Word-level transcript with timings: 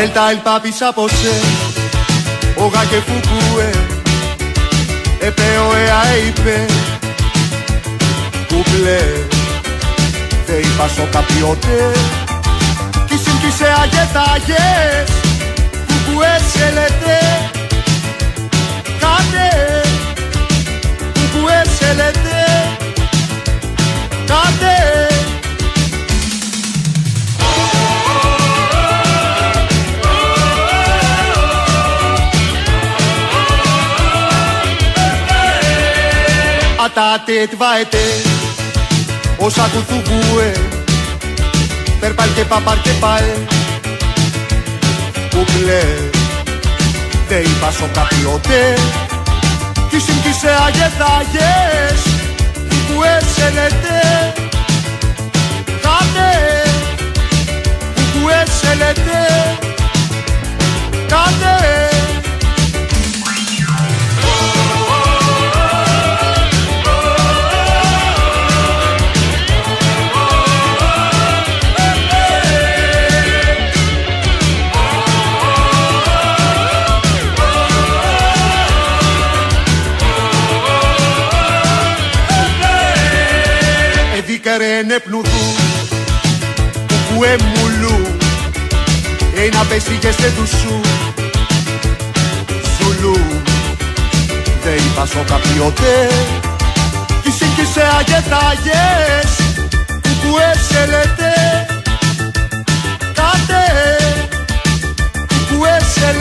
El 0.00 0.10
tal 0.12 0.40
papi 0.40 0.72
sapose, 0.72 1.34
oga 2.56 2.82
que 2.90 3.00
fukue, 3.06 3.70
επέω 5.20 5.74
εα 5.74 6.02
είπε, 6.26 6.66
κουπλέ, 8.48 9.00
δε 10.46 10.56
είπα 10.56 10.88
σο 10.88 11.08
καπιότε, 11.12 11.92
κι 13.06 13.16
συμπτήσε 13.24 13.74
αγετάγες, 13.82 15.10
κουκουέ 15.86 16.40
σε 16.52 16.66
λέτε, 16.76 17.18
κάτε, 19.00 19.48
κουκουέ 21.14 21.62
σε 21.78 21.92
λέτε, 21.92 22.40
κάτε, 24.26 24.76
Atate 36.90 37.46
tvaete 37.52 38.04
Όσα 39.36 39.70
κουθουκούε 39.72 40.52
Περπάλ 42.00 42.28
και 42.34 42.44
παπάρ 42.44 42.80
και 42.80 42.90
πάε. 43.00 43.34
Κουκλέ 45.30 45.82
Δε 47.28 47.38
είπα 47.38 47.70
σο 47.70 47.88
καπιότες. 47.94 48.80
Κι 49.90 50.00
συμπτήσε 50.00 50.50
αγεθάγες 50.66 52.00
Κουκουέ 52.68 53.18
σε 53.34 53.52
λέτε 53.54 54.32
Κάτε 55.82 56.30
Κουκουέ 57.94 58.42
σε 84.50 84.56
λέτε 84.56 84.82
Κάτε 84.86 84.88
Εδίκαρε 84.88 84.98
πνουδού 85.04 85.54
Κουκουέ 86.86 87.36
μουλού 87.36 88.06
Ένα 89.46 89.64
πέσηγε 89.64 90.10
σε 90.10 90.32
του 90.36 90.46
σου 90.46 90.80
Σουλού 92.76 93.16
Δε 94.62 94.70
είπας 94.70 95.08
σο 95.08 95.24
καπιότε 95.28 96.08
Κι 97.22 97.30
σύγκυσε 97.30 97.82
αγεθάγες 97.98 99.32
Κουκουέ 100.02 100.52
σε 100.68 100.86
λέτε. 100.86 101.32
Κάτε 103.14 103.64
Κουκουέ 105.28 105.78
σε 105.94 106.16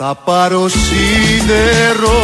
θα 0.00 0.14
πάρω 0.24 0.68
σίδερο 0.68 2.18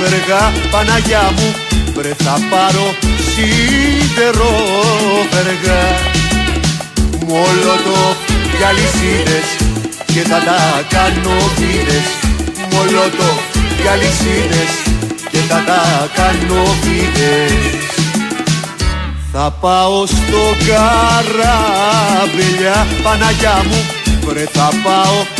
βεργά 0.00 0.52
Παναγιά 0.70 1.32
μου. 1.36 1.54
Βρε 1.94 2.14
θα 2.24 2.38
πάρω 2.50 2.86
σίδερο 3.30 4.54
βεργά. 5.32 5.82
Μολότο 7.26 8.00
για 8.58 8.70
λυσίδες 8.72 9.48
και 10.06 10.20
θα 10.20 10.38
τα 10.38 10.60
κάνω 10.88 11.36
βίδες 11.56 12.06
Μολότο 12.72 13.30
για 13.82 13.94
λυσίδες 13.94 14.72
και 15.30 15.38
θα 15.48 15.64
τα 15.66 16.08
κάνω 16.14 16.62
βίδες 16.82 17.52
θα 19.32 19.50
πάω 19.60 20.06
στο 20.06 20.42
καράβιλια 20.66 21.66
Παναγιά 23.02 23.64
μου. 23.68 23.80
Βρε 24.26 24.44
θα 24.52 24.68
πάω 24.84 25.39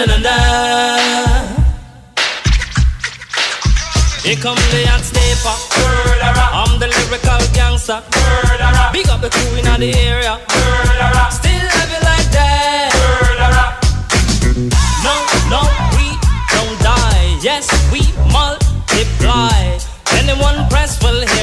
Here 0.00 0.08
come 4.36 4.56
the 4.72 4.80
hot 4.88 5.04
stepper. 5.04 5.52
I'm 6.56 6.80
the 6.80 6.88
lyrical 6.88 7.36
gangster. 7.52 8.00
Murderer. 8.16 8.88
Big 8.94 9.08
up 9.08 9.20
the 9.20 9.28
crew 9.28 9.60
in 9.60 9.68
the 9.78 9.92
area. 9.92 10.40
Murderer. 10.40 11.28
Still 11.28 11.64
love 11.76 11.90
you 11.92 12.00
like 12.00 12.28
that. 12.32 12.96
Murderer. 12.96 13.76
No, 15.04 15.20
no, 15.52 15.60
we 15.92 16.16
don't 16.48 16.80
die. 16.80 17.36
Yes, 17.44 17.68
we 17.92 18.00
multiply. 18.32 19.52
Anyone 20.16 20.64
press 20.70 20.96
will 21.04 21.20
hear 21.20 21.39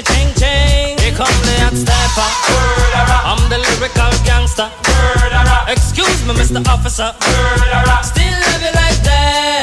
ching 0.00 0.30
ching. 0.40 0.96
Here 1.02 1.14
come 1.18 1.36
the 1.46 1.54
hot 1.62 1.74
stepper. 1.82 2.28
I'm 3.30 3.42
the 3.52 3.58
lyrical 3.66 4.12
gangster. 4.24 4.68
Excuse 5.74 6.20
me, 6.26 6.32
Mr. 6.40 6.60
Officer. 6.74 7.10
Still 8.10 8.34
love 8.44 8.62
you 8.66 8.72
like 8.80 9.00
that. 9.08 9.62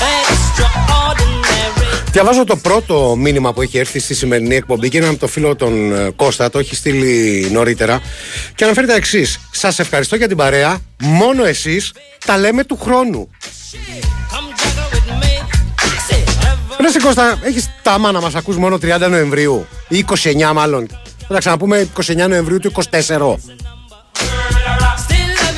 Extraordinary. 0.00 2.10
Διαβάζω 2.12 2.44
το 2.44 2.56
πρώτο 2.56 3.14
μήνυμα 3.18 3.52
που 3.52 3.62
έχει 3.62 3.78
έρθει 3.78 3.98
στη 3.98 4.14
σημερινή 4.14 4.54
εκπομπή 4.54 4.88
και 4.88 4.96
είναι 4.96 5.06
από 5.06 5.18
το 5.18 5.26
φίλο 5.26 5.56
τον 5.56 5.94
ε, 5.94 6.10
Κώστα, 6.16 6.50
το 6.50 6.58
έχει 6.58 6.74
στείλει 6.74 7.48
νωρίτερα 7.50 8.00
και 8.54 8.64
αναφέρει 8.64 8.86
τα 8.86 8.94
εξής. 8.94 9.40
Σας 9.50 9.78
ευχαριστώ 9.78 10.16
για 10.16 10.28
την 10.28 10.36
παρέα. 10.36 10.78
Μόνο 10.98 11.44
εσείς 11.44 11.92
τα 12.26 12.38
λέμε 12.38 12.64
του 12.64 12.78
χρόνου. 12.82 13.28
Ρε 16.86 16.92
σε 16.92 16.98
Κώστα, 16.98 17.38
έχει 17.42 17.64
τάμα 17.82 18.12
να 18.12 18.20
μας 18.20 18.34
ακούς 18.34 18.56
μόνο 18.56 18.78
30 18.82 19.08
Νοεμβρίου 19.10 19.66
ή 19.88 20.04
29 20.08 20.52
μάλλον. 20.54 20.86
Θα 21.26 21.34
τα 21.34 21.38
ξαναπούμε 21.38 21.88
29 21.96 22.26
Νοεμβρίου 22.28 22.58
του 22.58 22.72
24. 22.72 22.80
Still 22.80 23.08
love 23.08 23.36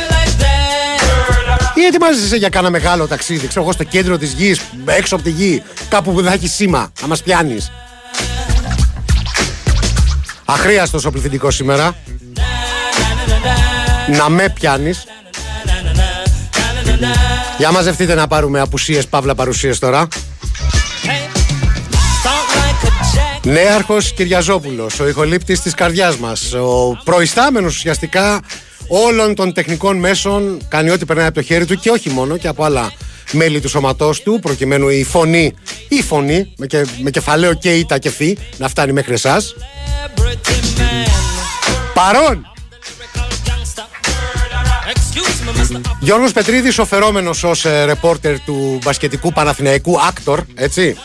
you 0.00 0.08
like 0.14 0.34
that. 0.40 1.74
Ή 1.74 1.84
ετοιμάζεσαι 1.84 2.36
για 2.36 2.48
κάνα 2.48 2.70
μεγάλο 2.70 3.06
ταξίδι, 3.06 3.46
ξέρω 3.46 3.62
εγώ 3.62 3.72
στο 3.72 3.84
κέντρο 3.84 4.18
της 4.18 4.32
γης, 4.32 4.60
έξω 4.84 5.14
από 5.14 5.24
τη 5.24 5.30
γη, 5.30 5.62
κάπου 5.88 6.12
που 6.12 6.20
δεν 6.20 6.28
θα 6.28 6.32
έχεις 6.32 6.52
σήμα, 6.52 6.92
να 7.00 7.06
μας 7.06 7.22
πιάνεις. 7.22 7.72
Αχρίαστος 10.44 11.04
ο 11.04 11.10
πληθυντικός 11.10 11.54
σήμερα. 11.54 11.96
Να 14.16 14.28
με 14.28 14.48
πιάνεις. 14.48 15.04
Για 17.58 17.72
μαζευτείτε 17.72 18.14
να 18.14 18.26
πάρουμε 18.26 18.60
απουσίες 18.60 19.06
παύλα 19.06 19.34
παρουσίες 19.34 19.78
τώρα. 19.78 20.08
A 23.48 23.52
jack. 23.52 23.52
Νέαρχος 23.52 24.12
Κυριαζόπουλος, 24.12 25.00
ο 25.00 25.08
ηχολήπτης 25.08 25.60
της 25.60 25.74
καρδιάς 25.74 26.16
μας, 26.16 26.52
ο 26.52 26.98
προϊστάμενος 27.04 27.76
ουσιαστικά 27.76 28.40
όλων 28.88 29.34
των 29.34 29.52
τεχνικών 29.52 29.96
μέσων, 29.96 30.58
κάνει 30.68 30.90
ό,τι 30.90 31.04
περνάει 31.04 31.26
από 31.26 31.34
το 31.34 31.42
χέρι 31.42 31.64
του 31.64 31.74
και 31.74 31.90
όχι 31.90 32.10
μόνο 32.10 32.36
και 32.36 32.48
από 32.48 32.64
άλλα 32.64 32.92
μέλη 33.32 33.60
του 33.60 33.68
σώματός 33.68 34.22
του, 34.22 34.38
προκειμένου 34.42 34.88
η 34.88 35.04
φωνή, 35.04 35.54
η 35.88 36.02
φωνή, 36.02 36.52
με, 36.58 36.66
και, 36.66 36.86
με 37.02 37.10
κεφαλαίο 37.10 37.54
και 37.54 37.76
ήτα 37.76 37.98
και 37.98 38.10
φύ, 38.10 38.36
να 38.56 38.68
φτάνει 38.68 38.92
μέχρι 38.92 39.12
εσάς. 39.12 39.54
Celebrity 39.56 40.80
man. 40.80 41.08
Παρόν! 41.94 42.46
Lyrical 42.98 43.30
gangster. 43.46 43.86
Excuse 44.92 45.38
me, 45.46 45.76
Mr. 45.76 45.80
Γιώργος 46.00 46.32
Πετρίδης, 46.32 46.78
ο 46.78 46.84
φερόμενος 46.84 47.44
ως 47.44 47.64
ε, 47.64 47.84
ρεπόρτερ 47.84 48.40
του 48.40 48.78
μπασκετικού 48.84 49.32
Παναθηναϊκού 49.32 50.00
Άκτορ, 50.00 50.40
έτσι. 50.54 50.96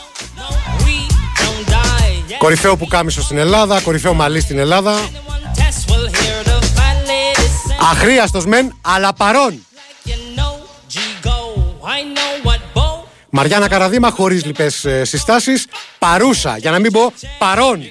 Κορυφαίο 2.44 2.76
πουκάμισο 2.76 3.22
στην 3.22 3.38
Ελλάδα, 3.38 3.80
κορυφαίο 3.80 4.14
μαλλί 4.14 4.40
στην 4.40 4.58
Ελλάδα. 4.58 4.92
Anyone 4.92 5.58
test 5.58 5.90
will 5.90 6.08
hear 6.08 6.48
the 6.48 6.58
fat 6.76 6.98
lady 7.08 7.42
sing. 7.42 7.90
Αχρείαστος 7.90 8.46
μεν, 8.46 8.76
αλλά 8.80 9.12
παρών. 9.12 9.66
Μαριάννα 13.30 13.68
Καραδίμα 13.68 14.10
χωρίς 14.10 14.44
λοιπές 14.44 14.84
ε, 14.84 15.04
συστάσεις 15.04 15.66
Παρούσα 15.98 16.56
για 16.58 16.70
να 16.70 16.78
μην 16.78 16.92
πω 16.92 17.12
παρόν 17.38 17.82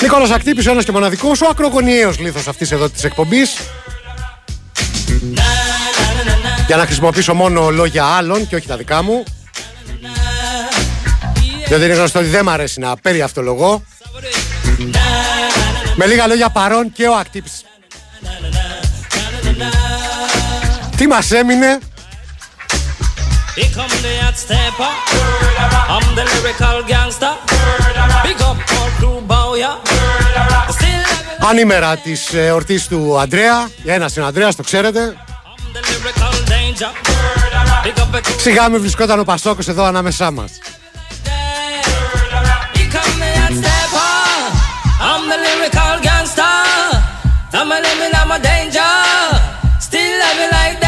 Νικόλας 0.00 0.30
Ακτύπης 0.30 0.66
ο 0.66 0.70
ένας 0.70 0.84
και 0.84 0.92
μοναδικός 0.92 1.40
Ο 1.40 1.46
ακρογωνιαίος 1.50 2.18
λίθος 2.18 2.48
αυτής 2.48 2.72
εδώ 2.72 2.88
της 2.88 3.04
εκπομπής 3.04 3.56
Για 6.66 6.76
να 6.76 6.84
χρησιμοποιήσω 6.84 7.34
μόνο 7.34 7.70
λόγια 7.70 8.04
άλλων 8.04 8.48
και 8.48 8.56
όχι 8.56 8.66
τα 8.66 8.76
δικά 8.76 9.02
μου 9.02 9.24
Γιατί 11.66 11.84
είναι 11.84 11.94
γνωστό 11.94 12.18
ότι 12.18 12.28
δεν 12.28 12.44
μ' 12.44 12.48
αρέσει 12.48 12.80
να 12.80 12.96
παίρνει 12.96 13.20
αυτολογώ 13.20 13.82
Με 15.94 16.06
λίγα 16.06 16.26
λόγια 16.26 16.48
παρόν 16.48 16.92
και 16.92 17.06
ο 17.06 17.16
Ακτύπης. 17.16 17.64
Τι 20.96 21.06
μας 21.06 21.30
έμεινε; 21.30 21.78
Ανήμερα 31.50 31.96
της 31.96 32.32
ε, 32.34 32.50
ορτής 32.50 32.86
του 32.86 33.18
Αντρέα. 33.20 33.68
Ένας 33.84 34.16
είναι 34.16 34.24
ο 34.24 34.28
Αντρέας, 34.28 34.56
το 34.56 34.62
ξέρετε 34.62 35.16
Σιγά 38.36 38.68
μην 38.68 38.80
βρισκόταν 38.80 39.18
ο 39.18 39.24
Πασόκος 39.24 39.68
εδώ 39.68 39.84
ανάμεσά 39.84 40.30
μας 40.30 40.50
I'm 45.10 45.28
the 45.32 45.38
lyrical 45.44 45.94
gangster. 46.06 46.56
I'm 47.58 47.70
a 47.74 47.78
living, 47.86 48.14
I'm 48.20 48.30
a 48.36 48.38
danger. 48.50 48.92
Still 49.86 50.12
love 50.22 50.38
you 50.42 50.48
like 50.58 50.82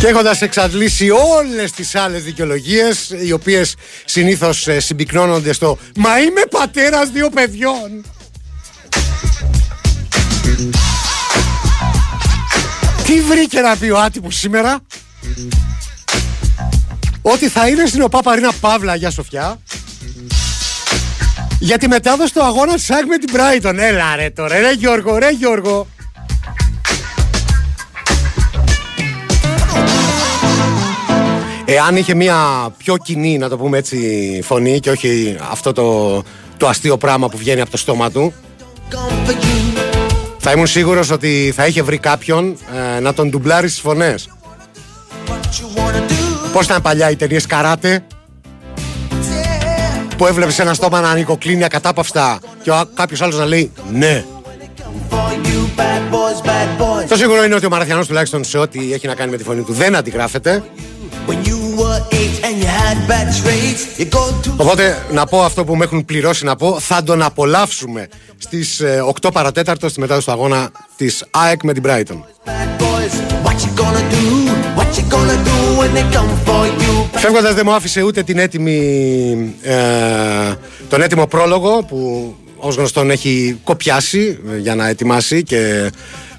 και 0.00 0.06
έχοντας 0.06 0.42
εξαντλήσει 0.42 1.10
όλες 1.10 1.72
τις 1.72 1.94
άλλες 1.94 2.22
δικαιολογίες, 2.22 3.14
οι 3.24 3.32
οποίες 3.32 3.74
συνήθως 4.04 4.68
ε, 4.68 4.80
συμπυκνώνονται 4.80 5.52
στο 5.52 5.78
Μα 5.96 6.20
είμαι 6.20 6.40
πατέρας 6.50 7.10
δύο 7.10 7.30
παιδιών. 7.30 8.04
Τι 13.08 13.20
βρήκε 13.20 13.60
να 13.60 13.76
πει 13.76 13.88
ο 13.90 13.98
άτυπος 13.98 14.36
σήμερα; 14.36 14.78
Ότι 17.22 17.48
θα 17.48 17.68
είναι 17.68 17.86
στην 17.86 18.02
ΟΠΑ 18.02 18.20
Παρίνα 18.20 18.52
Παύλα 18.60 18.94
για 18.94 19.10
Σοφιά. 19.10 19.60
Για 21.58 21.78
τη 21.78 21.88
μετάδοση 21.88 22.32
του 22.32 22.42
αγώνα 22.42 22.74
της 22.74 22.90
ΑΕΚ 22.90 23.06
με 23.06 23.18
την 23.18 23.34
Brighton. 23.34 23.74
Έλα 23.76 24.16
ρε 24.16 24.30
τώρα 24.30 24.58
ρε 24.58 24.72
Γιώργο 24.72 25.18
ρε 25.18 25.30
Γιώργο. 25.30 25.86
Εάν 31.64 31.96
είχε 31.96 32.14
μια 32.14 32.68
πιο 32.76 32.96
κοινή, 32.96 33.38
να 33.38 33.48
το 33.48 33.56
πούμε 33.56 33.78
έτσι, 33.78 34.40
φωνή 34.44 34.80
και 34.80 34.90
όχι 34.90 35.36
αυτό 35.50 35.72
το, 35.72 36.22
το 36.56 36.68
αστείο 36.68 36.96
πράγμα 36.96 37.28
που 37.28 37.36
βγαίνει 37.36 37.60
από 37.60 37.70
το 37.70 37.76
στόμα 37.76 38.10
του, 38.10 38.32
θα 40.50 40.56
ήμουν 40.56 40.66
σίγουρος 40.66 41.10
ότι 41.10 41.52
θα 41.56 41.66
είχε 41.66 41.82
βρει 41.82 41.98
κάποιον 41.98 42.56
ε, 42.96 43.00
να 43.00 43.14
τον 43.14 43.28
ντουμπλάρει 43.28 43.68
στις 43.68 43.80
φωνές. 43.80 44.28
Πώς 46.52 46.64
ήταν 46.64 46.82
παλιά 46.82 47.10
οι 47.10 47.16
ταινίες 47.16 47.46
καράτε, 47.46 48.06
που 50.16 50.26
έβλεπες 50.26 50.58
ένα 50.58 50.74
στόμα 50.74 51.00
να 51.00 51.10
ανοικοκλίνει 51.10 51.64
ακατάπαυστα 51.64 52.38
και 52.62 52.70
κάποιος 52.94 53.22
άλλος 53.22 53.38
να 53.38 53.44
λέει 53.44 53.72
ναι. 53.92 54.24
Το 57.08 57.16
σίγουρο 57.16 57.44
είναι 57.44 57.54
ότι 57.54 57.66
ο 57.66 57.70
Μαραθιανός 57.70 58.06
τουλάχιστον 58.06 58.44
σε 58.44 58.58
ό,τι 58.58 58.92
έχει 58.92 59.06
να 59.06 59.14
κάνει 59.14 59.30
με 59.30 59.36
τη 59.36 59.44
φωνή 59.44 59.62
του 59.62 59.72
δεν 59.72 59.96
αντιγράφεται. 59.96 60.62
Οπότε 64.56 65.06
να 65.12 65.26
πω 65.26 65.42
αυτό 65.42 65.64
που 65.64 65.76
με 65.76 65.84
έχουν 65.84 66.04
πληρώσει 66.04 66.44
να 66.44 66.56
πω 66.56 66.80
Θα 66.80 67.02
τον 67.02 67.22
απολαύσουμε 67.22 68.08
στις 68.38 68.82
8 68.82 69.24
ε, 69.24 69.28
παρατέταρτο 69.32 69.88
Στη 69.88 70.00
μετάδοση 70.00 70.26
του 70.26 70.32
αγώνα 70.32 70.70
της 70.96 71.24
ΑΕΚ 71.30 71.62
με 71.62 71.72
την 71.72 71.82
Brighton. 71.86 72.22
Φεύγοντας 77.12 77.54
δεν 77.54 77.62
μου 77.66 77.74
άφησε 77.74 78.02
ούτε 78.02 78.22
την 78.22 78.38
έτοιμη 78.38 78.78
ε, 79.62 79.74
Τον 80.88 81.02
έτοιμο 81.02 81.26
πρόλογο 81.26 81.84
Που 81.84 82.34
ως 82.56 82.76
γνωστόν 82.76 83.10
έχει 83.10 83.60
κοπιάσει 83.64 84.38
ε, 84.52 84.58
Για 84.58 84.74
να 84.74 84.88
ετοιμάσει 84.88 85.42
και 85.42 85.90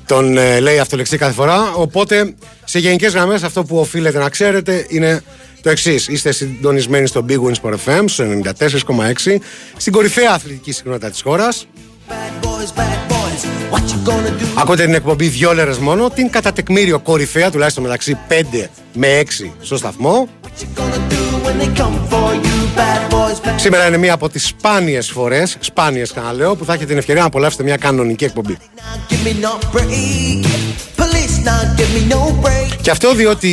τον 0.09 0.37
ε, 0.37 0.59
λέει 0.59 0.79
αυτολεξή 0.79 1.17
κάθε 1.17 1.33
φορά. 1.33 1.73
Οπότε 1.73 2.33
σε 2.65 2.79
γενικές 2.79 3.13
γραμμές 3.13 3.43
αυτό 3.43 3.63
που 3.63 3.77
οφείλετε 3.77 4.17
να 4.17 4.29
ξέρετε 4.29 4.85
είναι 4.89 5.23
το 5.61 5.69
εξής. 5.69 6.07
Είστε 6.07 6.31
συντονισμένοι 6.31 7.07
στο 7.07 7.25
Big 7.29 7.37
Wins 7.37 7.53
Sport 7.61 7.75
FM 7.85 8.03
στο 8.05 8.23
94,6 8.59 9.35
στην 9.77 9.93
κορυφαία 9.93 10.31
αθλητική 10.31 10.71
συχνότητα 10.71 11.09
της 11.09 11.21
χώρας. 11.21 11.67
Ακούτε 14.55 14.83
την 14.83 14.93
εκπομπή 14.93 15.27
δυο 15.27 15.53
λέρες 15.53 15.77
μόνο, 15.77 16.09
την 16.09 16.29
κατά 16.29 16.53
τεκμήριο 16.53 16.99
κορυφαία, 16.99 17.51
τουλάχιστον 17.51 17.83
μεταξύ 17.83 18.17
5 18.27 18.69
με 18.93 19.19
6 19.19 19.51
στο 19.61 19.77
σταθμό. 19.77 20.27
Σήμερα 23.55 23.87
είναι 23.87 23.97
μία 23.97 24.13
από 24.13 24.29
τις 24.29 24.47
σπάνιες 24.47 25.09
φορές, 25.09 25.57
σπάνιες 25.59 26.11
ξαναλέω, 26.11 26.55
που 26.55 26.65
θα 26.65 26.73
έχετε 26.73 26.87
την 26.87 26.97
ευκαιρία 26.97 27.21
να 27.21 27.27
απολαύσετε 27.27 27.63
μια 27.63 27.77
κανονική 27.77 28.23
εκπομπή. 28.23 28.57
Και 32.81 32.91
αυτό 32.91 33.13
διότι 33.13 33.47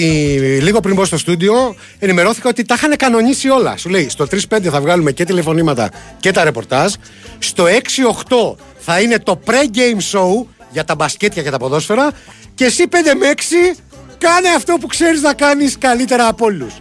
λίγο 0.62 0.80
πριν 0.80 0.94
μπω 0.94 1.04
στο 1.04 1.18
στούντιο 1.18 1.74
ενημερώθηκα 1.98 2.48
ότι 2.48 2.64
τα 2.64 2.74
είχαν 2.74 2.96
κανονίσει 2.96 3.48
όλα. 3.48 3.76
Σου 3.76 3.88
λέει 3.88 4.08
στο 4.08 4.26
3-5 4.30 4.62
θα 4.62 4.80
βγάλουμε 4.80 5.12
και 5.12 5.24
τηλεφωνήματα 5.24 5.90
και 6.20 6.30
τα 6.30 6.44
ρεπορτάζ. 6.44 6.92
Στο 7.38 7.64
6-8 7.64 8.56
θα 8.78 9.00
είναι 9.00 9.18
το 9.18 9.40
pre-game 9.46 10.18
show 10.18 10.46
για 10.70 10.84
τα 10.84 10.94
μπασκέτια 10.94 11.42
και 11.42 11.50
τα 11.50 11.58
ποδόσφαιρα. 11.58 12.10
Και 12.54 12.64
εσύ 12.64 12.84
5 12.90 12.94
με 13.18 13.32
6 13.74 13.76
κάνε 14.18 14.48
αυτό 14.56 14.76
που 14.80 14.86
ξέρεις 14.86 15.22
να 15.22 15.34
κάνεις 15.34 15.78
καλύτερα 15.78 16.26
από 16.26 16.44
όλους. 16.44 16.72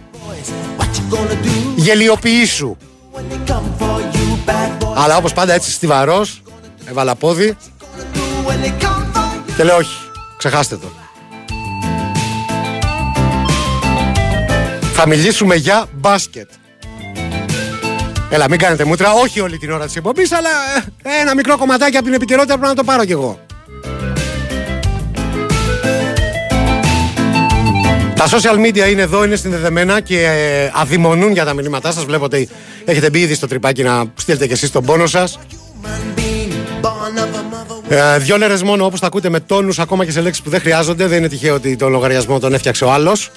Γελιοποιήσου. 1.86 2.76
Αλλά 4.94 5.16
όπως 5.16 5.32
πάντα 5.32 5.52
έτσι 5.52 5.70
στιβαρός 5.70 6.42
Έβαλα 6.84 7.14
πόδι. 7.14 7.56
Και 9.56 9.64
λέω 9.64 9.76
όχι 9.76 9.96
Ξεχάστε 10.36 10.76
το 10.76 10.86
Θα 14.94 15.06
μιλήσουμε 15.06 15.54
για 15.54 15.86
μπάσκετ. 15.92 16.50
Έλα 18.30 18.48
μην 18.48 18.58
κάνετε 18.58 18.84
μούτρα 18.84 19.12
Όχι 19.12 19.40
όλη 19.40 19.58
την 19.58 19.70
ώρα 19.70 19.84
της 19.84 19.96
εκπομπής 19.96 20.32
Αλλά 20.32 20.50
ε, 21.02 21.20
ένα 21.20 21.34
μικρό 21.34 21.58
κομματάκι 21.58 21.96
από 21.96 22.04
την 22.04 22.14
επικαιρότητα 22.14 22.52
Πρέπει 22.52 22.68
να 22.68 22.74
το 22.74 22.84
πάρω 22.84 23.04
κι 23.04 23.12
εγώ 23.12 23.45
Τα 28.16 28.28
social 28.28 28.66
media 28.66 28.90
είναι 28.90 29.02
εδώ, 29.02 29.24
είναι 29.24 29.36
συνδεδεμένα 29.36 30.00
και 30.00 30.20
ε, 30.20 30.70
αδειμονούν 30.74 31.32
για 31.32 31.44
τα 31.44 31.54
μηνύματά 31.54 31.92
σας. 31.92 32.04
Βλέπω 32.04 32.24
ότι 32.24 32.48
έχετε 32.84 33.10
μπει 33.10 33.20
ήδη 33.20 33.34
στο 33.34 33.46
τρυπάκι 33.46 33.82
να 33.82 34.04
στείλετε 34.14 34.46
και 34.46 34.52
εσείς 34.52 34.70
τον 34.70 34.84
πόνο 34.84 35.06
σας. 35.06 35.38
Ε, 37.88 38.18
δυο 38.18 38.36
λέρες 38.36 38.62
μόνο 38.62 38.84
όπως 38.84 39.00
τα 39.00 39.06
ακούτε 39.06 39.28
με 39.28 39.40
τόνους 39.40 39.78
ακόμα 39.78 40.04
και 40.04 40.10
σε 40.10 40.20
λέξεις 40.20 40.42
που 40.42 40.50
δεν 40.50 40.60
χρειάζονται. 40.60 41.06
Δεν 41.06 41.18
είναι 41.18 41.28
τυχαίο 41.28 41.54
ότι 41.54 41.76
τον 41.76 41.90
λογαριασμό 41.90 42.38
τον 42.38 42.54
έφτιαξε 42.54 42.84
ο 42.84 42.92
άλλος. 42.92 43.30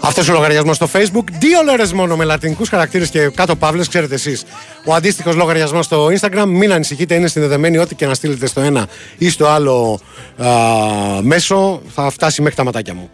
Αυτός 0.00 0.28
ο 0.28 0.32
λογαριασμός 0.32 0.76
στο 0.76 0.88
Facebook. 0.92 1.24
Δύο 1.38 1.62
λέρες 1.64 1.92
μόνο 1.92 2.16
με 2.16 2.24
λατινικούς 2.24 2.68
χαρακτήρες 2.68 3.08
και 3.08 3.28
κάτω 3.34 3.56
παύλες, 3.56 3.88
ξέρετε 3.88 4.14
εσείς. 4.14 4.44
Ο 4.84 4.94
αντίστοιχος 4.94 5.34
λογαριασμός 5.34 5.84
στο 5.84 6.06
Instagram. 6.06 6.44
Μην 6.46 6.72
ανησυχείτε, 6.72 7.14
είναι 7.14 7.28
συνδεδεμένοι 7.28 7.78
ό,τι 7.78 7.94
και 7.94 8.06
να 8.06 8.14
στείλετε 8.14 8.46
στο 8.46 8.60
ένα 8.60 8.88
ή 9.18 9.30
στο 9.30 9.46
άλλο 9.46 10.00
α, 10.36 10.46
μέσο. 11.22 11.82
Θα 11.94 12.10
φτάσει 12.10 12.42
μέχρι 12.42 12.56
τα 12.56 12.64
ματάκια 12.64 12.94
μου. 12.94 13.10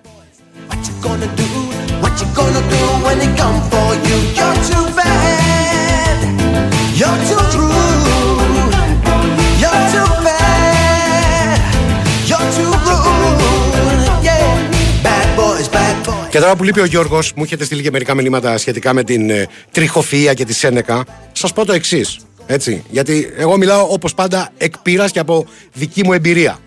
Και 16.35 16.41
τώρα 16.41 16.57
που 16.57 16.65
λείπει 16.65 16.81
ο 16.81 16.85
Γιώργος, 16.85 17.33
μου 17.37 17.43
έχετε 17.43 17.65
στείλει 17.65 17.83
και 17.83 17.91
μερικά 17.91 18.15
μηνύματα 18.15 18.59
σχετικά 18.59 18.93
με 18.93 19.05
την 19.05 19.31
ε, 19.31 19.47
τριχοφυα 19.71 20.35
και 20.35 20.45
τη 20.45 20.53
Σένεκα. 20.53 21.05
Σας 21.33 21.53
πω 21.53 21.65
το 21.65 21.73
εξής. 21.73 22.19
Έτσι, 22.47 22.85
γιατί 22.91 23.33
εγώ 23.37 23.57
μιλάω 23.57 23.87
όπως 23.93 24.15
πάντα 24.15 24.51
εκ 24.57 24.75
και 25.13 25.19
από 25.19 25.47
δική 25.73 26.05
μου 26.05 26.13
εμπειρία. 26.13 26.59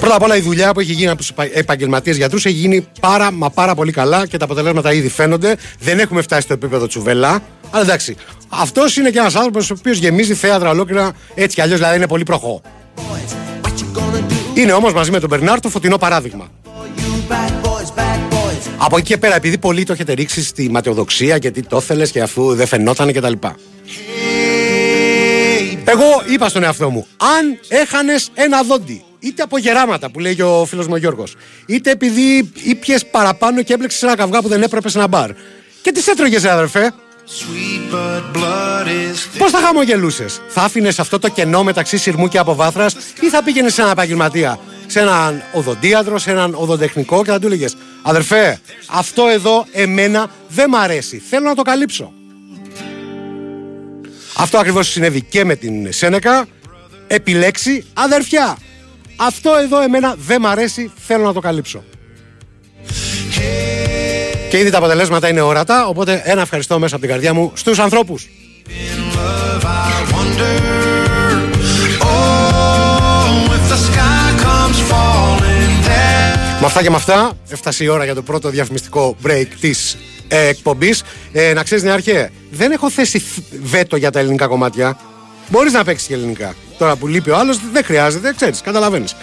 Πρώτα 0.00 0.14
απ' 0.14 0.22
όλα 0.22 0.36
η 0.36 0.40
δουλειά 0.40 0.72
που 0.72 0.80
έχει 0.80 0.92
γίνει 0.92 1.08
από 1.08 1.18
τους 1.18 1.32
επαγγελματίες 1.52 2.16
γιατρούς 2.16 2.44
έχει 2.44 2.56
γίνει 2.56 2.86
πάρα 3.00 3.32
μα 3.32 3.50
πάρα 3.50 3.74
πολύ 3.74 3.92
καλά 3.92 4.26
και 4.26 4.36
τα 4.36 4.44
αποτελέσματα 4.44 4.92
ήδη 4.92 5.08
φαίνονται. 5.08 5.56
Δεν 5.78 5.98
έχουμε 5.98 6.22
φτάσει 6.22 6.42
στο 6.42 6.52
επίπεδο 6.52 6.86
τσουβελά. 6.86 7.42
Αλλά 7.70 7.82
εντάξει, 7.82 8.16
αυτός 8.48 8.96
είναι 8.96 9.10
και 9.10 9.18
ένας 9.18 9.34
άνθρωπος 9.34 9.70
ο 9.70 9.74
οποίος 9.78 9.98
γεμίζει 9.98 10.34
θέατρα 10.34 10.70
ολόκληρα 10.70 11.12
έτσι 11.34 11.54
κι 11.54 11.60
αλλιώς, 11.60 11.78
δηλαδή 11.78 11.96
είναι 11.96 12.08
πολύ 12.08 12.22
προχώ. 12.22 12.62
Είναι 14.56 14.72
όμως 14.72 14.92
μαζί 14.92 15.10
με 15.10 15.20
τον 15.20 15.28
Μπερνάρ 15.28 15.60
το 15.60 15.68
φωτεινό 15.68 15.98
παράδειγμα. 15.98 16.50
Από 18.78 18.96
εκεί 18.96 19.06
και 19.06 19.16
πέρα, 19.16 19.34
επειδή 19.34 19.58
πολύ 19.58 19.84
το 19.84 19.92
έχετε 19.92 20.12
ρίξει 20.12 20.44
στη 20.44 20.70
ματαιοδοξία 20.70 21.38
και 21.38 21.50
τι 21.50 21.62
το 21.62 21.76
ήθελε 21.76 22.06
και 22.06 22.20
αφού 22.20 22.54
δεν 22.54 22.66
φαινόταν 22.66 23.12
κτλ. 23.12 23.32
Εγώ 25.84 26.22
είπα 26.32 26.48
στον 26.48 26.62
εαυτό 26.62 26.90
μου, 26.90 27.06
αν 27.16 27.58
έχανες 27.68 28.30
ένα 28.34 28.62
δόντι, 28.62 29.04
είτε 29.20 29.42
από 29.42 29.58
γεράματα 29.58 30.10
που 30.10 30.18
λέει 30.18 30.40
ο 30.40 30.64
φίλος 30.64 30.86
μου 30.86 30.92
ο 30.94 30.96
Γιώργος, 30.96 31.34
είτε 31.66 31.90
επειδή 31.90 32.52
ήπιες 32.62 33.06
παραπάνω 33.06 33.62
και 33.62 33.72
έπλεξε 33.72 34.06
ένα 34.06 34.16
καυγά 34.16 34.42
που 34.42 34.48
δεν 34.48 34.62
έπρεπε 34.62 34.88
σε 34.88 34.98
ένα 34.98 35.06
μπαρ. 35.06 35.30
Και 35.82 35.92
τις 35.92 36.06
έτρωγες, 36.06 36.44
αδερφέ. 36.44 36.92
Πώς 39.38 39.50
θα 39.50 39.58
χαμογελούσες, 39.58 40.40
θα 40.48 40.62
άφηνες 40.62 40.98
αυτό 40.98 41.18
το 41.18 41.28
κενό 41.28 41.62
μεταξύ 41.62 41.96
σειρμού 41.96 42.28
και 42.28 42.38
αποβάθρας 42.38 42.96
ή 43.20 43.28
θα 43.28 43.42
πήγαινες 43.42 43.74
σε 43.74 43.80
έναν 43.80 43.92
επαγγελματία, 43.92 44.58
σε 44.86 45.00
έναν 45.00 45.42
οδοντίατρο, 45.52 46.18
σε 46.18 46.30
έναν 46.30 46.54
οδοντεχνικό 46.54 47.24
και 47.24 47.30
θα 47.30 47.38
του 47.38 47.46
έλεγες 47.46 47.76
Αδερφέ, 48.02 48.60
αυτό 48.86 49.26
εδώ 49.26 49.66
εμένα 49.72 50.30
δεν 50.48 50.70
μ' 50.70 50.76
αρέσει. 50.76 51.22
Θέλω 51.30 51.48
να 51.48 51.54
το 51.54 51.62
καλύψω. 51.62 52.12
Αυτό 54.36 54.58
ακριβώς 54.58 54.88
συνέβη 54.88 55.22
και 55.22 55.44
με 55.44 55.56
την 55.56 55.92
Σένεκα. 55.92 56.46
Επιλέξει 57.06 57.84
αδερφιά. 57.94 58.58
Αυτό 59.16 59.54
εδώ 59.54 59.80
εμένα 59.80 60.14
δεν 60.18 60.40
μ' 60.40 60.46
αρέσει, 60.46 60.92
θέλω 61.06 61.24
να 61.24 61.32
το 61.32 61.40
καλύψω. 61.40 61.84
Και 64.50 64.58
ήδη 64.58 64.70
τα 64.70 64.78
αποτελέσματα 64.78 65.28
είναι 65.28 65.40
ορατά, 65.40 65.86
οπότε 65.86 66.22
ένα 66.24 66.40
ευχαριστώ 66.40 66.78
μέσα 66.78 66.94
από 66.94 67.04
την 67.04 67.12
καρδιά 67.12 67.34
μου 67.34 67.52
στους 67.54 67.78
ανθρώπους. 67.78 68.28
Με 76.60 76.66
αυτά 76.66 76.82
και 76.82 76.90
με 76.90 76.96
αυτά, 76.96 77.32
έφτασε 77.48 77.84
η 77.84 77.88
ώρα 77.88 78.04
για 78.04 78.14
το 78.14 78.22
πρώτο 78.22 78.48
διαφημιστικό 78.48 79.16
break 79.26 79.46
της 79.60 79.96
ε, 80.28 80.46
εκπομπής. 80.46 81.02
Ε, 81.32 81.52
να 81.52 81.62
ξέρεις, 81.62 81.84
Νεάρχε, 81.84 82.30
δεν 82.50 82.72
έχω 82.72 82.90
θέσει 82.90 83.24
βέτο 83.62 83.96
για 83.96 84.10
τα 84.10 84.18
ελληνικά 84.18 84.46
κομμάτια. 84.46 84.98
Μπορείς 85.48 85.72
να 85.72 85.84
παίξεις 85.84 86.06
και 86.06 86.14
ελληνικά. 86.14 86.54
Τώρα 86.78 86.96
που 86.96 87.06
λείπει 87.06 87.30
ο 87.30 87.36
άλλος, 87.36 87.58
δεν 87.72 87.84
χρειάζεται, 87.84 88.32
ξέρεις, 88.36 88.60
καταλαβαίνεις. 88.60 89.14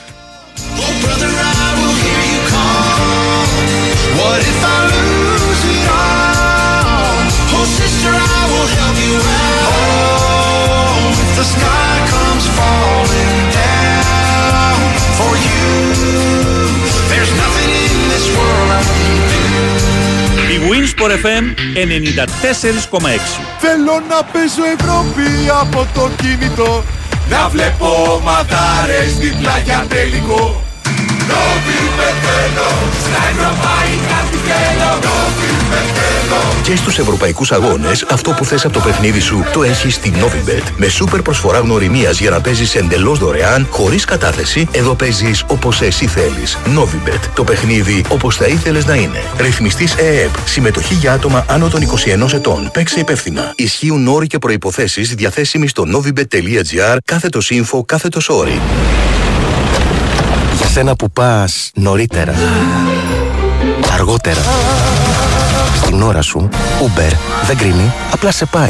Winsport 20.94 21.12
FM 21.26 21.44
94,6 21.76 23.20
Θέλω 23.60 24.04
να 24.10 24.24
παίζω 24.24 24.64
Ευρώπη 24.78 25.50
από 25.62 25.88
το 25.94 26.10
κινητό. 26.22 26.84
Να 27.30 27.50
βλέπω 27.50 28.22
μαδάρες 28.24 29.18
δίπλα 29.18 29.58
για 29.58 29.86
τελικό 29.90 30.64
Νόβι 31.30 31.80
πεθαίνω, 31.98 32.70
στα 33.06 33.22
ευρωπαϊκά 33.32 34.18
τι 34.32 34.38
θέλω 34.48 34.94
και 36.64 36.76
στους 36.76 37.00
ευρωπαϊκούς 37.00 37.52
αγώνες, 37.52 38.06
αυτό 38.10 38.32
που 38.32 38.46
θες 38.46 38.66
από 38.66 38.74
το 38.74 38.80
παιχνίδι 38.80 39.20
σου 39.20 39.44
το 39.54 39.64
έχεις 39.64 39.94
στη 39.94 40.14
Novibet. 40.16 40.72
Με 40.78 40.88
σούπερ 40.88 41.22
προσφορά 41.22 41.60
γνωριμίας 41.60 42.20
για 42.20 42.30
να 42.30 42.42
παίζεις 42.42 42.76
εντελώς 42.76 43.20
δωρεάν, 43.20 43.68
χωρίς 43.70 44.06
κατάθεση, 44.06 44.68
εδώ 44.72 44.96
παίζεις 44.96 45.44
όπως 45.48 45.82
εσύ 45.82 46.08
θέλεις. 46.08 46.58
Novibet. 46.78 47.20
Το 47.34 47.44
παιχνίδι 47.44 48.04
όπως 48.10 48.36
θα 48.36 48.46
ήθελες 48.46 48.86
να 48.86 48.96
είναι. 48.96 49.24
Ρυθμιστής 49.38 49.96
ΕΕΠ. 49.96 50.30
Συμμετοχή 50.46 50.94
για 50.94 51.14
άτομα 51.14 51.46
άνω 51.48 51.68
των 51.68 51.82
21 51.82 52.34
ετών. 52.34 52.70
Παίξε 52.74 53.00
υπεύθυνα. 53.00 53.54
Ισχύουν 53.56 54.08
όροι 54.08 54.28
και 54.28 54.38
προϋποθέσεις 54.38 55.14
διαθέσιμοι 55.14 55.68
στο 55.68 55.84
novibet.gr 55.94 56.98
κάθετος 57.06 57.52
info 57.54 57.86
κάθετος 57.86 58.30
όροι. 58.30 58.62
Για 60.74 60.82
σένα 60.82 60.96
που 60.96 61.12
πας 61.12 61.72
νωρίτερα. 61.74 62.34
Αργότερα 63.94 64.42
την 65.86 66.02
ώρα 66.02 66.22
σου, 66.22 66.50
Uber 66.82 67.12
δεν 67.46 67.58
κρίνει, 67.58 67.92
απλά 68.12 68.32
σε 68.32 68.46
πάει. 68.46 68.70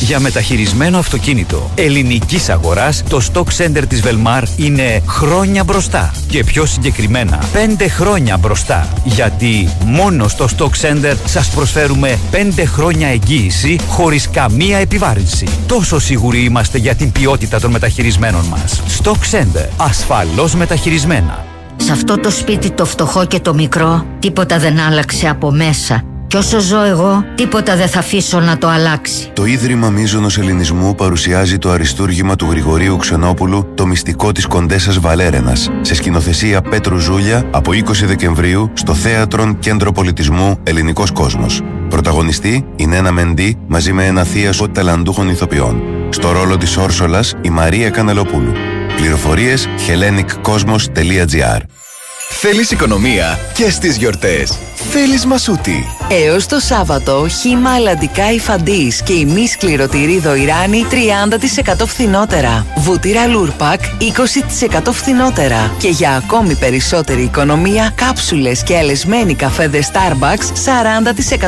για 0.00 0.20
μεταχειρισμένο 0.20 0.98
αυτοκίνητο 0.98 1.70
ελληνικής 1.74 2.48
αγοράς, 2.48 3.02
το 3.08 3.20
Stock 3.32 3.64
Center 3.64 3.82
της 3.88 4.02
Velmar 4.04 4.42
είναι 4.56 5.02
χρόνια 5.06 5.64
μπροστά. 5.64 6.14
Και 6.28 6.44
πιο 6.44 6.66
συγκεκριμένα, 6.66 7.38
5 7.78 7.88
χρόνια 7.88 8.36
μπροστά. 8.36 8.88
Γιατί 9.04 9.68
μόνο 9.84 10.28
στο 10.28 10.48
Stock 10.56 10.70
Center 10.80 11.14
σας 11.24 11.50
προσφέρουμε 11.50 12.18
5 12.30 12.64
χρόνια 12.66 13.08
εγγύηση 13.08 13.78
χωρίς 13.88 14.30
καμία 14.30 14.78
επιβάρυνση. 14.78 15.46
Τόσο 15.66 15.98
σίγουροι 15.98 16.44
είμαστε 16.44 16.78
για 16.78 16.94
την 16.94 17.12
ποιότητα 17.12 17.60
των 17.60 17.70
μεταχειρισμένων 17.70 18.44
μας. 18.44 18.82
Stock 19.02 19.38
Center. 19.38 19.68
Ασφαλώς 19.76 20.54
μεταχειρισμένα. 20.54 21.44
Σε 21.76 21.92
αυτό 21.92 22.18
το 22.18 22.30
σπίτι 22.30 22.70
το 22.70 22.84
φτωχό 22.84 23.24
και 23.24 23.40
το 23.40 23.54
μικρό, 23.54 24.06
τίποτα 24.18 24.58
δεν 24.58 24.80
άλλαξε 24.80 25.28
από 25.28 25.50
μέσα 25.50 26.04
κι 26.34 26.40
όσο 26.40 26.60
ζω 26.60 26.82
εγώ, 26.82 27.24
τίποτα 27.34 27.76
δεν 27.76 27.88
θα 27.88 27.98
αφήσω 27.98 28.40
να 28.40 28.58
το 28.58 28.68
αλλάξει. 28.68 29.30
Το 29.32 29.44
Ίδρυμα 29.44 29.90
Μίζωνος 29.90 30.38
Ελληνισμού 30.38 30.94
παρουσιάζει 30.94 31.58
το 31.58 31.70
αριστούργημα 31.70 32.36
του 32.36 32.46
Γρηγορίου 32.50 32.96
Ξενόπουλου 32.96 33.72
Το 33.74 33.86
μυστικό 33.86 34.32
της 34.32 34.46
Κοντέσας 34.46 34.98
Βαλέρενας 34.98 35.70
σε 35.80 35.94
σκηνοθεσία 35.94 36.62
Πέτρου 36.62 36.96
Ζούλια 36.96 37.44
από 37.50 37.70
20 37.72 38.04
Δεκεμβρίου 38.04 38.70
στο 38.72 38.94
Θέατρον 38.94 39.58
Κέντρο 39.58 39.92
Πολιτισμού 39.92 40.58
Ελληνικός 40.62 41.10
Κόσμος. 41.10 41.60
Πρωταγωνιστή 41.88 42.66
η 42.76 42.86
Νένα 42.86 43.12
Μεντή 43.12 43.58
μαζί 43.66 43.92
με 43.92 44.06
ένα 44.06 44.24
θείασο 44.24 44.68
ταλαντούχων 44.68 45.28
ηθοποιών. 45.28 45.82
Στο 46.08 46.32
ρόλο 46.32 46.56
της 46.56 46.76
Όρσολα 46.76 47.20
η 47.40 47.50
Μαρία 47.50 47.90
Κανελοπούλου. 47.90 48.52
Πληροφορίες 48.96 49.68
helleniccosmos.gr 49.88 51.83
Θέλεις 52.46 52.70
οικονομία 52.70 53.38
και 53.54 53.70
στις 53.70 53.96
γιορτές. 53.96 54.58
Θέλεις 54.74 55.26
Μασούτη. 55.26 55.86
Έως 56.08 56.46
το 56.46 56.58
Σάββατο, 56.58 57.26
χύμα 57.28 57.70
αλλαντικά 57.74 58.32
Υφαντής 58.32 59.02
και 59.02 59.12
ημίσκληρο 59.12 60.18
τυρί 60.18 60.42
Δοϊράνη 60.42 60.84
30% 60.90 61.86
φθηνότερα. 61.86 62.66
Βούτυρα 62.76 63.26
Λούρπακ 63.26 63.80
20% 63.98 64.92
φθηνότερα. 64.92 65.74
Και 65.78 65.88
για 65.88 66.10
ακόμη 66.10 66.54
περισσότερη 66.56 67.22
οικονομία, 67.22 67.92
κάψουλες 67.94 68.62
και 68.62 68.76
αλεσμένοι 68.76 69.34
καφέδες 69.34 69.90
Starbucks 69.92 70.52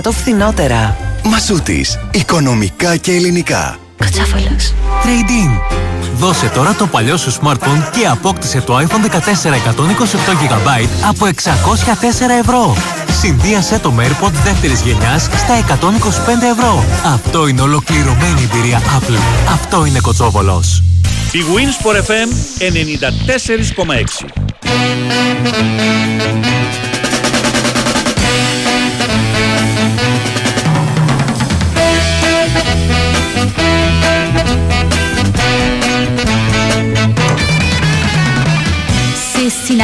40% 0.07 0.11
φθηνότερα. 0.11 0.97
Μασούτης. 1.25 1.99
Οικονομικά 2.11 2.97
και 2.97 3.13
ελληνικά. 3.13 3.79
Κατσάφαλας. 3.97 4.75
Trade 5.03 5.96
Δώσε 6.19 6.49
τώρα 6.49 6.75
το 6.75 6.87
παλιό 6.87 7.17
σου 7.17 7.33
smartphone 7.33 7.91
και 7.91 8.07
απόκτησε 8.07 8.61
το 8.61 8.79
iPhone 8.79 9.11
14 9.11 9.17
128GB 9.17 10.89
από 11.09 11.27
604 11.27 11.31
ευρώ. 12.41 12.77
Συνδύασε 13.21 13.79
το 13.79 13.91
με 13.91 14.07
AirPods 14.09 14.41
δεύτερης 14.45 14.81
γενιάς 14.81 15.23
στα 15.23 15.55
125 15.59 15.79
ευρώ. 16.59 16.85
Αυτό 17.05 17.47
είναι 17.47 17.61
ολοκληρωμένη 17.61 18.51
εμπειρία 18.53 18.81
Apple. 18.81 19.19
Αυτό 19.53 19.85
είναι 19.85 20.01
Κοτσόβολος. 20.01 20.83
Η 21.33 21.39
Wins 21.39 21.87
for 21.87 21.95
FM 21.95 22.29
94,6 24.23 24.47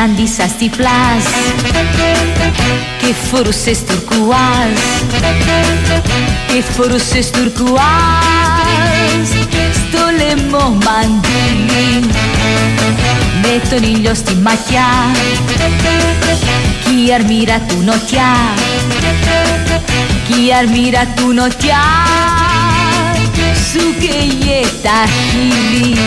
συνάντησα 0.03 0.47
στη 0.49 0.69
πλάζ 0.69 1.25
και 2.99 3.15
φορούσες 3.31 3.85
τουρκουάζ 3.85 4.79
και 6.47 6.63
φορούσες 6.73 7.31
τουρκουάζ 7.31 7.83
στο 9.75 10.03
λαιμό 10.17 10.79
μαντήλι 10.85 12.11
με 13.43 13.61
τον 13.71 13.83
ήλιο 13.83 14.15
στη 14.15 14.35
ματιά 14.35 14.87
κι 16.85 17.09
η 17.09 17.15
αρμύρα 17.15 17.59
του 17.69 17.77
νοτιά 17.85 18.33
κι 20.27 20.47
η 20.47 20.55
αρμύρα 20.59 21.07
του 21.17 21.33
νοτιά 21.33 21.85
σου 23.71 23.95
καίγε 23.99 24.61
τα 24.83 25.11
χείλη 25.31 25.99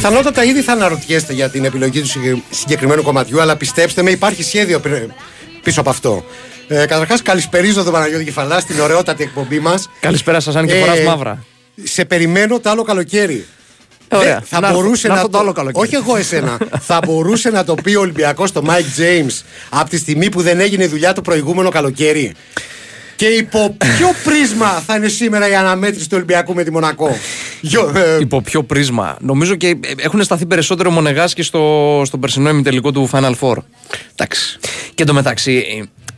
Πιθανότατα 0.00 0.44
ήδη 0.44 0.60
θα 0.62 0.72
αναρωτιέστε 0.72 1.32
για 1.32 1.48
την 1.50 1.64
επιλογή 1.64 2.00
του 2.00 2.06
συγκεκ- 2.06 2.42
συγκεκριμένου 2.50 3.02
κομματιού, 3.02 3.40
αλλά 3.40 3.56
πιστέψτε 3.56 4.02
με, 4.02 4.10
υπάρχει 4.10 4.42
σχέδιο 4.42 4.80
πι- 4.80 5.10
πίσω 5.62 5.80
από 5.80 5.90
αυτό. 5.90 6.24
Ε, 6.68 6.86
Καταρχάς, 6.86 7.22
καλησπερίζω 7.22 7.82
τον 7.82 7.92
Παναγιώτη 7.92 8.24
Κεφαλά 8.24 8.60
στην 8.60 8.80
ωραιότατη 8.80 9.22
εκπομπή 9.22 9.58
μας. 9.60 9.88
Καλησπέρα 10.00 10.40
σας, 10.40 10.56
αν 10.56 10.66
και 10.66 10.74
φοράς 10.74 11.00
μαύρα. 11.00 11.44
Σε 11.82 12.04
περιμένω 12.04 12.60
το 12.60 12.70
άλλο 12.70 12.82
καλοκαίρι. 12.82 13.46
Ωραία. 14.12 14.34
Δεν- 14.34 14.42
θα 14.48 14.60
Να 14.60 14.66
έρθω- 14.66 14.82
μπορούσε 14.82 15.08
να 15.08 15.14
να, 15.14 15.18
έρθω 15.20 15.30
το 15.32 15.38
άλλο 15.38 15.52
καλοκαίρι. 15.52 15.86
Όχι 15.86 15.94
εγώ 15.94 16.16
εσένα. 16.16 16.58
θα 16.88 16.98
μπορούσε 17.06 17.50
να 17.50 17.64
το 17.64 17.74
πει 17.74 17.94
ο 17.94 18.00
Ολυμπιακός 18.00 18.48
στο 18.48 18.62
Mike 18.66 19.00
James 19.00 19.42
από 19.68 19.90
τη 19.90 19.98
στιγμή 19.98 20.28
που 20.30 20.42
δεν 20.42 20.60
έγινε 20.60 20.84
η 20.84 20.86
δουλειά 20.86 21.12
το 21.12 21.22
προηγούμενο 21.22 21.68
καλοκαίρι. 21.70 22.34
Και 23.16 23.26
υπό 23.26 23.76
ποιο 23.78 24.08
πρίσμα 24.24 24.66
θα 24.66 24.96
είναι 24.96 25.08
σήμερα 25.08 25.48
η 25.48 25.54
αναμέτρηση 25.54 26.04
του 26.08 26.12
Ολυμπιακού 26.16 26.54
με 26.54 26.64
τη 26.64 26.70
Μονακό; 26.70 27.16
Γιο- 27.60 27.92
ε, 27.96 28.18
Υπό 28.20 28.40
ποιο 28.42 28.62
πρίσμα; 28.62 29.16
Νομίζω 29.20 29.54
και 29.54 29.68
ε, 29.68 29.76
έχουν 29.96 30.22
σταθεί 30.22 30.46
περισσότερο 30.46 30.90
μονεγάσκοι 30.90 31.42
στο, 31.42 32.02
στο 32.04 32.18
περσινό 32.18 32.48
ημιτελικό 32.48 32.90
του 32.92 33.08
Final 33.12 33.32
Four. 33.40 33.56
Εντάξει. 34.12 34.58
Και 34.94 35.02
εντωμεταξύ. 35.02 35.64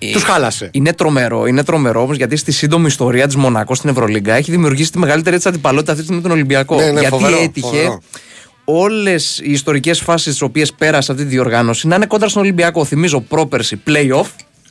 ε, 0.00 0.12
Τους 0.12 0.22
χάλασε. 0.22 0.70
Είναι 0.72 0.92
τρομερό, 0.92 1.46
είναι 1.46 1.64
τρομερό 1.64 2.02
όμως 2.02 2.16
γιατί 2.16 2.36
στη 2.36 2.52
σύντομη 2.52 2.86
ιστορία 2.86 3.26
της 3.26 3.36
Μονακός 3.36 3.78
στην 3.78 3.90
Ευρωλίγκα 3.90 4.34
έχει 4.34 4.50
δημιουργήσει 4.50 4.90
τη 4.92 4.98
μεγαλύτερη 4.98 5.36
έτσι 5.36 5.48
αντιπαλότητα 5.48 5.92
αυτή 5.92 6.04
τη 6.04 6.08
στιγμή 6.08 6.22
με 6.22 6.28
τον 6.28 6.36
Ολυμπιακό. 6.38 6.76
Ναι, 6.76 6.84
ναι, 6.90 7.00
γιατί 7.00 7.06
φοβερό, 7.06 7.42
έτυχε 7.42 7.66
φοβερό. 7.66 8.02
όλες 8.64 9.38
οι 9.44 9.50
ιστορικές 9.52 10.00
φάσεις 10.00 10.36
τι 10.38 10.44
οποίες 10.44 10.72
πέρασε 10.72 11.12
αυτή 11.12 11.24
τη 11.24 11.30
διοργάνωση 11.30 11.86
να 11.86 11.94
είναι 11.96 12.06
κόντρα 12.06 12.28
στον 12.28 12.42
Ολυμπιακό. 12.42 12.84
Θυμίζω 12.84 13.20
πρόπερση 13.20 13.80
playoff. 13.86 14.26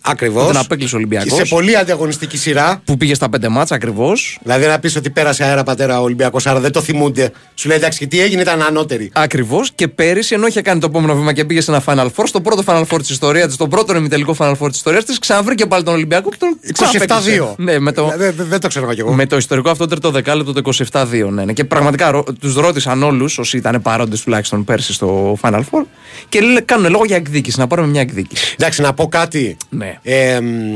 Ακριβώς. 0.07 0.45
Τον 0.45 0.57
απέκλεισε 0.57 0.95
ο 0.95 0.97
Ολυμπιακός. 0.97 1.33
Σε 1.37 1.45
πολύ 1.55 1.77
ανταγωνιστική 1.77 2.37
σειρά. 2.37 2.81
Που 2.85 2.97
πήγε 2.97 3.13
στα 3.13 3.29
πέντε 3.29 3.47
μάτσα 3.49 3.75
ακριβώς. 3.75 4.39
Δηλαδή 4.43 4.65
να 4.65 4.79
πεις 4.79 4.95
ότι 4.95 5.09
πέρασε 5.09 5.43
αέρα 5.43 5.63
πατέρα 5.63 5.99
ο 5.99 6.03
Ολυμπιακός, 6.03 6.47
άρα 6.47 6.59
δεν 6.59 6.71
το 6.71 6.81
θυμούνται. 6.81 7.31
Σου 7.55 7.67
λέει 7.67 7.77
εντάξει, 7.77 7.99
και 7.99 8.07
τι 8.07 8.21
έγινε, 8.21 8.41
ήταν 8.41 8.61
ανώτερη. 8.61 9.09
Ακριβώς 9.13 9.71
και 9.75 9.87
πέρυσι, 9.87 10.33
ενώ 10.35 10.47
είχε 10.47 10.61
κάνει 10.61 10.79
το 10.79 10.87
επόμενο 10.89 11.15
βήμα 11.15 11.33
και 11.33 11.45
πήγε 11.45 11.61
σε 11.61 11.71
ένα 11.71 11.83
Final 11.85 12.07
Four, 12.15 12.23
στο 12.25 12.41
πρώτο 12.41 12.63
Final 12.67 12.83
Four 12.89 12.97
της 12.99 13.09
ιστορίας 13.09 13.47
τη, 13.47 13.53
στο 13.53 13.67
πρώτο 13.67 13.95
ημιτελικό 13.95 14.35
Final 14.39 14.51
Four 14.59 14.67
της 14.67 14.77
ιστορίας 14.77 15.03
της, 15.05 15.19
ξαναβρήκε 15.19 15.65
πάλι 15.65 15.83
τον 15.83 15.93
Ολυμπιακό 15.93 16.29
και 16.29 16.37
τον 16.39 16.59
27-2. 17.07 17.53
Ναι, 17.57 17.79
με 17.79 17.91
το, 17.91 18.13
Δεν 18.17 18.33
δεν 18.37 18.59
το 18.59 18.67
ξέρω 18.67 18.93
κι 18.93 18.99
εγώ. 18.99 19.13
με 19.13 19.25
το 19.25 19.37
ιστορικό 19.37 19.69
αυτό 19.69 19.85
τρίτο 19.87 20.11
δεκάλεπτο 20.11 20.53
το 20.53 20.71
27-2. 20.91 21.05
Ναι, 21.29 21.43
ναι. 21.45 21.53
Και 21.53 21.63
πραγματικά 21.63 22.23
τους 22.39 22.55
ρώτησαν 22.55 23.03
όλους, 23.03 23.37
όσοι 23.37 23.57
ήταν 23.57 23.81
παρόντες 23.81 24.21
τουλάχιστον 24.21 24.63
πέρσι 24.63 24.93
στο 24.93 25.37
Final 25.41 25.59
Four, 25.71 25.83
και 26.29 26.41
λέ- 26.41 26.65
κάνουν 26.65 26.91
λόγο 26.91 27.05
για 27.05 27.15
εκδίκηση, 27.15 27.59
να 27.59 27.67
πάρουμε 27.67 27.87
μια 27.87 28.01
εκδίκηση. 28.01 28.55
Εντάξει, 28.59 28.81
να 28.81 28.93
πω 28.93 29.07
κάτι. 29.07 29.57
Ναι. 29.69 29.96
Ε, 30.03 30.41
μ, 30.41 30.75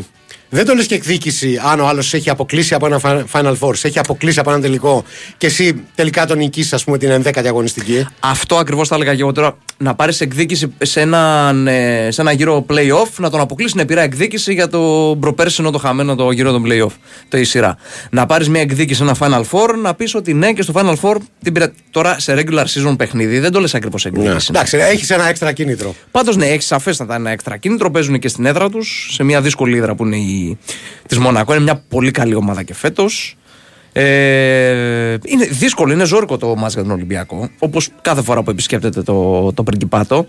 δεν 0.53 0.65
το 0.65 0.73
λες 0.73 0.85
και 0.85 0.95
εκδίκηση 0.95 1.59
αν 1.71 1.79
ο 1.79 1.87
άλλος 1.87 2.13
έχει 2.13 2.29
αποκλείσει 2.29 2.73
από 2.73 2.85
ένα 2.85 2.99
Fi- 3.03 3.23
Final 3.31 3.53
Four, 3.59 3.75
σε 3.75 3.87
έχει 3.87 3.99
αποκλείσει 3.99 4.39
από 4.39 4.51
ένα 4.51 4.61
τελικό 4.61 5.03
και 5.37 5.45
εσύ 5.47 5.83
τελικά 5.95 6.25
τον 6.25 6.37
νικήσει, 6.37 6.75
ας 6.75 6.83
πούμε, 6.83 6.97
την 6.97 7.23
11η 7.23 7.45
αγωνιστική. 7.45 8.07
Αυτό 8.19 8.55
ακριβώς 8.55 8.87
θα 8.87 8.95
έλεγα 8.95 9.15
και 9.15 9.21
εγώ 9.21 9.31
τώρα. 9.31 9.57
Να 9.77 9.95
πάρεις 9.95 10.21
εκδίκηση 10.21 10.73
σε, 10.81 11.01
έναν, 11.01 11.67
ε, 11.67 12.07
σε 12.11 12.21
ένα 12.21 12.31
γύρο 12.31 12.65
playoff, 12.69 13.09
να 13.17 13.29
τον 13.29 13.39
αποκλείσεις 13.39 13.75
να 13.75 13.85
πειρά 13.85 14.01
εκδίκηση 14.01 14.53
για 14.53 14.67
το 14.67 15.17
προπέρσινο 15.19 15.71
το 15.71 15.77
χαμένο 15.77 16.15
το 16.15 16.31
γύρο 16.31 16.51
των 16.51 16.63
playoff. 16.67 16.91
Το 17.29 17.37
η 17.37 17.43
σειρά. 17.43 17.77
Να 18.09 18.25
πάρεις 18.25 18.49
μια 18.49 18.61
εκδίκηση 18.61 18.97
σε 18.97 19.03
ένα 19.03 19.15
Final 19.19 19.43
Four, 19.51 19.69
να 19.81 19.93
πεις 19.93 20.15
ότι 20.15 20.33
ναι 20.33 20.53
και 20.53 20.61
στο 20.61 20.73
Final 20.75 20.95
Four 21.01 21.15
την 21.43 21.53
πειρα... 21.53 21.71
Τώρα 21.91 22.19
σε 22.19 22.33
regular 22.37 22.65
season 22.65 22.95
παιχνίδι 22.97 23.39
δεν 23.39 23.51
το 23.51 23.59
λες 23.59 23.75
ακριβώς 23.75 24.05
εκδίκηση. 24.05 24.47
Εντάξει, 24.49 24.77
έχεις 24.77 25.09
ένα 25.09 25.27
έξτρα 25.27 25.51
κίνητρο. 25.51 25.95
Πάντως 26.11 26.35
ναι, 26.37 26.45
έχεις 26.45 26.65
σαφέστατα 26.65 27.15
ένα 27.15 27.29
έξτρα 27.29 27.57
κίνητρο. 27.57 27.91
Παίζουν 27.91 28.19
και 28.19 28.27
στην 28.27 28.45
έδρα 28.45 28.69
τους, 28.69 29.09
σε 29.11 29.23
μια 29.23 29.41
δύσκολη 29.41 29.77
έδρα 29.77 29.95
που 29.95 30.05
είναι 30.05 30.15
η 30.15 30.40
της 31.07 31.17
Μονακό. 31.17 31.53
Είναι 31.53 31.63
μια 31.63 31.83
πολύ 31.89 32.11
καλή 32.11 32.35
ομάδα 32.35 32.63
και 32.63 32.73
φέτος. 32.73 33.35
Ε, 33.93 35.17
είναι 35.25 35.45
δύσκολο, 35.49 35.93
είναι 35.93 36.03
ζώρικο 36.05 36.37
το 36.37 36.55
μάτς 36.55 36.73
για 36.73 36.83
τον 36.83 36.91
Ολυμπιακό. 36.91 37.49
Όπως 37.59 37.89
κάθε 38.01 38.21
φορά 38.21 38.43
που 38.43 38.49
επισκέπτεται 38.49 39.01
το, 39.01 39.51
το 39.53 39.63
Πριγκιπάτο. 39.63 40.25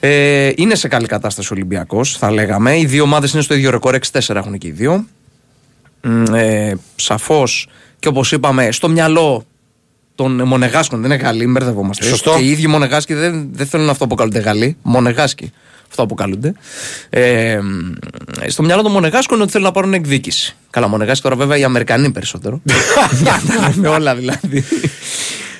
Ε, 0.00 0.50
είναι 0.56 0.74
σε 0.74 0.88
καλή 0.88 1.06
κατάσταση 1.06 1.48
ο 1.52 1.54
Ολυμπιακός, 1.54 2.16
θα 2.16 2.30
λέγαμε. 2.30 2.78
Οι 2.78 2.86
δύο 2.86 3.02
ομάδες 3.02 3.32
είναι 3.32 3.42
στο 3.42 3.54
ίδιο 3.54 3.70
ρεκόρ, 3.70 3.96
6-4 4.12 4.34
έχουν 4.34 4.58
και 4.58 4.66
οι 4.66 4.70
δύο. 4.70 5.04
Μ, 6.00 6.34
Ε, 6.34 6.78
Σαφώς 6.96 7.68
και 7.98 8.08
όπως 8.08 8.32
είπαμε, 8.32 8.72
στο 8.72 8.88
μυαλό 8.88 9.44
των 10.14 10.42
Μονεγάσκων 10.42 11.00
δεν 11.00 11.10
είναι 11.10 11.22
Γαλλοί, 11.22 11.46
μπερδευόμαστε. 11.46 12.04
Σωστό. 12.04 12.34
Και 12.36 12.42
οι 12.44 12.50
ίδιοι 12.50 12.66
Μονεγάσκοι 12.66 13.14
δεν, 13.14 13.48
δεν 13.52 13.66
θέλουν 13.66 13.88
αυτό 13.88 13.98
που 14.06 14.14
αποκαλούνται 14.14 14.38
Γαλλοί. 14.38 14.76
Μονεγάσκοι 14.82 15.52
αυτό 15.94 16.02
αποκαλούνται. 16.02 16.52
Ε, 17.10 17.58
μ, 17.62 17.92
στο 18.46 18.62
μυαλό 18.62 18.82
των 18.82 18.92
Μονεγάσκων 18.92 19.34
είναι 19.34 19.42
ότι 19.42 19.52
θέλουν 19.52 19.66
να 19.66 19.72
πάρουν 19.72 19.94
εκδίκηση. 19.94 20.56
Καλά, 20.70 20.88
Μονεγάσκοι 20.88 21.22
τώρα 21.22 21.36
βέβαια 21.36 21.56
οι 21.56 21.64
Αμερικανοί 21.64 22.10
περισσότερο. 22.10 22.60
Για 23.22 23.42
να 23.46 23.54
τα 23.54 23.68
λέμε 23.68 23.88
όλα 23.88 24.14
δηλαδή. 24.14 24.64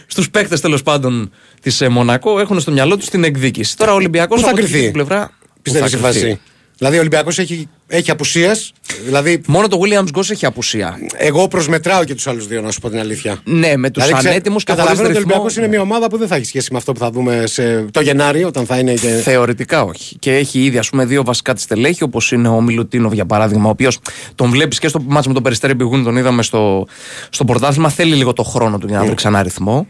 Στους 0.06 0.30
παίκτες 0.30 0.60
τέλος 0.60 0.82
πάντων 0.82 1.30
της 1.60 1.80
ε, 1.80 1.88
Μονακό 1.88 2.40
έχουν 2.40 2.60
στο 2.60 2.72
μυαλό 2.72 2.96
τους 2.96 3.08
την 3.08 3.24
εκδίκηση. 3.24 3.76
Τώρα 3.76 3.92
ο 3.92 3.94
Ολυμπιακός 3.94 4.40
Πού 4.40 4.46
θα 4.46 4.52
κρυθεί; 4.52 4.90
πλευρά. 4.90 5.30
Πιστεύεις 5.62 5.90
πού 5.90 5.96
η 5.96 6.00
θα 6.00 6.08
κρυθεί. 6.08 6.24
φάση; 6.26 6.40
Δηλαδή 6.78 6.96
ο 6.96 7.00
Ολυμπιακός 7.00 7.38
έχει, 7.38 7.68
έχει 7.86 8.10
απουσίες. 8.10 8.72
Δηλαδή, 9.04 9.40
Μόνο 9.46 9.68
το 9.68 9.80
Williams 9.84 10.18
Goss 10.18 10.30
έχει 10.30 10.46
απουσία. 10.46 10.98
εγώ 11.16 11.48
προσμετράω 11.48 12.04
και 12.04 12.14
τους 12.14 12.26
άλλους 12.26 12.46
δύο, 12.46 12.60
να 12.60 12.70
σου 12.70 12.80
πω 12.80 12.88
την 12.90 12.98
αλήθεια. 12.98 13.40
Ναι, 13.44 13.76
με 13.76 13.90
τους 13.90 14.02
Δηλαδή, 14.02 14.18
ξέ- 14.20 14.32
ανέτοιμους 14.34 14.64
και 14.64 14.72
χωρί 14.72 14.82
Καταλαβαίνω 14.84 15.08
ότι 15.08 15.16
ο 15.16 15.20
ρυθμό. 15.20 15.32
Ολυμπιακός 15.34 15.56
είναι 15.56 15.68
μια 15.68 15.80
ομάδα 15.80 16.08
που 16.08 16.16
δεν 16.18 16.28
θα 16.28 16.34
έχει 16.36 16.44
σχέση 16.44 16.68
με 16.72 16.78
αυτό 16.78 16.92
που 16.92 16.98
θα 16.98 17.10
δούμε 17.10 17.42
σε, 17.46 17.82
το 17.90 18.00
Γενάρη, 18.00 18.44
όταν 18.44 18.66
θα 18.66 18.78
είναι 18.78 18.94
και. 18.94 19.08
Θεωρητικά 19.08 19.82
όχι. 19.82 20.16
Και 20.18 20.34
έχει 20.36 20.64
ήδη 20.64 20.78
ας 20.78 20.88
πούμε, 20.90 21.04
δύο 21.04 21.24
βασικά 21.24 21.54
της 21.54 21.62
στελέχη, 21.62 22.02
όπως 22.02 22.32
είναι 22.32 22.48
ο 22.48 22.60
Μιλουτίνοβ 22.60 23.12
για 23.12 23.26
παράδειγμα, 23.26 23.66
ο 23.66 23.70
οποίος 23.70 23.98
τον 24.34 24.50
βλέπεις 24.50 24.78
και 24.78 24.88
στο 24.88 25.00
μάτς 25.06 25.26
με 25.26 25.32
τον 25.32 25.42
Περιστέρη 25.42 25.74
Πηγούνι, 25.74 26.04
τον 26.04 26.16
είδαμε 26.16 26.42
στο, 26.42 26.86
στο 27.30 27.44
πρωτάθλημα. 27.44 27.88
Θέλει 27.88 28.14
λίγο 28.14 28.32
το 28.32 28.42
χρόνο 28.42 28.78
του 28.78 28.86
για 28.86 28.98
να 28.98 29.04
βρει 29.04 29.14
ξανά 29.14 29.42
ρυθμό. 29.42 29.86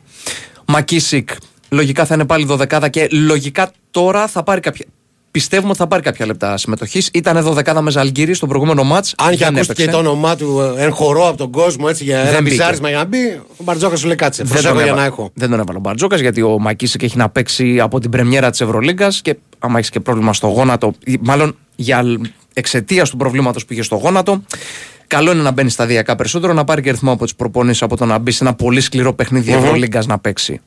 Μακίσικ, 0.66 1.29
λογικά 1.68 2.05
θα 2.05 2.14
είναι 2.14 2.25
πάλι 2.25 2.44
δωδεκάδα 2.44 2.88
και 2.88 3.09
λογικά 3.11 3.70
τώρα 3.90 4.27
θα 4.27 4.42
πάρει 4.42 4.61
κάποια. 4.61 4.85
Πιστεύουμε 5.35 5.68
ότι 5.68 5.79
θα 5.79 5.87
πάρει 5.87 6.03
κάποια 6.03 6.27
λεπτά 6.27 6.57
συμμετοχής. 6.57 7.11
Ήταν 7.12 7.42
δωδεκάδα 7.42 7.81
με 7.81 7.90
Ζαλγκύρη 7.90 8.35
στο 8.35 8.47
προηγούμενο 8.47 8.83
μάτς. 8.85 9.14
Αν 9.18 9.37
και 9.37 9.47
ακούστηκε 9.47 9.87
το 9.87 9.97
όνομά 9.97 10.37
του 10.37 10.75
εν 10.79 10.90
χορό 10.92 11.29
από 11.29 11.37
τον 11.37 11.51
κόσμο 11.51 11.87
έτσι 11.88 12.05
για 12.05 12.18
ένα 12.18 12.31
Δεν 12.31 12.42
μπήκε. 12.42 12.55
μπιζάρισμα 12.57 12.88
για 12.88 12.99
να 12.99 13.05
μπει, 13.05 13.40
ο 13.57 13.62
Μπαρτζόκας 13.64 14.01
σου 14.01 14.07
λέει 14.07 14.16
κάτσε. 14.16 14.42
Δεν 14.42 14.53
Προσέχω 14.53 14.75
τον, 14.75 14.83
για 14.83 14.92
έβα- 14.92 15.01
να 15.01 15.07
έχω. 15.07 15.31
δεν 15.35 15.51
τον 15.51 15.61
έβαλε 15.61 15.79
ο 15.79 15.81
Μπαρτζόκας 15.81 16.20
γιατί 16.20 16.42
ο 16.42 16.59
Μακίσικ 16.59 17.03
έχει 17.03 17.16
να 17.16 17.29
παίξει 17.29 17.81
από 17.81 18.01
την 18.01 18.11
πρεμιέρα 18.11 18.51
της 18.51 18.61
Ευρωλίγκας 18.61 19.23
και 19.23 19.37
άμα 19.59 19.79
έχεις 19.79 19.90
και 19.90 20.01
πρόβλημα 20.01 20.33
στο 20.33 20.47
γόνατο, 20.47 20.92
ή 21.05 21.18
μάλλον 21.23 21.57
για 21.77 22.05
εξαιτίας 22.55 23.11
του 23.11 23.16
προβλήματος 23.16 23.64
που 23.64 23.73
είχε 23.73 23.83
στο 23.83 23.97
γόνατο, 23.97 24.42
καλό 25.07 25.33
είναι 25.33 25.42
να 25.42 25.51
μπαίνει 25.51 25.70
σταδιακά 25.70 26.16
περισσότερο, 26.16 26.53
να 26.53 26.64
πάρει 26.64 26.83
και 26.83 26.90
ρυθμό 26.90 27.12
από 27.12 27.25
τις 27.25 27.35
προπονήσεις 27.35 27.83
από 27.83 27.97
το 27.97 28.05
να 28.05 28.18
μπει 28.18 28.31
σε 28.31 28.44
ένα 28.44 28.55
πολύ 28.55 28.81
σκληρό 28.81 29.12
παιχνίδι 29.14 29.51
Μμμ. 29.53 29.64
Ευρωλίγκας 29.64 30.07
να 30.07 30.18
παίξει. 30.18 30.61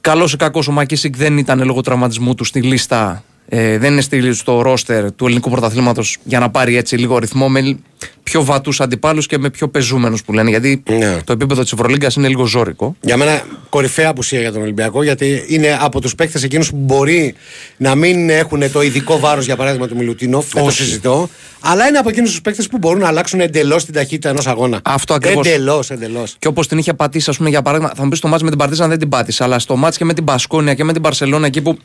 Καλός 0.00 0.32
ή 0.32 0.36
κακός 0.36 0.68
ο 0.68 0.72
Μακίσικ 0.72 1.16
δεν 1.16 1.38
ήταν 1.38 1.64
λόγω 1.64 1.80
τραυματισμού 1.80 2.34
του 2.34 2.44
στη 2.44 2.62
λίστα. 2.62 3.22
Ε, 3.50 3.78
δεν 3.78 3.92
είναι 3.92 4.00
στη, 4.00 4.32
στο 4.32 4.62
ρόστερ 4.62 5.12
του 5.12 5.24
ελληνικού 5.26 5.50
πρωταθλήματος 5.50 6.16
για 6.24 6.38
να 6.38 6.50
πάρει 6.50 6.76
έτσι 6.76 6.96
λίγο 6.96 7.18
ρυθμό 7.18 7.48
με 7.48 7.78
πιο 8.22 8.44
βατούς 8.44 8.80
αντιπάλους 8.80 9.26
και 9.26 9.38
με 9.38 9.50
πιο 9.50 9.68
πεζούμενους 9.68 10.22
που 10.24 10.32
λένε. 10.32 10.50
Γιατί 10.50 10.82
Ναι. 10.98 11.16
το 11.24 11.32
επίπεδο 11.32 11.62
της 11.62 11.72
Ευρωλίγκας 11.72 12.14
είναι 12.14 12.28
λίγο 12.28 12.44
ζώρικο. 12.44 12.96
Για 13.00 13.16
μένα 13.16 13.42
κορυφαία 13.68 14.08
απουσία 14.08 14.40
για 14.40 14.52
τον 14.52 14.62
Ολυμπιακό 14.62 15.02
γιατί 15.02 15.44
είναι 15.48 15.78
από 15.80 16.00
τους 16.00 16.14
παίκτες 16.14 16.42
εκείνους 16.42 16.70
που 16.70 16.76
μπορεί 16.76 17.34
να 17.76 17.94
μην 17.94 18.30
έχουν 18.30 18.72
το 18.72 18.82
ειδικό 18.82 19.18
βάρος 19.18 19.44
για 19.44 19.56
παράδειγμα 19.56 19.86
του 19.86 19.96
Μιλουτίνοφ. 19.96 20.46
Δεν 20.52 20.62
το 20.62 20.68
Όχι. 20.68 20.82
συζητώ. 20.82 21.28
Αλλά 21.60 21.86
είναι 21.86 21.98
από 21.98 22.08
εκείνους 22.08 22.30
τους 22.30 22.40
παίκτες 22.40 22.66
που 22.68 22.78
μπορούν 22.78 23.00
να 23.00 23.06
αλλάξουν 23.08 23.40
εντελώς 23.40 23.84
την 23.84 23.94
ταχύτητα 23.94 24.28
ενός 24.28 24.46
αγώνα. 24.46 24.80
Αυτό 24.84 25.14
ακριβώς. 25.14 25.46
Εντελώς, 25.46 25.90
εντελώς. 25.90 26.36
Και 26.38 26.48
όπως 26.48 26.68
την 26.68 26.78
είχε 26.78 26.94
πατήσει, 26.94 27.30
ας 27.30 27.36
πούμε, 27.36 27.48
για 27.48 27.62
παράδειγμα, 27.62 27.92
θα 27.96 28.02
μου 28.02 28.08
πεις 28.08 28.18
στο 28.18 28.28
μάτς 28.28 28.42
με 28.42 28.48
την 28.48 28.58
Παρτίζαν 28.58 28.88
δεν 28.88 28.98
την 28.98 29.08
πάτησε, 29.08 29.44
αλλά 29.44 29.58
στο 29.58 29.76
μάτς 29.76 29.96
και 29.96 30.04
με 30.04 30.14
την 30.14 30.24
Πασκόνια 30.24 30.74
και 30.74 30.84
με 30.84 30.92
την 30.92 31.02
Παρσελόνα, 31.02 31.46
εκεί 31.46 31.60
που 31.62 31.78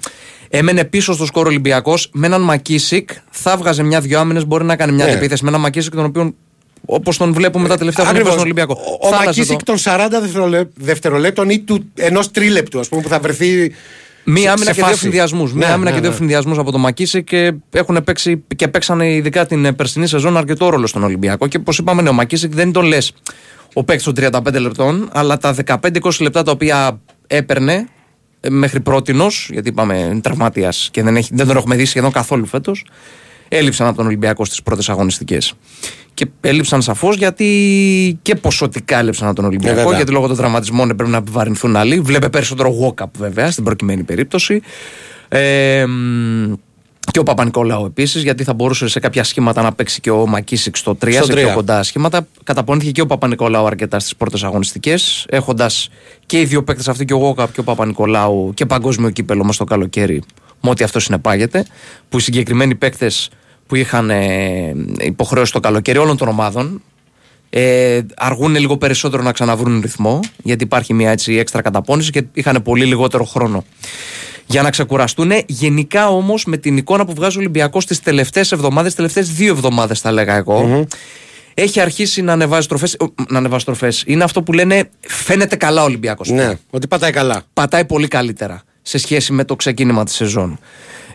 έμενε 0.58 0.84
πίσω 0.86 1.14
στο 1.14 1.26
σκορ 1.26 1.48
Ολυμπιακός, 1.48 2.10
με 2.14 2.26
έναν 2.28 2.42
Μακίσικ, 2.42 3.10
θα 3.30 3.58
βγάζε 3.58 3.84
μια-δυο 3.84 4.20
άμυνες, 4.20 4.46
μπορεί 4.46 4.64
να 4.66 4.76
κάνει 4.76 4.92
μια 4.92 5.06
Ναι. 5.06 5.12
αντεπίθεση 5.12 5.44
με 5.44 5.50
έναν 5.50 5.62
Μακίσικ, 5.62 5.96
τον 5.96 6.06
οποίο 6.06 6.34
όπως 6.86 7.18
τον 7.18 7.34
βλέπουμε 7.34 7.68
τα 7.68 7.78
τελευταία 7.78 8.06
χρόνια 8.06 8.22
Ακριβώς. 8.22 8.42
στον 8.42 8.44
Ολυμπιακό. 8.44 8.98
Ο 9.00 9.08
Θα 9.10 9.16
άλλαζε 9.18 9.40
Μακίσικ 9.40 9.58
το. 9.64 9.64
των 9.64 9.78
40 9.78 10.20
δευτερολέ- 10.22 10.68
δευτερολέπτων 10.76 11.50
ή 11.50 11.60
του 11.60 11.92
ενός 11.96 12.32
τρίλεπτου, 12.32 12.80
ας 12.80 12.88
πούμε, 12.90 13.02
που 13.02 13.10
θα 13.10 13.20
βρεθεί 13.20 13.72
Μία 14.24 14.42
σε- 14.44 14.50
άμυνα 14.50 14.66
σε 14.66 14.72
και 14.72 14.74
δύο 14.74 14.86
φάση. 14.86 14.98
συνδυασμού. 15.00 15.44
Ναι, 15.48 15.54
Μία 15.54 15.74
άμυνα 15.74 15.90
ναι, 15.90 15.96
και 15.96 16.02
δύο 16.02 16.10
ναι. 16.10 16.16
συνδυασμού 16.16 16.60
από 16.60 16.72
το 16.72 16.78
Μακίση 16.78 17.24
και 17.24 17.54
έχουν 17.72 18.04
παίξει 18.04 18.44
και 18.56 18.68
παίξανε 18.68 19.14
ειδικά 19.14 19.46
την 19.46 19.66
ε, 19.66 19.74
περσινή 19.74 20.08
σεζόν 20.08 20.38
αρκετό 20.38 20.70
ρόλο 20.70 20.88
στον 20.88 21.04
Ολυμπιακό. 21.04 21.48
Και 21.48 21.58
όπως 21.58 21.78
είπαμε, 21.78 22.02
ναι, 22.02 22.10
ο 22.10 22.14
Μακίση 22.14 22.48
δεν 22.48 22.72
τον 22.72 22.86
λες 22.86 23.12
ο 23.74 23.84
παίκτης 23.84 24.06
των 24.06 24.14
35 24.14 24.60
λεπτών, 24.60 25.10
αλλά 25.14 25.38
τα 25.38 25.54
15-20 25.54 26.22
λεπτά 26.24 26.44
τα 26.44 26.52
οποία 26.52 27.00
έπαιρνε 27.28 27.74
ε, 27.74 27.86
μέχρι 28.50 28.80
πρότινο, 28.80 29.26
γιατί 29.50 29.70
είπαμε 29.70 29.98
είναι 29.98 30.22
τραυματία 30.22 30.74
και 30.92 31.04
δεν, 31.04 31.16
έχει, 31.16 31.30
δεν 31.34 31.48
τον 31.48 31.58
έχουμε 31.58 31.76
δει 31.76 31.86
σχεδόν 31.86 32.12
καθόλου 32.12 32.46
φέτος, 32.46 32.86
έλειψαν 33.48 33.88
από 33.88 33.98
τον 33.98 34.06
Ολυμπιακό 34.06 34.46
στις 34.46 34.64
πρώτες 34.64 34.90
αγωνιστικές. 34.90 35.54
Και 36.14 36.26
έλειψαν 36.42 36.82
σαφώς 36.82 37.16
γιατί 37.16 38.20
και 38.22 38.36
ποσοτικά 38.36 39.00
έλειψαν 39.00 39.28
από 39.28 39.36
τον 39.36 39.46
Ε, 39.46 39.48
Ολυμπιακό, 39.48 39.76
βέβαια. 39.76 39.96
γιατί 39.96 40.12
λόγω 40.12 40.28
των 40.28 40.36
τραυματισμών 40.38 40.90
έπρεπε 40.90 41.12
να 41.12 41.18
επιβαρυνθούν 41.18 41.76
άλλοι. 41.76 42.00
Βλέπε 42.00 42.30
περισσότερο 42.30 42.74
walk-up 42.82 43.06
βέβαια 43.18 43.52
στην 43.52 43.64
προκειμένη 43.64 44.04
περίπτωση. 44.04 44.62
Ε, 45.30 45.86
μ, 45.86 46.54
και 47.12 47.20
ο 47.20 47.24
Παπα-Νικολάου 47.24 47.86
επίσης, 47.86 48.24
γιατί 48.24 48.44
θα 48.44 48.54
μπορούσε 48.54 48.88
σε 48.88 49.00
κάποια 49.00 49.24
σχήματα 49.24 49.62
να 49.62 49.74
παίξει 49.74 50.02
και 50.02 50.12
ο 50.12 50.28
Μακίσικ 50.28 50.76
στο 50.76 50.98
3, 51.06 51.14
Στο 51.14 51.26
σε 51.26 51.32
τρία. 51.32 51.46
πιο 51.46 51.54
κοντά 51.54 51.84
σχήματα. 51.84 52.28
Καταπονήθηκε 52.44 52.92
και 52.92 53.02
ο 53.02 53.06
Παπα-Νικολάου 53.06 53.66
αρκετά 53.66 54.00
στις 54.00 54.16
πρώτες 54.16 54.44
αγωνιστικές, 54.44 55.26
έχοντας 55.30 55.90
και 56.26 56.40
οι 56.40 56.46
δύο 56.46 56.64
παίκτες 56.64 56.88
αυτοί, 56.88 57.06
και 57.06 57.14
ο 57.14 57.18
Γόκαπ 57.18 57.54
και 57.54 57.60
ο 57.60 57.64
Παπα-Νικολάου 57.64 58.52
και 58.54 58.66
παγκόσμιο 58.66 59.10
κύπελο 59.10 59.44
μας 59.44 59.58
το 59.58 59.64
καλοκαίρι, 59.64 60.24
με 60.62 60.70
ό,τι 60.70 60.84
αυτό 60.84 61.00
συνεπάγεται. 61.00 61.66
Που 62.10 62.18
οι 62.18 62.22
συγκεκριμένοι 62.22 62.76
παίκτες 62.76 63.30
που 63.68 63.76
είχαν 63.76 64.10
ε, 64.10 64.74
υποχρέωση 65.00 65.52
το 65.52 65.60
καλοκαίρι 65.60 65.98
όλων 65.98 66.18
των 66.18 66.28
ομάδων, 66.28 66.82
ε, 67.50 68.00
αργούν 68.16 68.56
λίγο 68.56 68.78
περισσότερο 68.78 69.24
να 69.24 69.32
ξαναβρούν 69.32 69.82
ρυθμό, 69.82 70.20
γιατί 70.44 70.64
υπάρχει 70.64 70.94
μια 70.94 71.12
έτσι 71.12 71.34
έξτρα 71.36 71.62
καταπώνηση 71.62 72.12
και 72.12 72.24
είχαν 72.34 72.62
πολύ 72.64 72.86
λιγότερο 72.86 73.24
χρόνο 73.24 73.64
για 74.46 74.62
να 74.62 74.70
ξεκουραστούν. 74.70 75.32
Γενικά 75.46 76.10
όμως 76.10 76.46
με 76.46 76.58
την 76.58 76.78
εικόνα 76.78 77.06
που 77.06 77.14
βγάζει 77.14 77.38
ο 77.38 77.40
Ολυμπιακός 77.40 77.86
τις 77.86 78.00
τελευταίες 78.00 78.52
εβδομάδες, 78.52 78.86
τις 78.86 78.96
τελευταίες 78.96 79.30
δύο 79.30 79.54
εβδομάδες 79.54 80.00
θα 80.00 80.12
λέγα 80.12 80.36
εγώ, 80.36 80.86
έχει 81.54 81.80
αρχίσει 81.80 82.22
να 82.22 82.32
ανεβάζει 82.32 82.68
τροφέ. 82.68 82.88
Να 83.30 83.38
ανεβάζει 83.38 83.66
τροφές. 83.66 84.04
Είναι 84.06 84.24
αυτό 84.24 84.44
που 84.44 84.54
λένε 84.54 84.90
φαίνεται 85.00 85.56
καλά 85.56 85.82
ο 85.82 85.86
Ολυμπιακός. 85.86 86.30
Ναι, 86.30 86.58
ότι 86.70 86.88
πατάει 86.88 87.12
καλά. 87.12 87.42
Πατάει 87.54 87.86
πολύ 87.86 88.08
καλύτερα 88.08 88.62
σε 88.82 88.98
σχέση 88.98 89.34
με 89.34 89.44
το 89.44 89.56
ξεκίνημα 89.56 90.04
της 90.04 90.16
σεζόν. 90.16 90.60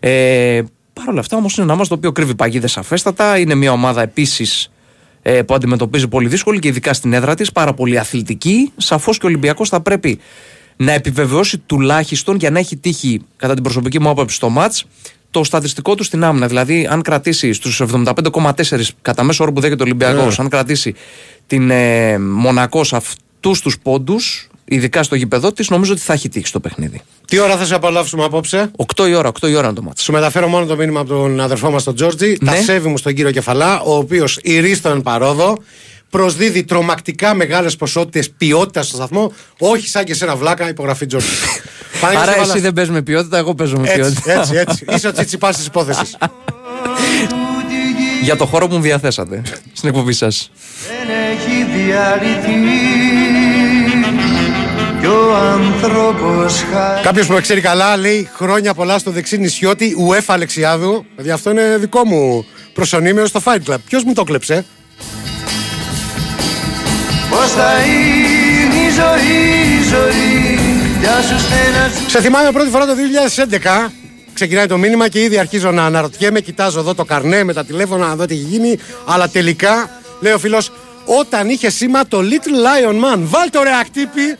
Ε, 0.00 0.62
Παρ' 0.92 1.08
όλα 1.08 1.20
αυτά 1.20 1.36
όμως 1.36 1.56
είναι 1.56 1.66
ένα 1.66 1.74
μα 1.74 1.84
το 1.84 1.94
οποίο 1.94 2.12
κρύβει 2.12 2.34
παγίδες 2.34 2.72
σαφέστατα. 2.72 3.38
Είναι 3.38 3.54
μια 3.54 3.72
ομάδα 3.72 4.02
επίσης 4.02 4.70
ε, 5.22 5.42
που 5.42 5.54
αντιμετωπίζει 5.54 6.08
πολύ 6.08 6.28
δύσκολη 6.28 6.58
και 6.58 6.68
ειδικά 6.68 6.92
στην 6.92 7.12
έδρα 7.12 7.34
της, 7.34 7.52
πάρα 7.52 7.74
πολύ 7.74 7.98
αθλητική. 7.98 8.72
Σαφώς 8.76 9.18
και 9.18 9.26
ο 9.26 9.28
Ολυμπιακός 9.28 9.68
θα 9.68 9.80
πρέπει 9.80 10.18
να 10.80 10.92
επιβεβαιώσει 10.92 11.58
τουλάχιστον 11.58 12.36
για 12.36 12.50
να 12.50 12.58
έχει 12.58 12.76
τύχει, 12.76 13.20
κατά 13.36 13.54
την 13.54 13.62
προσωπική 13.62 14.00
μου 14.00 14.08
άποψη, 14.08 14.36
στο 14.36 14.48
ματ 14.48 14.74
το 15.30 15.44
στατιστικό 15.44 15.94
του 15.94 16.02
στην 16.04 16.24
άμυνα. 16.24 16.46
Δηλαδή, 16.46 16.86
αν 16.90 17.02
κρατήσει 17.02 17.52
στους 17.52 17.80
75,4 17.80 18.94
κατά 19.02 19.22
μέσο 19.22 19.42
όρο 19.44 19.52
που 19.52 19.60
δέχεται 19.60 19.82
ο 19.82 19.84
Ολυμπιακός, 19.84 20.38
Ναι. 20.38 20.44
αν 20.44 20.50
κρατήσει 20.50 20.94
την 21.46 21.70
ε, 21.70 22.18
Μονακός 22.18 22.88
σε 22.88 22.96
αυτούς 22.96 23.60
τους 23.60 23.78
πόντους, 23.78 24.48
ειδικά 24.64 25.02
στο 25.02 25.14
γήπεδο 25.14 25.52
της, 25.52 25.70
νομίζω 25.70 25.92
ότι 25.92 26.00
θα 26.00 26.12
έχει 26.12 26.28
τύχει 26.28 26.46
στο 26.46 26.60
παιχνίδι. 26.60 27.00
Τι 27.26 27.38
ώρα 27.38 27.56
θα 27.56 27.64
σε 27.64 27.74
απολαύσουμε 27.74 28.24
απόψε; 28.24 28.70
8 28.96 29.08
η 29.08 29.14
ώρα, 29.14 29.28
8 29.40 29.48
η 29.48 29.54
ώρα 29.54 29.66
είναι 29.66 29.76
το 29.76 29.82
μάτσο. 29.82 30.04
Σου 30.04 30.12
μεταφέρω 30.12 30.48
μόνο 30.48 30.66
το 30.66 30.76
μήνυμα 30.76 31.00
από 31.00 31.08
τον 31.08 31.40
αδερφό 31.40 31.70
μας 31.70 31.84
τον 31.84 31.94
Τζόρτζι. 31.94 32.36
Ναι. 32.40 32.50
Τα 32.50 32.56
σέβη 32.56 32.88
μου 32.88 32.96
στον 32.96 33.14
κύριο 33.14 33.30
Κεφαλά, 33.30 33.80
ο 33.80 33.96
οποίος 33.96 34.38
ηρίστο 34.42 34.88
εν 34.88 35.02
παρόδο, 35.02 35.58
προσδίδει 36.10 36.64
τρομακτικά 36.64 37.34
μεγάλες 37.34 37.76
ποσότητες 37.76 38.30
ποιότητας 38.30 38.86
στο 38.86 38.96
σταθμό. 38.96 39.32
Όχι 39.58 39.88
σαν 39.88 40.04
και 40.04 40.14
σε 40.14 40.24
ένα 40.24 40.36
βλάκα, 40.36 40.68
υπογραφή 40.68 41.06
Τζόρτζι. 41.06 41.28
Παναγιώτης 42.00 42.22
Άρα 42.28 42.32
Κεφαλάς. 42.32 42.48
εσύ 42.54 42.60
δεν 42.60 42.72
παίζει 42.72 42.90
με 42.90 43.02
ποιότητα, 43.02 43.38
εγώ 43.38 43.54
παίζω 43.54 43.76
με 43.78 43.88
Έτσι, 43.88 43.98
ποιότητα. 44.00 44.32
έτσι, 44.40 44.54
έτσι. 44.56 44.84
Είσαι 44.94 45.08
ο 45.08 45.12
τσιτσιπάς 45.12 45.56
της 45.56 45.66
υπόθεσης. 45.66 46.16
Για 48.22 48.36
το 48.36 48.46
χώρο 48.46 48.68
που 48.68 48.74
μου 48.74 48.80
διαθέσατε 48.80 49.42
στην 49.72 49.88
εκπομπή 49.88 50.12
σας. 50.12 50.50
δεν 50.88 51.16
έχει 51.30 51.78
διαρρηθεί 51.78 52.52
κι 55.00 55.06
ο 55.06 55.34
άνθρωπος 55.36 56.62
χάρη 56.72 57.02
Κάποιος 57.02 57.26
που 57.26 57.32
με 57.32 57.40
ξέρει 57.40 57.60
καλά 57.60 57.96
λέει 57.96 58.28
χρόνια 58.34 58.74
πολλά 58.74 58.98
στο 58.98 59.10
δεξί 59.10 59.38
νησιώτη 59.38 59.96
UEFA 60.10 60.20
Αλεξιάδου. 60.26 61.04
Δηλαδή 61.14 61.30
αυτό 61.30 61.50
είναι 61.50 61.76
δικό 61.80 62.04
μου 62.04 62.44
προσωνύμιο 62.74 63.26
στο 63.26 63.40
Fight 63.44 63.58
Club. 63.70 63.76
Ποιος 63.88 64.04
μου 64.04 64.12
το 64.12 64.24
κλέψε; 64.24 64.64
Πως 67.30 67.50
θα 67.50 67.72
είναι 67.84 68.74
η 68.74 68.90
ζωή, 68.90 69.78
η 69.78 69.82
ζωή 69.82 70.58
για 71.00 71.22
σου 71.22 71.38
στεναζού 71.38 72.10
Σε 72.10 72.20
θυμάμαι 72.20 72.50
πρώτη 72.50 72.70
φορά 72.70 72.86
το 72.86 72.92
2011. 73.86 73.90
Ξεκινάει 74.32 74.66
το 74.66 74.78
μήνυμα 74.78 75.08
και 75.08 75.22
ήδη 75.22 75.38
αρχίζω 75.38 75.70
να 75.70 75.84
αναρωτιέμαι. 75.84 76.40
Κοιτάζω 76.40 76.78
εδώ 76.80 76.94
το 76.94 77.04
καρνέ 77.04 77.44
με 77.44 77.52
τα 77.52 77.64
τηλέφωνα 77.64 78.06
να 78.06 78.16
δω 78.16 78.26
τι 78.26 78.34
έχει 78.34 78.42
γίνει. 78.42 78.78
Αλλά 79.06 79.28
τελικά, 79.28 79.90
λέει 80.20 80.32
ο 80.32 80.38
φίλος, 80.38 80.72
όταν 81.04 81.48
είχε 81.48 81.70
σήμα 81.70 82.06
το 82.06 82.18
Little 82.18 82.88
Lion 82.88 82.94
Man, 82.94 83.18
βάλ 83.18 83.50
το 83.50 83.62
ρεακτύπη. 83.62 84.36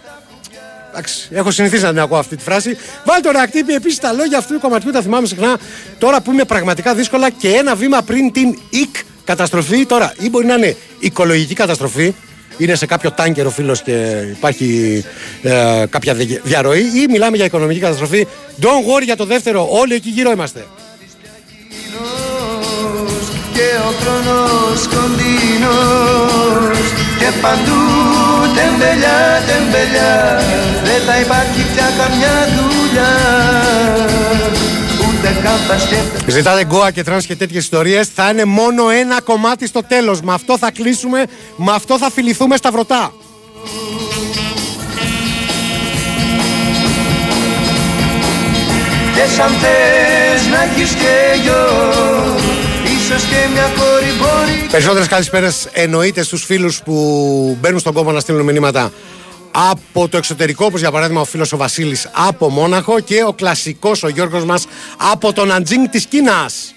Εντάξει, 0.91 1.29
έχω 1.31 1.51
συνηθίσει 1.51 1.83
να 1.83 1.89
την 1.89 2.01
ακούω 2.01 2.19
αυτή 2.19 2.37
τη 2.37 2.43
φράση. 2.43 2.77
Βάλ 3.05 3.21
το 3.21 3.31
ρεακτύπη. 3.31 3.75
Επίσης 3.75 3.99
τα 3.99 4.13
λόγια 4.13 4.39
αυτού 4.39 4.55
του 4.55 4.61
κομματιού 4.61 4.91
τα 4.91 5.03
θυμάμαι 5.03 5.27
συχνά. 5.27 5.59
Τώρα 5.99 6.21
που 6.21 6.33
είμαι 6.33 6.45
πραγματικά 6.45 6.95
δύσκολα 6.95 7.31
και 7.31 7.49
ένα 7.49 7.75
βήμα 7.75 8.03
πριν 8.03 8.33
την 8.33 8.59
οικ 8.71 8.97
καταστροφή. 9.25 9.87
Τώρα, 9.87 10.13
ή 10.19 10.31
μπορεί 10.31 10.47
να 10.47 10.55
είναι 10.55 10.77
οικολογική 10.99 11.55
καταστροφή, 11.55 12.15
είναι 12.59 12.75
σε 12.75 12.87
κάποιο 12.87 13.11
τάνκερ 13.13 13.47
ο 13.47 13.51
φίλος 13.51 13.83
και 13.83 13.93
υπάρχει 14.31 15.05
ε, 15.43 15.85
κάποια 15.91 16.15
δι- 16.15 16.41
διαρροή, 16.45 16.81
ή 16.81 17.07
μιλάμε 17.11 17.37
για 17.37 17.45
οικονομική 17.45 17.81
καταστροφή. 17.81 18.27
Don't 18.61 18.65
worry 18.67 19.05
για 19.05 19.17
το 19.17 19.25
δεύτερο, 19.25 19.69
όλοι 19.71 19.95
εκεί 19.95 20.09
γύρω 20.11 20.31
είμαστε. 20.31 20.65
και 23.53 23.69
ο 23.89 23.93
χρόνος 24.01 24.87
κοντινός 24.95 26.79
και 27.19 27.29
παντού 27.43 27.81
τεμπελιά, 28.55 29.43
τεμπελιά 29.47 30.43
δεν 30.85 31.01
θα 31.07 31.21
υπάρχει 31.21 31.61
πια 31.75 31.89
καμιά 31.99 32.37
δουλειά 32.57 33.15
Ζητάτε 36.27 36.65
goa 36.65 36.91
και 36.91 37.03
trance 37.03 37.27
και 37.27 37.37
τέτοιες 37.37 37.63
ιστορίες. 37.63 38.09
Θα 38.15 38.31
είναι 38.31 38.45
μόνο 38.45 38.91
ένα 38.91 39.21
κομμάτι 39.21 39.67
στο 39.67 39.83
τέλος. 39.89 40.21
Με 40.21 40.33
αυτό 40.33 40.59
θα 40.59 40.71
κλείσουμε, 40.71 41.25
με 41.57 41.73
αυτό 41.73 41.99
θα 41.99 42.11
φιληθούμε 42.11 42.57
στα 42.57 42.71
βρωτά. 42.71 43.13
και 49.19 49.35
σαν 49.37 49.51
θες 49.51 50.47
να 50.47 50.63
έχεις 50.63 50.91
και 50.91 51.41
γιο 51.43 51.67
ίσως 52.85 53.23
και 53.23 53.37
μια 53.53 53.73
κόρη 53.77 54.13
μπορεί 54.19 54.67
Περισσότερες 54.71 55.09
καλησπέρες 55.09 55.69
εννοείται 55.73 56.23
στους 56.23 56.45
φίλους 56.45 56.83
που 56.83 57.57
μπαίνουν 57.61 57.79
στον 57.79 57.93
κόμμα 57.93 58.13
να 58.13 58.21
στείλουν 58.21 58.45
μηνύματα 58.45 58.93
από 59.71 60.09
το 60.09 60.17
εξωτερικό, 60.17 60.65
όπως 60.65 60.81
για 60.81 60.91
παράδειγμα 60.91 61.21
ο 61.21 61.25
φίλος 61.25 61.53
ο 61.53 61.57
Βασίλης 61.57 62.09
από 62.13 62.49
Μόναχο 62.49 63.01
και 63.01 63.25
ο 63.27 63.33
κλασικός 63.33 64.03
ο 64.03 64.09
Γιώργος 64.09 64.45
μας 64.45 64.67
από 65.13 65.33
τον 65.33 65.53
Αντζίνγκ 65.53 65.87
της 65.87 66.07
Κίνας. 66.07 66.75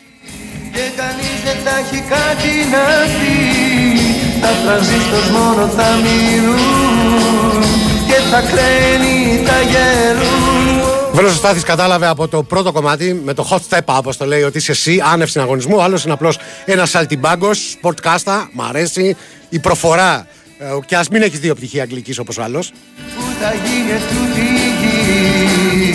και 0.74 0.80
κανείς 0.96 1.42
δεν 1.44 1.58
θα 1.64 1.78
έχει 1.78 2.04
κάτι 2.10 2.52
να 2.72 2.84
πει 3.20 4.42
τα 4.42 4.48
τρανζίστορς 4.66 5.30
μόνο 5.30 5.68
θα 5.68 5.88
μείνουν 5.96 7.62
και 8.08 8.14
θα 8.32 8.42
κραίνει 8.42 9.44
τα 9.46 9.62
γερούν 9.62 10.82
Βέλος 11.14 11.32
ο 11.32 11.36
Στάθης 11.36 11.64
κατάλαβε 11.64 12.08
από 12.08 12.28
το 12.28 12.44
πρώτο 12.44 12.72
κομμάτι 12.72 13.22
με 13.24 13.34
το 13.34 13.48
hot 13.52 13.58
step 13.70 13.78
up, 13.78 13.98
όπως 13.98 14.18
το 14.18 14.26
λέει, 14.26 14.42
ότι 14.42 14.58
είσαι 14.58 14.72
εσύ 14.72 15.02
άνευ 15.12 15.30
συναγωνισμού. 15.30 15.76
Ο 15.76 15.82
άλλος 15.82 16.04
είναι 16.04 16.14
απλώς 16.14 16.38
ένας 16.66 16.90
σαλτιμπάγκο, 16.90 17.54
σπορτκάστα, 17.54 18.50
μ' 18.54 18.62
αρέσει 18.62 19.16
η 19.50 19.60
προφορά. 19.60 20.28
Ε, 20.62 20.66
Και 20.86 20.96
ας 20.96 21.08
μην 21.10 21.22
έχει 21.22 21.38
δύο 21.38 21.56
πτυχία 21.56 21.84
αγγλικής 21.84 22.18
όπως 22.20 22.38
ο 22.38 22.44
άλλος. 22.44 22.72
που 23.16 23.22
θα 23.42 23.54
γίνει 23.54 24.00
τούτη 24.10 24.42
γη 24.82 25.92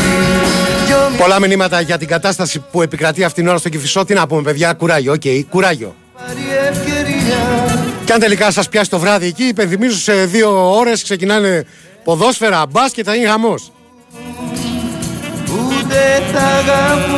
Κι 0.87 0.93
ο 0.93 1.11
Πολλά 1.19 1.41
μηνύματα 1.41 1.81
για 1.81 1.99
την 1.99 2.09
κατάσταση 2.09 2.65
που 2.71 2.83
επικρατεί 2.83 3.25
αυτήν 3.25 3.43
την 3.43 3.51
ώρα 3.51 3.59
στο 3.59 3.69
Κηφισό. 3.69 4.05
Τι 4.05 4.15
να 4.15 4.27
πούμε, 4.27 4.43
παιδιά, 4.43 4.73
κουράγιο. 4.73 5.13
Οκ, 5.13 5.23
κουράγιο. 5.51 5.95
πάρει 6.15 6.41
ευκαιρία 6.69 7.39
Και 8.05 8.13
αν 8.13 8.21
τελικά 8.21 8.51
σας 8.51 8.69
πιάσει 8.69 8.91
το 8.91 8.99
βράδυ 8.99 9.27
εκεί, 9.27 9.45
υπενθυμίζω 9.45 9.97
σε 9.99 10.25
δύο 10.25 10.77
ώρες 10.77 11.03
ξεκινάνε 11.03 11.65
ποδόσφαιρα, 12.05 12.67
μπάσκετ, 12.71 13.05
θα 13.09 13.15
είναι 13.15 13.29
χαμός. 13.29 13.73
ούτε 15.45 16.23
θα 16.33 16.41
αγαπούν 16.41 17.15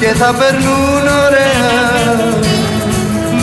και 0.00 0.06
θα 0.06 0.34
περνούν 0.34 1.06
ωραία 1.26 2.49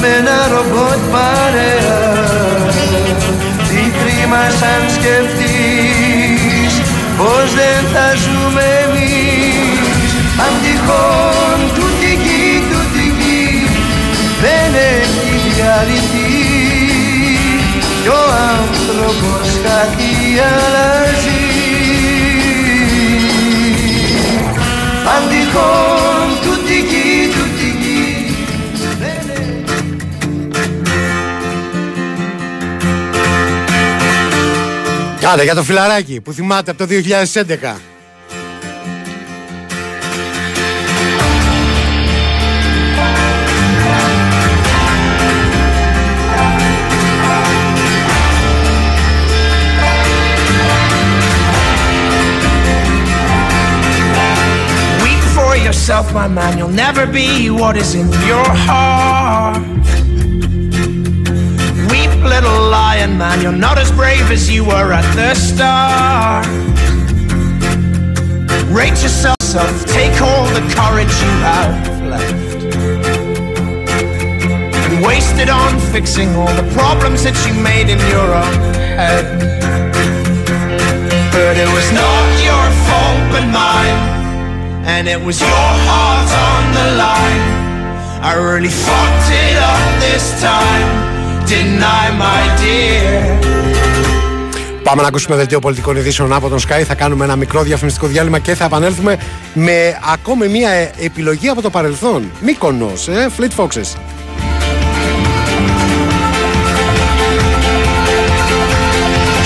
με 0.02 0.08
ένα 0.20 0.40
ρομπότ 0.52 1.02
παρέα. 1.12 2.00
Τι 3.68 3.82
κρίμα 4.00 4.44
σαν 4.60 4.82
σκεφτείς 4.96 6.74
πως 7.18 7.54
δεν 7.60 7.82
θα 7.94 8.08
ζούμε 8.24 8.66
εμείς. 8.86 10.12
Αν 10.44 10.54
τυχόν 10.64 11.60
τούτη 11.76 12.12
γη, 12.24 12.64
τούτη 12.70 13.06
γη 13.20 13.68
δεν 14.42 14.72
έχει 15.00 15.30
διαλυθεί 15.56 16.34
κι 18.02 18.08
ο 18.08 18.24
άνθρωπος 18.60 19.48
κάτι 19.64 20.12
αλλάζει. 20.50 21.38
Con 25.18 25.24
tutti 25.30 26.17
Άντε 35.34 35.44
για 35.44 35.56
το 35.56 35.64
φιλαράκι 35.64 36.22
που 36.22 36.34
θυμάται 36.34 36.72
από 36.72 36.88
το 36.88 36.90
2011. 36.90 37.76
Weep 55.04 55.24
for 55.36 55.56
yourself, 55.58 56.14
my 56.14 56.28
man. 56.28 56.58
You'll 56.58 56.78
never 56.86 57.06
be 57.06 57.50
what 57.50 57.76
is 57.76 57.92
in 58.02 58.08
your 58.32 58.50
heart. 58.68 59.77
Little 62.38 62.70
lion 62.70 63.18
man. 63.18 63.42
You're 63.42 63.52
not 63.52 63.80
as 63.80 63.92
brave 63.92 64.30
as 64.30 64.48
you 64.48 64.64
were 64.64 64.94
at 64.94 65.08
the 65.16 65.34
start. 65.34 66.46
Rate 68.70 69.02
yourself, 69.02 69.74
take 69.88 70.22
all 70.22 70.46
the 70.54 70.62
courage 70.78 71.14
you 71.26 71.34
have 71.42 72.04
left. 72.06 72.62
And 74.86 75.04
waste 75.04 75.38
it 75.40 75.50
on 75.50 75.80
fixing 75.92 76.30
all 76.36 76.54
the 76.54 76.70
problems 76.78 77.24
that 77.24 77.34
you 77.48 77.60
made 77.60 77.90
in 77.90 77.98
your 78.14 78.30
own 78.44 78.54
head. 79.02 79.26
But 81.34 81.58
it 81.58 81.70
was 81.74 81.90
not 81.92 82.26
your 82.46 82.66
fault 82.86 83.22
but 83.34 83.46
mine. 83.50 84.00
And 84.86 85.08
it 85.08 85.20
was 85.20 85.42
your 85.42 85.70
heart 85.90 86.30
on 86.54 86.64
the 86.78 86.88
line. 87.02 87.46
I 88.22 88.34
really 88.36 88.70
fucked 88.70 89.30
it 89.34 89.58
up 89.58 90.02
this 90.06 90.40
time. 90.40 91.17
Didn't 91.50 91.82
I, 91.82 92.06
my 92.22 92.44
dear? 92.62 93.38
Πάμε 94.84 95.02
να 95.02 95.08
ακούσουμε 95.08 95.36
δελτίο 95.36 95.60
πολιτικών 95.60 95.96
ειδήσεων 95.96 96.34
από 96.34 96.50
τον 96.50 96.60
Sky. 96.60 96.82
Θα 96.88 96.96
κάνουμε 96.96 97.24
ένα 97.24 97.36
μικρό 97.36 97.62
διαφημιστικό 97.62 98.08
διάλειμμα 98.08 98.40
και 98.40 98.56
θα 98.56 98.66
επανέλθουμε 98.66 99.18
με 99.54 100.00
ακόμη 100.14 100.48
μία 100.48 100.70
ε, 100.70 100.92
επιλογή 101.00 101.48
από 101.48 101.62
το 101.62 101.70
παρελθόν. 101.70 102.32
Μύκονος, 102.42 103.08
ε, 103.08 103.30
Fleet 103.38 103.64
Foxes. 103.64 103.96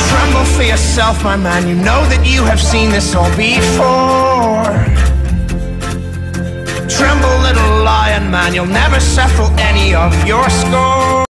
Tremble 0.09 0.45
for 0.55 0.63
yourself, 0.73 1.15
my 1.23 1.37
man. 1.47 1.61
You 1.69 1.77
know 1.87 2.01
that 2.11 2.21
you 2.33 2.41
have 2.51 2.61
seen 2.71 2.87
this 2.95 3.07
all 3.17 3.31
before. 3.49 4.73
Tremble, 6.97 7.35
little 7.47 7.73
lion 7.89 8.25
man. 8.35 8.49
You'll 8.55 8.75
never 8.83 8.99
settle 9.17 9.49
any 9.69 9.87
of 10.05 10.11
your 10.31 10.45
score. 10.61 11.30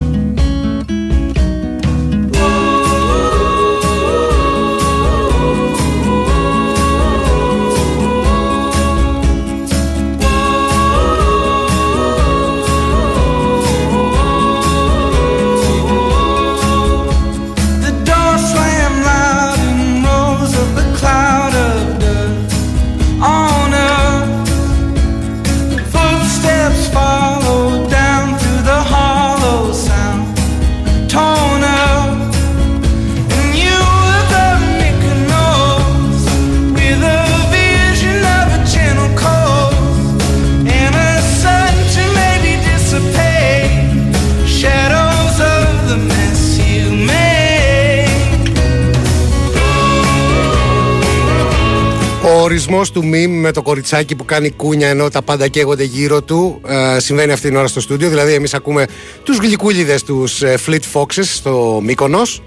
Ο 52.71 52.77
ορισμός 52.77 52.91
του 52.91 53.11
meme 53.15 53.41
με 53.41 53.53
το 53.53 53.63
κοριτσάκι 53.63 54.15
που 54.15 54.25
κάνει 54.25 54.51
κούνια 54.51 54.89
ενώ 54.89 55.09
τα 55.09 55.23
πάντα 55.23 55.49
καίγονται 55.49 55.85
γύρω 55.85 56.23
του 56.23 56.61
ε, 56.67 56.99
συμβαίνει 56.99 57.33
αυτή 57.33 57.49
την 57.49 57.57
ώρα 57.57 57.67
στο 57.67 57.81
στούντιο. 57.81 58.09
Δηλαδή, 58.09 58.33
εμείς 58.33 58.55
ακούμε 58.55 58.87
τους 59.23 59.37
γλυκούλιδες 59.37 60.03
τους 60.03 60.43
ε, 60.43 60.59
Fleet 60.67 60.81
Foxes 60.93 61.25
στο 61.25 61.81
Μύκονος 61.83 62.43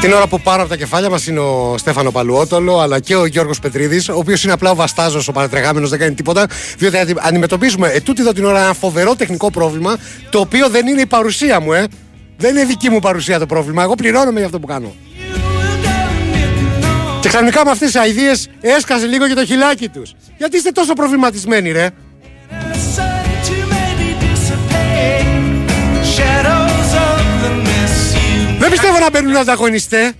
Την 0.00 0.12
ώρα 0.12 0.26
που 0.26 0.40
πάρω 0.40 0.60
από 0.60 0.70
τα 0.70 0.76
κεφάλια 0.76 1.10
μας 1.10 1.26
είναι 1.26 1.40
ο 1.40 1.74
Στέφανο 1.78 2.10
Παλουότολο 2.10 2.78
αλλά 2.78 3.00
και 3.00 3.16
ο 3.16 3.26
Γιώργος 3.26 3.58
Πετρίδης, 3.58 4.08
ο 4.08 4.14
οποίος 4.16 4.44
είναι 4.44 4.52
απλά 4.52 4.70
ο 4.70 4.74
Βαστάζος, 4.74 5.28
ο 5.28 5.32
παρατρεγάμενος, 5.32 5.90
δεν 5.90 5.98
κάνει 5.98 6.14
τίποτα. 6.14 6.46
Διότι 6.78 6.96
αντι- 6.96 7.18
αντιμετωπίζουμε 7.20 7.88
ετούτη 7.88 8.20
εδώ 8.20 8.32
την 8.32 8.44
ώρα 8.44 8.62
ένα 8.62 8.74
φοβερό 8.74 9.14
τεχνικό 9.16 9.50
πρόβλημα, 9.50 9.96
το 10.30 10.38
οποίο 10.40 10.68
δεν 10.68 10.86
είναι 10.86 11.00
η 11.00 11.06
παρουσία 11.06 11.60
μου, 11.60 11.72
ε. 11.72 11.86
Δεν 12.36 12.56
είναι 12.56 12.64
δική 12.64 12.90
μου 12.90 12.98
παρουσία 12.98 13.38
το 13.38 13.46
πρόβλημα. 13.46 13.82
Εγώ 13.82 13.94
πληρώνομαι 13.94 14.36
για 14.36 14.46
αυτό 14.46 14.58
που 14.60 14.66
κάνω. 14.66 14.94
Και 17.22 17.28
ξαφνικά 17.28 17.64
με 17.64 17.70
αυτές 17.70 17.90
τις 17.90 18.00
αειδίε 18.00 18.32
έσκασε 18.60 19.06
λίγο 19.06 19.28
και 19.28 19.34
το 19.34 19.44
χιλάκι 19.44 19.88
τους. 19.88 20.12
Γιατί 20.38 20.56
είστε 20.56 20.70
τόσο 20.70 20.92
προβληματισμένοι, 20.92 21.70
ρε. 21.72 21.88
Δεν 28.58 28.70
πιστεύω 28.70 28.98
να 28.98 29.10
μπαίνουν 29.10 29.36
ανταγωνιστές. 29.36 30.12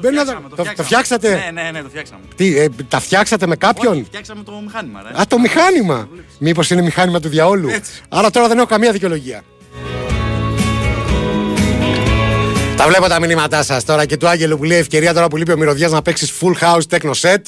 Μπαίνουν 0.00 0.18
αντα- 0.18 0.42
Το, 0.56 0.64
το 0.76 0.82
φτιάξατε; 0.82 1.28
Ναι, 1.52 1.62
ναι, 1.62 1.70
ναι, 1.70 1.82
το 1.82 1.88
φτιάξαμε. 1.88 2.20
Τι, 2.36 2.58
ε, 2.58 2.68
τα 2.88 3.00
φτιάξατε 3.00 3.46
με 3.46 3.56
κάποιον; 3.56 3.92
Όχι, 3.92 4.02
φτιάξαμε 4.04 4.42
το 4.42 4.60
μηχάνημα, 4.64 5.02
ρε. 5.02 5.20
Α, 5.20 5.24
το 5.28 5.38
μηχάνημα. 5.38 6.08
Μήπως 6.38 6.70
είναι 6.70 6.82
μηχάνημα 6.82 7.20
του 7.20 7.28
διαόλου. 7.28 7.68
Άρα 8.08 8.30
τώρα 8.30 8.48
δεν 8.48 8.58
έχω 8.58 8.66
καμία 8.66 8.92
δικαιολογία. 8.92 9.42
Τα 12.78 12.86
βλέπω 12.86 13.08
τα 13.08 13.20
μηνύματά 13.20 13.62
σας 13.62 13.84
τώρα 13.84 14.04
και 14.04 14.16
του 14.16 14.28
Άγγελου 14.28 14.56
που 14.56 14.64
λέει 14.64 14.78
ευκαιρία 14.78 15.14
τώρα 15.14 15.28
που 15.28 15.36
λείπει 15.36 15.52
ο 15.52 15.56
Μυρωδιάς 15.56 15.92
να 15.92 16.02
παίξει 16.02 16.32
full 16.40 16.64
house 16.64 16.98
techno 16.98 17.10
set. 17.20 17.40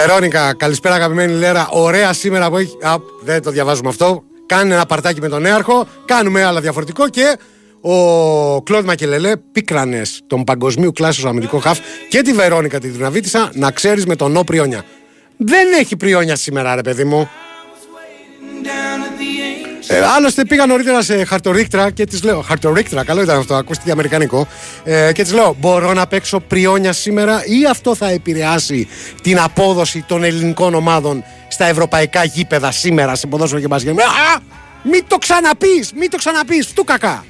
Ερώνικα, 0.00 0.54
καλησπέρα 0.54 0.94
αγαπημένη 0.94 1.32
Λέρα. 1.32 1.68
Ωραία 1.70 2.12
σήμερα 2.12 2.50
που 2.50 2.56
έχει. 2.56 2.76
Α, 2.82 2.96
δεν 3.22 3.42
το 3.42 3.50
διαβάζουμε 3.50 3.88
αυτό. 3.88 4.22
Κάνε 4.46 4.74
ένα 4.74 4.86
παρτάκι 4.86 5.20
με 5.20 5.28
τον 5.28 5.42
νέαρχο. 5.42 5.86
Κάνουμε 6.04 6.44
άλλα 6.44 6.60
διαφορετικό 6.60 7.08
και 7.08 7.38
ο 7.80 8.62
Κλοντ 8.62 8.84
Μακελελέ 8.84 9.36
πίκρανες 9.36 10.20
τον 10.26 10.44
παγκοσμίου 10.44 10.92
κλάσσο 10.92 11.28
αμυντικό 11.28 11.58
χαφ 11.58 11.78
και 12.08 12.22
τη 12.22 12.32
Βερόνικα 12.32 12.80
τη 12.80 12.88
Δουναβίτησα 12.88 13.50
να 13.54 13.70
ξέρεις 13.70 14.06
με 14.06 14.16
τον 14.16 14.32
Νο 14.32 14.44
Πριόνια. 14.44 14.84
Δεν 15.36 15.72
έχει 15.80 15.96
Πριόνια 15.96 16.36
σήμερα, 16.36 16.74
ρε 16.74 16.82
παιδί 16.82 17.04
μου. 17.04 17.28
Ε, 19.86 20.00
άλλωστε 20.16 20.44
πήγα 20.44 20.66
νωρίτερα 20.66 21.02
σε 21.02 21.24
χαρτορίκτρα 21.24 21.90
και 21.90 22.04
τη 22.04 22.24
λέω. 22.24 22.40
Χαρτορίκτρα, 22.40 23.04
καλό 23.04 23.22
ήταν 23.22 23.38
αυτό, 23.38 23.54
ακούστηκε 23.54 23.90
αμερικανικό. 23.90 24.46
Ε, 24.84 25.12
και 25.12 25.24
τη 25.24 25.32
λέω: 25.32 25.56
Μπορώ 25.60 25.92
να 25.92 26.06
παίξω 26.06 26.40
πριόνια 26.40 26.92
σήμερα 26.92 27.42
ή 27.44 27.66
αυτό 27.70 27.94
θα 27.94 28.08
επηρεάσει 28.08 28.88
την 29.22 29.40
απόδοση 29.40 30.04
των 30.08 30.24
ελληνικών 30.24 30.74
ομάδων 30.74 31.24
στα 31.48 31.64
ευρωπαϊκά 31.66 32.24
γήπεδα 32.24 32.70
σήμερα 32.70 33.14
σε 33.14 33.26
ποδόσφαιρο 33.26 33.60
και 33.60 33.66
μπάσκετ. 33.66 34.00
Α! 34.00 34.40
Μην 34.82 35.04
το 35.06 35.16
ξαναπείς! 35.16 35.92
Μην 35.94 36.10
το 36.10 36.16
ξαναπείς! 36.16 36.66
Φτού 36.66 36.84
κακά! 36.84 37.24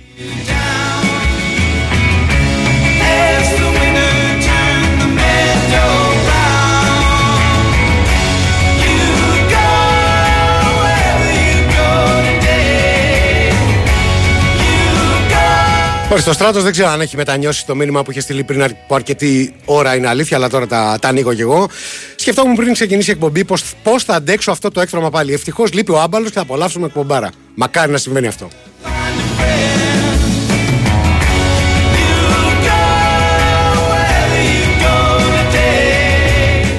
You 16.14 16.18
go. 16.18 16.20
Ορίστε, 16.20 16.30
ο 16.30 16.32
Στράτος 16.32 16.62
δεν 16.62 16.72
ξέρω 16.72 16.88
αν 16.88 17.00
έχει 17.00 17.16
μετανιώσει 17.16 17.66
το 17.66 17.74
μήνυμα 17.74 18.02
που 18.02 18.10
είχε 18.10 18.20
στείλει 18.20 18.44
πριν 18.44 18.62
από 18.62 18.94
αρκετή 18.94 19.54
ώρα. 19.64 19.96
Είναι 19.96 20.08
αλήθεια, 20.08 20.36
αλλά 20.36 20.48
τώρα 20.48 20.66
τα, 20.66 20.98
τα 21.00 21.08
ανοίγω 21.08 21.34
κι 21.34 21.40
εγώ. 21.40 21.68
Σκεφτόμουν 22.16 22.56
πριν 22.56 22.72
ξεκινήσει 22.72 23.10
η 23.10 23.12
εκπομπή 23.12 23.44
πώς 23.82 24.04
θα 24.04 24.14
αντέξω 24.14 24.50
αυτό 24.50 24.70
το 24.70 24.80
έκτρωμα 24.80 25.10
πάλι. 25.10 25.32
Ευτυχώς 25.32 25.72
λείπει 25.72 25.92
ο 25.92 26.00
άμπαλος 26.00 26.28
και 26.28 26.34
θα 26.34 26.40
απολαύσουμε 26.40 26.86
εκπομπάρα. 26.86 27.30
Μακάρι 27.54 27.92
να 27.92 27.98
συμβαίνει 27.98 28.26
αυτό. 28.26 28.48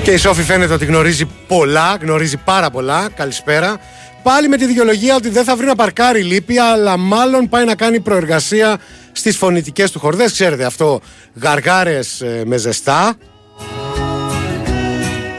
Και 0.04 0.12
η 0.12 0.18
Σόφη 0.18 0.42
φαίνεται 0.42 0.74
ότι 0.74 0.86
γνωρίζει 0.86 1.26
πολλά, 1.48 1.98
γνωρίζει 2.02 2.38
πάρα 2.38 2.70
πολλά. 2.70 3.10
Καλησπέρα. 3.16 3.78
Πάλι 4.24 4.48
με 4.48 4.58
τη 4.58 4.66
δικαιολογία 4.66 5.16
ότι 5.16 5.30
δεν 5.30 5.44
θα 5.44 5.56
βρει 5.56 5.66
να 5.66 5.76
παρκάρει 5.76 6.22
λύπη, 6.22 6.58
αλλά 6.58 6.98
μάλλον 6.98 7.50
πάει 7.50 7.66
να 7.66 7.76
κάνει 7.76 8.00
προεργασία 8.00 8.78
στις 9.18 9.38
φωνητικές 9.38 9.92
του 9.92 10.00
χορδές. 10.00 10.32
Ξέρετε 10.32 10.66
αυτό, 10.66 11.02
γαργάρες 11.42 12.24
με 12.46 12.58
ζεστά, 12.58 13.18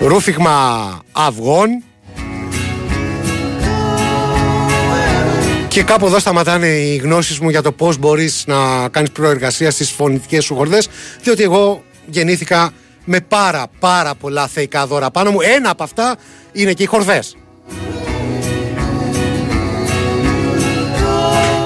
ρούφιγμα 0.01 0.99
αυγών. 1.13 1.69
Και 5.69 5.83
κάπου 5.83 6.07
εδώ 6.07 6.19
σταματάνε 6.19 6.67
οι 6.67 6.97
γνώσεις 6.97 7.39
μου 7.39 7.49
για 7.49 7.63
το 7.63 7.73
πώς 7.73 7.99
μπορείς 7.99 8.45
να 8.47 8.89
κάνεις 8.89 9.11
προεργασία 9.11 9.71
στις 9.71 9.91
φωνητικές 9.91 10.45
σου 10.45 10.55
χορδές 10.55 10.89
διότι 11.23 11.43
εγώ 11.43 11.85
γεννήθηκα 12.07 12.73
με 13.05 13.21
πάρα 13.21 13.67
πάρα 13.79 14.15
πολλά 14.15 14.47
θεϊκά 14.47 14.87
δώρα 14.87 15.11
πάνω 15.11 15.31
μου. 15.31 15.41
Ένα 15.41 15.71
από 15.71 15.83
αυτά 15.83 16.17
είναι 16.53 16.73
και 16.73 16.83
οι 16.83 16.87
χορδές. 16.87 17.37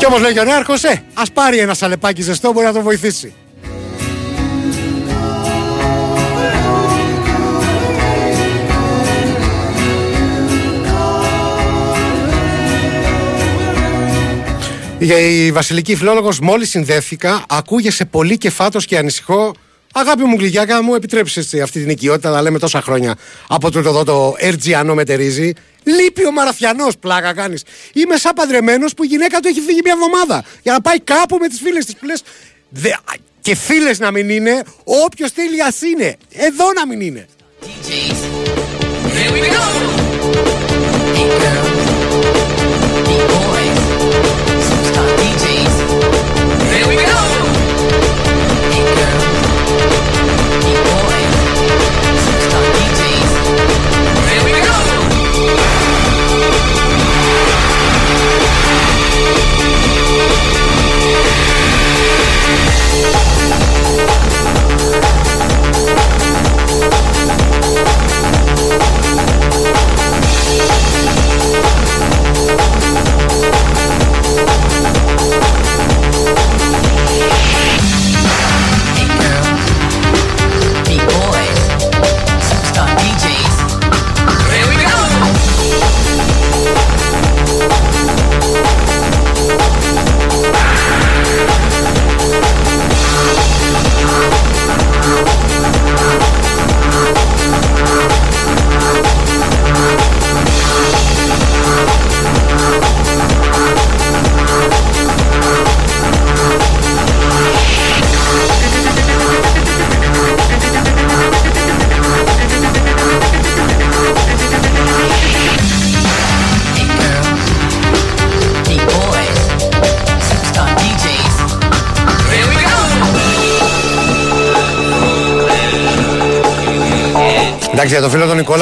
Κι 0.00 0.06
όμως 0.06 0.20
λέει 0.20 0.38
ο 0.38 0.44
Νέαρχος, 0.44 0.84
ε, 0.84 1.02
ας 1.14 1.30
πάρει 1.30 1.58
ένα 1.58 1.74
σαλεπάκι 1.74 2.22
ζεστό, 2.22 2.52
μπορεί 2.52 2.66
να 2.66 2.72
το 2.72 2.80
βοηθήσει. 2.82 3.34
Για 14.98 15.18
η 15.18 15.52
βασιλική 15.52 15.96
φιλόλογος 15.96 16.40
μόλις 16.40 16.68
συνδέθηκα 16.68 17.44
ακούγεσαι 17.48 18.04
πολύ 18.04 18.38
και 18.38 18.50
φάτος 18.50 18.84
και 18.84 18.98
ανησυχώ 18.98 19.54
Αγάπη 19.94 20.24
μου 20.24 20.36
γλυκιάκα 20.38 20.82
μου 20.82 20.94
επιτρέψεις 20.94 21.54
αυτή 21.54 21.80
την 21.80 21.90
οικειότητα 21.90 22.30
να 22.30 22.42
λέμε 22.42 22.58
τόσα 22.58 22.80
χρόνια 22.82 23.14
από 23.48 23.70
το 23.70 23.78
εδώ 23.78 24.04
το 24.04 24.34
Ερτζιανό 24.38 24.94
μετερίζει 24.94 25.52
Λείπει 25.84 26.26
ο 26.26 26.32
Μαραθιανός 26.32 26.96
πλάκα 26.98 27.34
κάνεις 27.34 27.62
Είμαι 27.92 28.16
σαν 28.16 28.32
παντρεμένος 28.34 28.94
που 28.94 29.04
η 29.04 29.06
γυναίκα 29.06 29.40
του 29.40 29.48
έχει 29.48 29.60
φύγει 29.60 29.80
μια 29.84 29.92
εβδομάδα 29.92 30.44
Για 30.62 30.72
να 30.72 30.80
πάει 30.80 31.00
κάπου 31.00 31.36
με 31.40 31.48
τις 31.48 31.60
φίλες 31.60 31.84
της 31.84 31.94
που 31.96 32.06
λες 32.06 32.22
«Δε- 32.68 32.90
Και 33.40 33.54
φίλες 33.54 33.98
να 33.98 34.10
μην 34.10 34.30
είναι 34.30 34.62
Όποιος 34.84 35.30
θέλει 35.30 35.62
ας 35.62 35.80
είναι 35.82 36.16
Εδώ 36.32 36.72
να 36.72 36.86
μην 36.86 37.00
είναι 37.00 37.26
Εντάξει, 43.60 44.49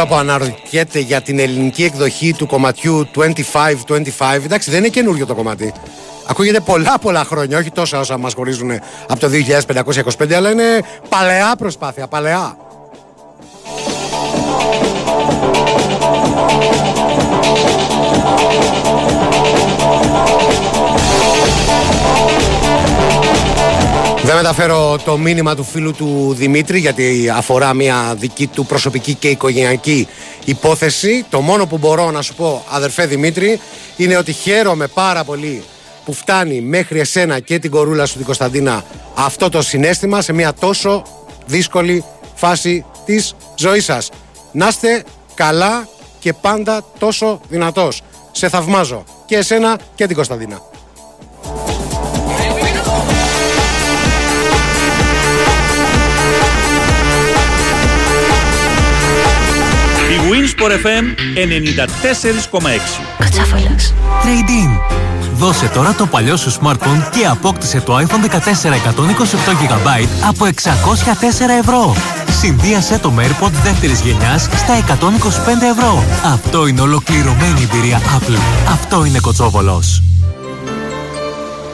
που 0.08 0.14
αναρωτιέται 0.14 0.98
για 0.98 1.20
την 1.20 1.38
ελληνική 1.38 1.84
εκδοχή 1.84 2.34
του 2.34 2.46
κομματιού 2.46 3.08
25-25, 3.16 3.24
εντάξει, 4.44 4.70
δεν 4.70 4.78
είναι 4.78 4.88
καινούριο 4.88 5.26
το 5.26 5.34
κομμάτι. 5.34 5.72
Ακούγεται 6.26 6.60
πολλά 6.60 6.98
πολλά 6.98 7.24
χρόνια, 7.24 7.58
όχι 7.58 7.70
τόσα 7.70 7.98
όσα 7.98 8.18
μας 8.18 8.34
χωρίζουν 8.34 8.70
από 9.08 9.20
το 9.20 9.28
2525, 10.18 10.32
αλλά 10.32 10.50
είναι 10.50 10.82
παλαιά 11.08 11.54
προσπάθεια, 11.56 12.06
παλαιά. 12.06 12.56
Δεν 24.28 24.36
μεταφέρω 24.36 24.98
το 25.04 25.18
μήνυμα 25.18 25.54
του 25.54 25.64
φίλου 25.64 25.92
του 25.92 26.34
Δημήτρη 26.36 26.78
γιατί 26.78 27.30
αφορά 27.34 27.74
μια 27.74 28.14
δική 28.18 28.46
του 28.46 28.66
προσωπική 28.66 29.14
και 29.14 29.28
οικογενειακή 29.28 30.08
υπόθεση. 30.44 31.24
Το 31.30 31.40
μόνο 31.40 31.66
που 31.66 31.78
μπορώ 31.78 32.10
να 32.10 32.22
σου 32.22 32.34
πω 32.34 32.64
αδερφέ 32.70 33.06
Δημήτρη 33.06 33.60
είναι 33.96 34.16
ότι 34.16 34.32
χαίρομαι 34.32 34.86
πάρα 34.86 35.24
πολύ 35.24 35.62
που 36.04 36.12
φτάνει 36.12 36.60
μέχρι 36.60 37.00
εσένα 37.00 37.40
και 37.40 37.58
την 37.58 37.70
κορούλα 37.70 38.06
σου 38.06 38.16
την 38.16 38.24
Κωνσταντίνα 38.24 38.84
αυτό 39.14 39.48
το 39.48 39.62
συνέστημα 39.62 40.20
σε 40.20 40.32
μια 40.32 40.54
τόσο 40.54 41.02
δύσκολη 41.46 42.04
φάση 42.34 42.84
της 43.04 43.34
ζωής 43.56 43.84
σας. 43.84 44.10
Να 44.52 44.68
είστε 44.68 45.04
καλά 45.34 45.88
και 46.18 46.32
πάντα 46.32 46.84
τόσο 46.98 47.40
δυνατός. 47.48 48.02
Σε 48.32 48.48
θαυμάζω 48.48 49.04
και 49.26 49.36
εσένα 49.36 49.78
και 49.94 50.06
την 50.06 50.16
Κωνσταντίνα. 50.16 50.67
Η 60.58 60.60
Winsport 60.60 60.86
FM 60.86 61.04
94,6. 61.34 63.00
Κατσάφαλας. 63.18 63.94
Trade-in. 64.22 64.96
Δώσε 65.34 65.66
τώρα 65.68 65.94
το 65.94 66.06
παλιό 66.06 66.36
σου 66.36 66.52
smartphone 66.52 67.08
και 67.10 67.26
απόκτησε 67.26 67.80
το 67.80 67.96
iPhone 67.98 68.24
14 68.24 68.74
128GB 68.74 70.08
από 70.28 70.44
604 70.44 70.50
ευρώ. 71.60 71.94
Συνδύασε 72.40 72.98
το 72.98 73.10
με 73.10 73.26
AirPods 73.26 73.52
δεύτερης 73.62 74.00
γενιάς 74.00 74.42
στα 74.42 74.76
125 74.76 74.86
ευρώ. 75.76 76.04
Αυτό 76.24 76.66
είναι 76.66 76.80
ολοκληρωμένη 76.80 77.68
εμπειρία 77.70 77.98
Apple. 77.98 78.38
Αυτό 78.72 79.04
είναι 79.04 79.18
Κοτσόβολος. 79.18 80.02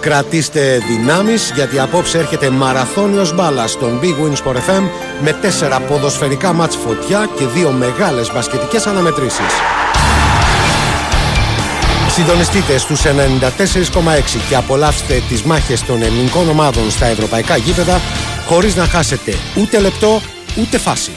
Κρατήστε 0.04 0.82
δυνάμεις 0.88 1.52
γιατί 1.54 1.78
απόψε 1.78 2.18
έρχεται 2.18 2.50
μαραθώνιος 2.50 3.34
μπάλας 3.34 3.70
στον 3.70 4.00
Big 4.02 4.24
Win 4.24 4.32
Sport 4.32 4.56
FM 4.56 4.82
με 5.22 5.32
τέσσερα 5.32 5.80
ποδοσφαιρικά 5.80 6.52
μάτς 6.52 6.76
φωτιά 6.76 7.28
και 7.38 7.46
δύο 7.46 7.70
μεγάλες 7.70 8.32
μπασκετικές 8.32 8.86
αναμετρήσεις. 8.86 9.52
Συντονιστείτε 12.08 12.78
στους 12.78 13.02
94,6 13.02 14.40
και 14.48 14.56
απολαύστε 14.56 15.22
τις 15.28 15.42
μάχες 15.42 15.82
των 15.82 16.02
ελληνικών 16.02 16.48
ομάδων 16.48 16.90
στα 16.90 17.06
ευρωπαϊκά 17.06 17.56
γήπεδα 17.56 18.00
χωρίς 18.46 18.76
να 18.76 18.84
χάσετε 18.84 19.34
ούτε 19.56 19.80
λεπτό 19.80 20.20
ούτε 20.58 20.78
φάση. 20.78 21.12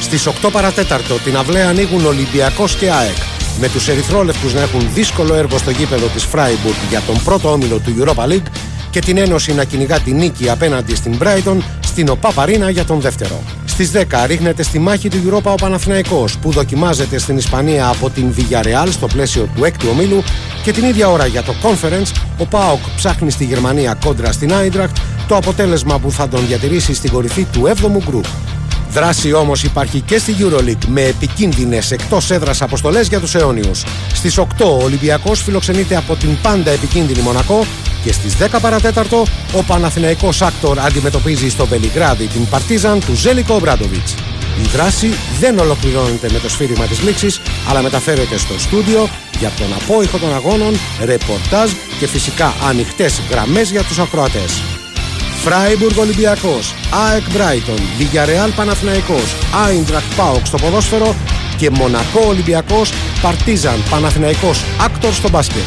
Στις 0.00 0.26
8 0.26 0.50
παρατέταρτο 0.52 1.14
την 1.14 1.36
αυλαία 1.36 1.68
ανοίγουν 1.68 2.06
Ολυμπιακός 2.06 2.76
και 2.76 2.90
ΑΕΚ 2.90 3.35
με 3.60 3.68
τους 3.68 3.88
ερυθρόλευκους 3.88 4.54
να 4.54 4.60
έχουν 4.60 4.88
δύσκολο 4.94 5.34
έργο 5.34 5.58
στο 5.58 5.70
γήπεδο 5.70 6.06
της 6.06 6.24
Φράιμπουργκ 6.24 6.76
για 6.88 7.00
τον 7.00 7.22
πρώτο 7.24 7.52
όμιλο 7.52 7.78
του 7.78 7.94
Europa 7.98 8.28
League 8.28 8.46
και 8.90 9.00
την 9.00 9.16
Ένωση 9.16 9.54
να 9.54 9.64
κυνηγά 9.64 10.00
τη 10.00 10.12
νίκη 10.12 10.50
απέναντι 10.50 10.94
στην 10.94 11.18
Brighton 11.22 11.56
στην 11.80 12.08
ΟΠΑΠΑΡΗΝΑ 12.08 12.70
για 12.70 12.84
τον 12.84 13.00
δεύτερο. 13.00 13.42
Στις 13.64 13.90
10 13.94 14.24
ρίχνεται 14.26 14.62
στη 14.62 14.78
μάχη 14.78 15.08
του 15.08 15.16
Europa 15.26 15.50
ο 15.52 15.54
Παναθηναϊκός 15.54 16.38
που 16.38 16.50
δοκιμάζεται 16.50 17.18
στην 17.18 17.36
Ισπανία 17.36 17.88
από 17.88 18.10
την 18.10 18.34
Villarreal 18.36 18.88
στο 18.90 19.06
πλαίσιο 19.06 19.48
του 19.54 19.64
έκτου 19.64 19.86
ομίλου 19.90 20.22
και 20.62 20.72
την 20.72 20.84
ίδια 20.84 21.08
ώρα 21.08 21.26
για 21.26 21.42
το 21.42 21.54
Conference 21.62 22.12
ο 22.38 22.46
ΠΑΟΚ 22.46 22.80
ψάχνει 22.96 23.30
στη 23.30 23.44
Γερμανία 23.44 23.96
κόντρα 24.04 24.32
στην 24.32 24.54
Άιντρακτ 24.54 24.96
το 25.28 25.36
αποτέλεσμα 25.36 25.98
που 25.98 26.10
θα 26.10 26.28
τον 26.28 26.46
διατηρήσει 26.46 26.94
στην 26.94 27.10
κορυφή 27.10 27.44
του 27.44 27.62
7ου 27.62 28.04
γκρουπ. 28.04 28.24
Δράση 28.96 29.32
όμως 29.32 29.62
υπάρχει 29.62 30.00
και 30.00 30.18
στη 30.18 30.36
Euroleague 30.38 30.84
με 30.86 31.02
επικίνδυνες 31.02 31.90
εκτός 31.90 32.30
έδρας 32.30 32.62
αποστολές 32.62 33.08
για 33.08 33.20
τους 33.20 33.34
αιώνιους. 33.34 33.84
Στις 34.14 34.38
8 34.38 34.44
ο 34.64 34.82
Ολυμπιακός 34.82 35.42
φιλοξενείται 35.42 35.96
από 35.96 36.14
την 36.16 36.40
πάντα 36.42 36.70
επικίνδυνη 36.70 37.20
Μονακό 37.20 37.66
και 38.04 38.12
στις 38.12 38.36
10 38.36 38.60
παρά 38.60 38.84
τέταρτο 38.84 39.26
ο 39.52 39.62
Παναθηναϊκός 39.62 40.42
Άκτορ 40.42 40.78
αντιμετωπίζει 40.78 41.48
στο 41.48 41.66
Βελιγράδι 41.66 42.26
την 42.26 42.48
Παρτίζαν 42.48 43.00
του 43.00 43.14
Ζέλικο 43.14 43.58
Ομπράντοβιτς. 43.58 44.08
Η 44.62 44.68
δράση 44.72 45.10
δεν 45.40 45.58
ολοκληρώνεται 45.58 46.28
με 46.32 46.38
το 46.38 46.48
σφύριγμα 46.48 46.84
της 46.84 47.02
λήξης, 47.02 47.40
αλλά 47.68 47.82
μεταφέρεται 47.82 48.38
στο 48.38 48.58
στούντιο 48.58 49.08
για 49.38 49.50
τον 49.58 49.72
απόηχο 49.82 50.18
των 50.18 50.34
αγώνων, 50.34 50.72
ρεπορτάζ 51.04 51.70
και 51.98 52.06
φυσικά 52.06 52.54
ανοιχτές 52.68 53.20
γραμμές 53.30 53.70
για 53.70 53.82
τους 53.82 53.98
ακροατές. 53.98 54.75
Φράιμπουργκ 55.48 55.98
Ολυμπιακός, 55.98 56.74
ΑΕΚ 57.06 57.22
Μπράιτον, 57.32 57.78
Villarreal 57.98 58.50
Παναθηναϊκός, 58.56 59.36
Άιντραχτ 59.66 60.14
ΠΑΟΚ 60.16 60.48
στο 60.48 60.56
ποδόσφαιρο 60.56 61.14
και 61.56 61.70
Μονακό 61.70 62.20
Ολυμπιακός, 62.26 62.92
Παρτίζαν 63.22 63.82
Παναθηναϊκός 63.90 64.64
Άκτορ 64.80 65.12
στο 65.12 65.28
μπάσκετ. 65.28 65.62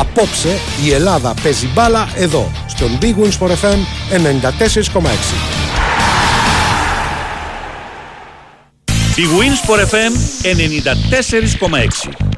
Απόψε 0.00 0.58
η 0.84 0.92
Ελλάδα 0.92 1.34
παίζει 1.42 1.68
μπάλα 1.74 2.08
εδώ, 2.14 2.50
στον 2.68 2.98
bwin 3.00 3.14
ΣΠΟΡ 3.22 3.50
FM 3.50 3.78
94,6. 4.10 5.34
bwin 9.16 9.30
ΣΠΟΡ 9.38 9.78
FM 9.92 10.12
94,6. 10.42 12.31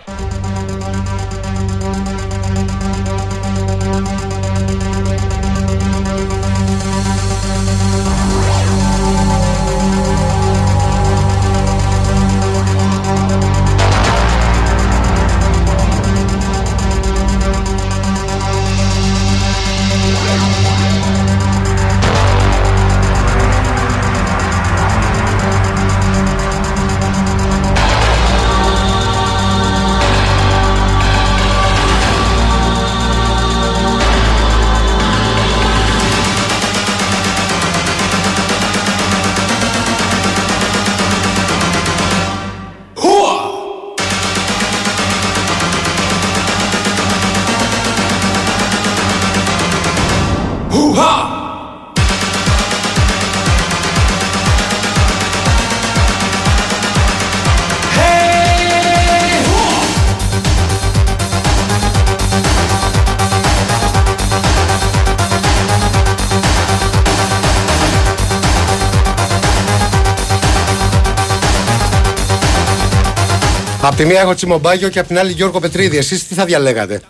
Απ' 73.95 74.01
τη 74.01 74.07
μία 74.07 74.21
έχω 74.21 74.35
Τσιμομπάγιο 74.35 74.89
και 74.89 74.99
απ' 74.99 75.07
την 75.07 75.19
άλλη 75.19 75.33
Γιώργο 75.33 75.61
Πετρίδη. 75.61 75.97
Εσείς 75.97 76.27
τι 76.29 76.35
θα 76.35 76.45
διαλέγατε; 76.45 77.01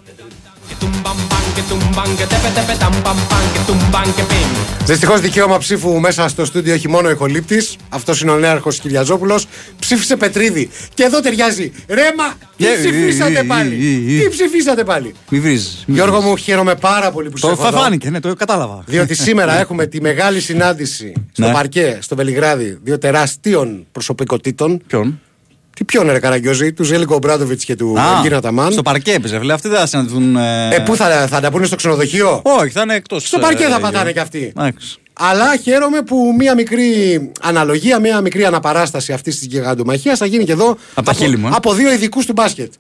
Δυστυχώς 4.85 5.21
δικαίωμα 5.21 5.59
ψήφου 5.59 6.01
μέσα 6.01 6.29
στο 6.29 6.45
στούντιο 6.45 6.75
έχει 6.75 6.89
μόνο 6.89 7.09
ο 7.09 7.11
ηχολήπτη. 7.11 7.67
Αυτός 7.89 8.21
είναι 8.21 8.31
ο 8.31 8.37
νέαρχος 8.37 8.79
Κυριαζόπουλος. 8.79 9.47
Ψήφισε 9.79 10.17
Πετρίδη. 10.17 10.71
Και 10.95 11.03
εδώ 11.03 11.21
ταιριάζει. 11.21 11.73
Ρέμα, 11.89 12.35
τι 12.57 12.67
Ε, 12.67 12.75
ψηφίσατε 12.77 13.37
ε, 13.37 13.41
ε, 13.41 13.43
πάλι; 13.43 14.05
ε, 14.09 14.17
ε, 14.19 14.23
Τι 14.23 14.29
ψηφίσατε 14.29 14.85
πάλι; 14.85 15.15
Μη 15.29 15.41
βρίζεις. 15.41 15.85
Γιώργο 15.87 16.21
μου, 16.21 16.37
χαίρομαι 16.37 16.75
πάρα 16.75 17.11
πολύ 17.11 17.31
που 17.31 17.37
σε 17.37 17.47
Το 17.47 17.53
έχω 17.53 17.63
θα 17.63 17.69
εδώ. 17.69 17.79
φάνηκε, 17.79 18.11
ναι, 18.11 18.21
το 18.21 18.35
κατάλαβα. 18.35 18.83
Διότι 18.87 19.15
σήμερα 19.15 19.61
έχουμε 19.61 19.87
τη 19.87 20.01
μεγάλη 20.01 20.41
συνάντηση 20.41 21.13
στο 21.33 21.47
Ναι. 21.47 21.53
παρκέ, 21.53 21.99
στο 22.01 22.17
Βελιγράδι, 22.17 22.79
δύο 22.83 22.99
τεράστιων 22.99 23.87
προσωπικότητων. 23.93 24.83
Ποιον; 24.87 25.21
Τι 25.77 25.85
ποιον 25.85 26.11
ρε 26.11 26.19
Καραγκιόζη, 26.19 26.73
τους 26.73 26.87
Ζέλικο 26.87 27.19
Μπράντοβιτ 27.19 27.61
και 27.65 27.75
του 27.77 27.99
Α, 28.01 28.17
Αργίνα 28.17 28.41
Ταμάν. 28.41 28.73
Στο 28.73 28.83
παρκέ 28.83 29.13
έπαιζε, 29.13 29.39
βέβαια. 29.39 29.55
Αυτοί 29.55 29.69
δεν 29.69 29.79
θα 29.79 29.87
συναντηθούν. 29.87 30.37
Ε, 30.37 30.69
Ε, 30.75 30.79
πού 30.79 30.97
θα, 30.97 31.27
θα 31.29 31.41
τα 31.41 31.51
πούνε 31.51 31.67
στο 31.67 31.77
ξενοδοχείο; 31.77 32.41
Όχι, 32.45 32.71
θα 32.71 32.81
είναι 32.81 32.95
εκτός. 32.95 33.27
Στο 33.27 33.39
παρκέ 33.39 33.65
θα 33.69 33.81
πατάνε 33.81 34.13
κι 34.13 34.19
αυτοί. 34.19 34.53
Εντάξει. 34.57 34.97
Αλλά 35.13 35.57
χαίρομαι 35.57 36.03
που 36.03 36.35
μία 36.39 36.55
μικρή 36.55 37.31
αναλογία, 37.41 37.99
μία 37.99 38.21
μικρή 38.21 38.45
αναπαράσταση 38.45 39.13
αυτής 39.13 39.39
της 39.39 39.47
γιγαντομαχίας 39.47 40.19
θα 40.19 40.27
γίνει 40.27 40.45
και 40.45 40.53
εδώ 40.53 40.77
Από 40.95 41.07
τα 41.07 41.13
χείλη 41.13 41.37
μου, 41.37 41.47
ε. 41.47 41.51
από 41.55 41.73
δύο 41.75 41.93
ειδικούς 41.93 42.27
του 42.27 42.33
μπάσκετ. 42.33 42.73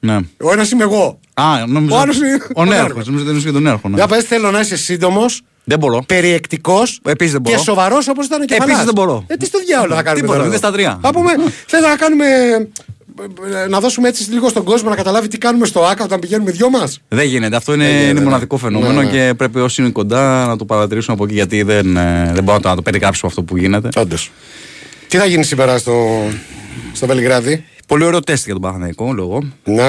Ναι. 0.00 0.16
Ο 0.40 0.52
ένας 0.52 0.70
είμαι 0.70 0.82
εγώ. 0.82 1.18
Α, 1.34 1.44
νόμιζα. 1.66 1.96
Ο 1.96 1.98
άλλος 2.00 2.16
είναι 2.16 2.38
Ο 2.54 2.60
ο 2.60 2.64
νέαρχος. 2.64 2.84
νέαρχος. 2.86 3.06
Νομίζω 3.06 3.30
ότι 3.30 3.40
είναι 3.42 3.52
τον 3.52 3.62
νέαρχο. 3.62 3.88
ναι. 3.88 3.94
Για 3.96 4.06
πες, 4.06 4.24
θέλω 4.24 4.50
να 4.50 4.60
είσαι 4.60 4.76
σύντομος, 4.76 5.42
Δεν 5.70 5.78
μπορώ. 5.78 6.02
περιεκτικός 6.06 7.00
Επίσης 7.04 7.32
δεν 7.32 7.40
μπορώ. 7.40 7.56
και 7.56 7.62
σοβαρός 7.62 8.08
όπως 8.08 8.26
ήταν 8.26 8.40
ο 8.40 8.44
κεφαλάς. 8.44 8.68
Επίσης 8.68 8.84
δεν 8.84 8.94
μπορώ. 8.94 9.24
Ε, 9.26 9.36
τι 9.36 9.44
στο 9.46 9.58
διάολο 9.66 9.94
θα 9.94 10.02
κάνουμε. 10.02 10.20
Τίποτα, 10.20 10.38
τώρα 10.38 10.46
είναι 10.48 10.56
εδώ. 10.56 10.66
στα 10.68 10.76
τρία. 10.76 10.98
Θα 11.02 11.10
πούμε, 11.12 11.30
θέλω 11.66 11.86
να 11.88 11.96
κάνουμε. 11.96 12.26
Να 13.68 13.80
δώσουμε 13.80 14.08
έτσι 14.08 14.30
λίγο 14.30 14.48
στον 14.48 14.64
κόσμο 14.64 14.88
να 14.88 14.96
καταλάβει 14.96 15.28
τι 15.28 15.38
κάνουμε 15.38 15.66
στο 15.66 15.84
ΑΚΑ 15.84 16.04
όταν 16.04 16.18
πηγαίνουμε 16.18 16.50
δυο 16.50 16.70
μας; 16.70 17.00
Δεν 17.08 17.26
γίνεται. 17.26 17.56
Αυτό 17.56 17.72
είναι, 17.74 17.82
Δεν 17.84 17.92
γίνεται, 17.92 18.10
είναι 18.10 18.18
ναι. 18.18 18.24
μοναδικό 18.24 18.56
φαινόμενο 18.56 18.92
Ναι, 18.92 19.02
ναι. 19.04 19.10
και 19.10 19.34
πρέπει 19.36 19.58
όσοι 19.60 19.82
είναι 19.82 19.90
κοντά 19.90 20.46
να 20.46 20.56
το 20.56 20.64
παρατηρήσουν 20.64 21.14
από 21.14 21.24
εκεί 21.24 21.34
γιατί 21.34 21.62
δεν, 21.62 21.96
ε, 21.96 22.30
δεν 22.34 22.42
μπορώ 22.44 22.58
να 22.64 22.74
το 22.74 22.82
περιγράψουμε 22.82 23.30
αυτό 23.30 23.42
που 23.42 23.56
γίνεται. 23.56 23.88
Όντως. 23.96 24.30
Τι 25.08 25.16
θα 25.16 25.24
γίνει 25.26 25.44
σήμερα 25.44 25.78
στο, 25.78 25.94
στο 26.92 27.06
Βελιγράδι; 27.06 27.64
Πολύ 27.86 28.04
ωραίο 28.04 28.20
τεστ 28.20 28.44
για 28.44 28.52
τον 28.52 28.62
Παναθηναϊκό, 28.62 29.12
λόγω. 29.12 29.42
Ναι. 29.64 29.88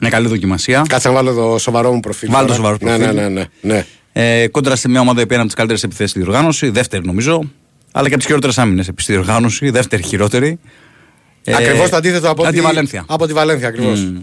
Μια 0.00 0.10
καλή 0.10 0.28
δοκιμασία. 0.28 0.84
Κάτσε 0.88 1.08
να 1.08 1.14
βάλω 1.14 1.34
το 1.34 1.58
σοβαρό 1.58 1.92
μου 1.92 2.00
προφίλ. 2.00 2.28
Βάλτε 2.30 2.52
το 2.52 2.62
τώρα. 2.62 2.76
σοβαρό 2.78 2.98
Ναι, 2.98 3.04
προφίλ. 3.04 3.20
ναι, 3.20 3.28
ναι. 3.28 3.40
ναι, 3.40 3.74
ναι. 3.74 3.86
Ε, 4.20 4.46
κόντρα 4.48 4.76
σε 4.76 4.88
μια 4.88 5.00
ομάδα 5.00 5.20
που 5.20 5.26
είναι 5.28 5.36
από 5.36 5.44
τις 5.46 5.54
καλύτερες 5.54 5.82
επιθέσεις 5.82 6.10
στη 6.10 6.20
διοργάνωση, 6.20 6.68
δεύτερη 6.70 7.04
νομίζω, 7.06 7.42
αλλά 7.92 8.02
και 8.06 8.08
από 8.08 8.16
τις 8.16 8.26
χειρότερες 8.26 8.58
άμυνες 8.58 8.90
στη 8.96 9.12
διοργάνωση, 9.12 9.70
δεύτερη 9.70 10.02
χειρότερη. 10.02 10.58
Ε, 11.44 11.54
Ακριβώς 11.54 11.90
το 11.90 11.96
αντίθετο 11.96 12.30
από, 12.30 12.42
από 12.42 12.50
τη 12.50 12.56
τη- 12.58 12.62
Βαλένθια. 12.64 13.04
Από 13.08 13.26
τη 13.26 13.32
Βαλένθια, 13.32 13.68
ακριβώς. 13.68 14.00
Μμ. 14.04 14.16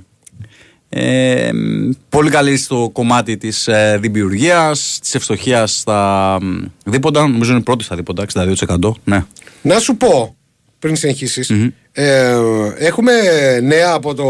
Ε, 0.90 1.52
μ, 1.54 1.90
πολύ 2.10 2.30
καλή 2.30 2.58
στο 2.58 2.90
κομμάτι 2.94 3.38
της 3.38 3.68
ε, 3.68 3.98
δημιουργίας, 4.02 5.00
της 5.02 5.16
ευστοχίας 5.16 5.78
στα 5.80 6.38
μ, 6.42 6.64
δίποντα. 6.86 7.28
Νομίζω 7.28 7.52
είναι 7.52 7.62
πρώτη 7.62 7.84
στα 7.84 7.96
δίποντα, 7.96 8.26
62%. 8.34 8.92
Ναι. 9.04 9.24
Να 9.62 9.80
σου 9.80 9.96
πω, 9.98 10.36
πριν 10.80 10.96
συνεχισεις 10.96 11.52
ε, 11.92 12.36
έχουμε 12.78 13.12
νέα 13.64 13.92
από 13.94 14.14
το 14.14 14.26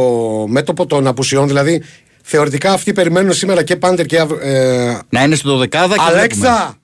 μέτωπο 0.47 0.85
των 0.85 1.07
απουσιών, 1.07 1.47
δηλαδή 1.47 1.81
θεωρητικά 2.27 2.71
αυτοί 2.71 2.93
περιμένουν 2.93 3.33
σήμερα 3.33 3.63
και 3.63 3.75
Πάντερ 3.75 4.05
και 4.05 4.19
αύριο. 4.19 4.39
Ε, 4.49 4.99
Να 5.09 5.23
είναι 5.23 5.35
στο 5.35 5.59
12 5.59 5.67
και 5.69 5.77
βλέπουμε. 5.77 6.03
Αλέξα! 6.17 6.75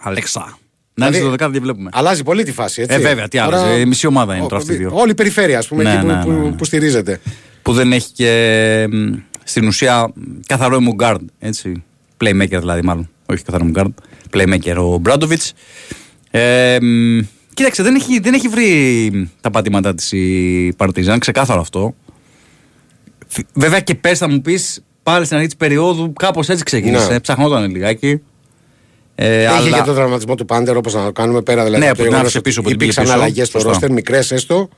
Αλέξα. 0.00 0.58
Να 0.94 1.06
είναι 1.06 1.16
Δηλαδή, 1.16 1.36
στο 1.36 1.46
12 1.48 1.52
και 1.52 1.60
βλέπουμε. 1.60 1.90
Αλλάζει 1.92 2.22
πολύ 2.22 2.42
τη 2.44 2.52
φάση, 2.52 2.82
έτσι. 2.82 2.96
Ε, 2.96 2.98
βέβαια, 2.98 3.28
τι 3.28 3.38
άλλο. 3.38 3.56
Τώρα- 3.56 3.78
Η 3.78 3.86
μισή 3.86 4.06
ομάδα 4.06 4.34
είναι 4.34 4.44
Ό, 4.44 4.48
τώρα 4.48 4.60
αυτή 4.60 4.72
οι 4.72 4.76
δύο. 4.76 4.90
Όλη 4.94 5.10
η 5.10 5.14
περιφέρεια, 5.14 5.58
ας 5.58 5.66
πούμε, 5.68 5.82
Ναι, 5.82 5.90
εκεί 5.90 6.00
που, 6.00 6.06
ναι, 6.06 6.14
ναι, 6.14 6.22
που, 6.24 6.30
ναι. 6.30 6.50
που 6.52 6.64
στηρίζεται. 6.64 7.20
που 7.62 7.72
δεν 7.72 7.92
έχει 7.92 8.10
και 8.12 8.88
μ, 8.92 9.12
στην 9.44 9.66
ουσία 9.66 10.08
μ, 10.14 10.20
καθαρό 10.46 10.78
Emungard, 10.80 11.18
έτσι. 11.38 11.82
Playmaker 12.24 12.58
δηλαδή, 12.58 12.82
μάλλον. 12.82 13.08
Όχι 13.26 13.42
καθαρό 13.44 13.70
Emungard. 13.74 13.88
Playmaker 14.36 14.74
ο 14.76 14.98
Μπράντοβιτς. 14.98 15.52
Ε, 16.30 16.78
μ, 16.80 17.18
κοίταξε, 17.54 17.82
δεν 17.82 17.94
έχει, 17.94 18.18
δεν 18.18 18.34
έχει 18.34 18.48
βρει 18.48 19.30
τα 19.40 19.50
πατήματά 19.50 19.94
της 19.94 20.12
η 20.12 20.72
Παρτιζάν, 20.76 21.18
ξεκάθαρο 21.18 21.60
αυτό. 21.60 21.94
Φ- 23.32 23.46
Βέβαια 23.54 23.80
και 23.80 23.94
πες 23.94 24.18
θα 24.18 24.28
μου 24.28 24.40
πεις 24.40 24.82
πάλι 25.02 25.24
στην 25.24 25.36
αρχή 25.36 25.48
της 25.48 25.56
περίοδου, 25.56 26.12
κάπως 26.12 26.48
έτσι 26.48 26.64
ξεκίνησε. 26.64 27.08
Ναι. 27.08 27.20
Ψαχνόταν 27.20 27.70
λιγάκι. 27.70 28.20
Ε, 29.14 29.42
Έχει 29.44 29.46
αλλά... 29.54 29.78
και 29.78 29.82
το 29.86 29.92
τραυματισμό 29.92 30.34
του 30.34 30.44
Πάντερ, 30.44 30.76
όπως 30.76 30.94
να 30.94 31.04
το 31.04 31.12
κάνουμε 31.12 31.42
πέρα. 31.42 31.64
Δηλαδή, 31.64 31.82
Ναι, 31.84 31.88
από 31.88 31.96
το 31.96 32.02
που 32.02 32.08
την 32.08 32.10
γεγονός 32.12 32.22
άφησε 32.22 32.38
ότι 32.38 32.48
πίσω 32.48 32.60
από 32.60 32.68
την 32.68 32.78
Υπήρξαν 32.78 33.04
πίσω. 33.04 33.14
αλλαγές 33.16 33.46
στο 33.46 33.58
Σωστά. 33.58 33.72
ρόστερ, 33.72 33.90
μικρές 33.90 34.30
έστω. 34.30 34.68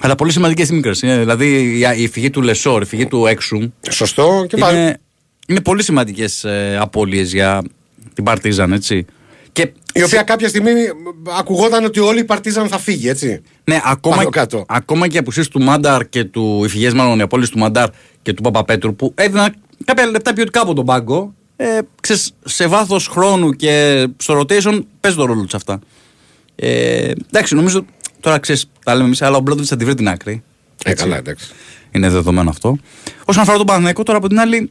Αλλά 0.00 0.14
πολύ 0.14 0.32
σημαντικές 0.32 0.68
οι 0.68 0.74
μικρές. 0.74 0.90
Δηλαδή 1.00 1.46
η, 1.96 2.02
η 2.02 2.08
φυγή 2.08 2.30
του 2.30 2.42
Λεσόρ, 2.42 2.82
η 2.82 2.84
φυγή 2.84 3.06
του 3.06 3.26
Έξουμ. 3.26 3.72
Σωστό. 3.90 4.44
Και 4.48 4.56
είναι, 4.56 4.66
πάλι- 4.66 4.94
είναι 5.48 5.60
πολύ 5.60 5.82
σημαντικές 5.82 6.44
ε, 6.44 6.76
απώλειες 6.80 7.32
για 7.32 7.62
την 8.14 8.24
Παρτίζαν, 8.24 8.72
έτσι. 8.72 9.04
Και 9.52 9.72
Η 9.94 10.02
οποία 10.02 10.22
κάποια 10.22 10.48
στιγμή 10.48 10.72
ακουγόταν 11.38 11.84
ότι 11.84 12.00
όλοι 12.00 12.18
οι 12.20 12.24
Παρτίζαν 12.24 12.68
θα 12.68 12.78
φύγει, 12.78 13.08
έτσι. 13.08 13.42
Ναι, 13.64 13.80
ακόμα, 13.84 14.16
Πάνω 14.16 14.28
κάτω. 14.28 14.64
ακόμα 14.68 15.08
και 15.08 15.16
οι 15.16 15.18
απουσίες 15.18 15.44
του 15.46 15.62
Μάνταρ 15.62 16.08
και 16.08 16.24
του. 16.24 16.62
Οι 16.64 16.68
φυγές, 16.68 16.92
μάλλον 16.94 17.18
οι 17.18 17.22
απώλειες 17.22 17.48
του 17.48 17.58
Μάνταρ 17.58 17.88
και 18.22 18.32
του 18.32 18.42
Παπαπέτρου 18.42 18.96
που 18.96 19.12
έδιναν 19.16 19.54
κάποια 19.84 20.06
λεπτά 20.06 20.32
ποιοτικά 20.32 20.60
από 20.60 20.74
τον 20.74 20.84
πάγκο. 20.84 21.34
Ε, 21.56 21.78
ξέρεις, 22.00 22.32
σε 22.44 22.66
βάθος 22.66 23.06
χρόνου 23.08 23.50
και 23.52 24.06
στο 24.16 24.38
rotation 24.40 24.80
παίζει 25.00 25.16
το 25.18 25.24
ρόλο 25.24 25.42
τους 25.42 25.54
αυτά. 25.54 25.78
Ε, 26.56 27.10
εντάξει, 27.26 27.54
νομίζω 27.54 27.84
τώρα 28.20 28.38
ξέρεις, 28.38 28.70
τα 28.84 28.92
λέμε 28.94 29.06
εμείς, 29.06 29.22
αλλά 29.22 29.36
ο 29.36 29.40
Μπρόντοβιτ 29.40 29.68
θα 29.70 29.76
τη 29.76 29.84
βρει 29.84 29.94
την 29.94 30.08
άκρη. 30.08 30.42
Ε, 30.84 30.94
καλά, 30.94 31.16
εντάξει. 31.16 31.50
Είναι 31.90 32.08
δεδομένο 32.08 32.50
αυτό. 32.50 32.78
Όσον 33.24 33.42
αφορά 33.42 33.56
τον 33.56 33.66
Παναθηναϊκό, 33.66 34.02
τώρα 34.02 34.18
από 34.18 34.28
την 34.28 34.40
άλλη, 34.40 34.70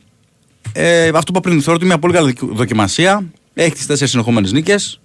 ε, 0.74 1.08
αυτό 1.08 1.32
που 1.32 1.38
είπα 1.38 1.40
πριν, 1.40 1.62
θεωρώ 1.62 1.74
ότι 1.74 1.86
είναι 1.86 1.94
μια 1.94 2.00
πολύ 2.00 2.14
καλή 2.14 2.26
δοκι- 2.26 2.56
δοκιμασία. 2.58 3.26
Έχει 3.60 3.72
τις 3.72 3.86
τέσσερις 3.86 4.12
συνεχόμενες 4.12 4.52
νίκες. 4.52 5.00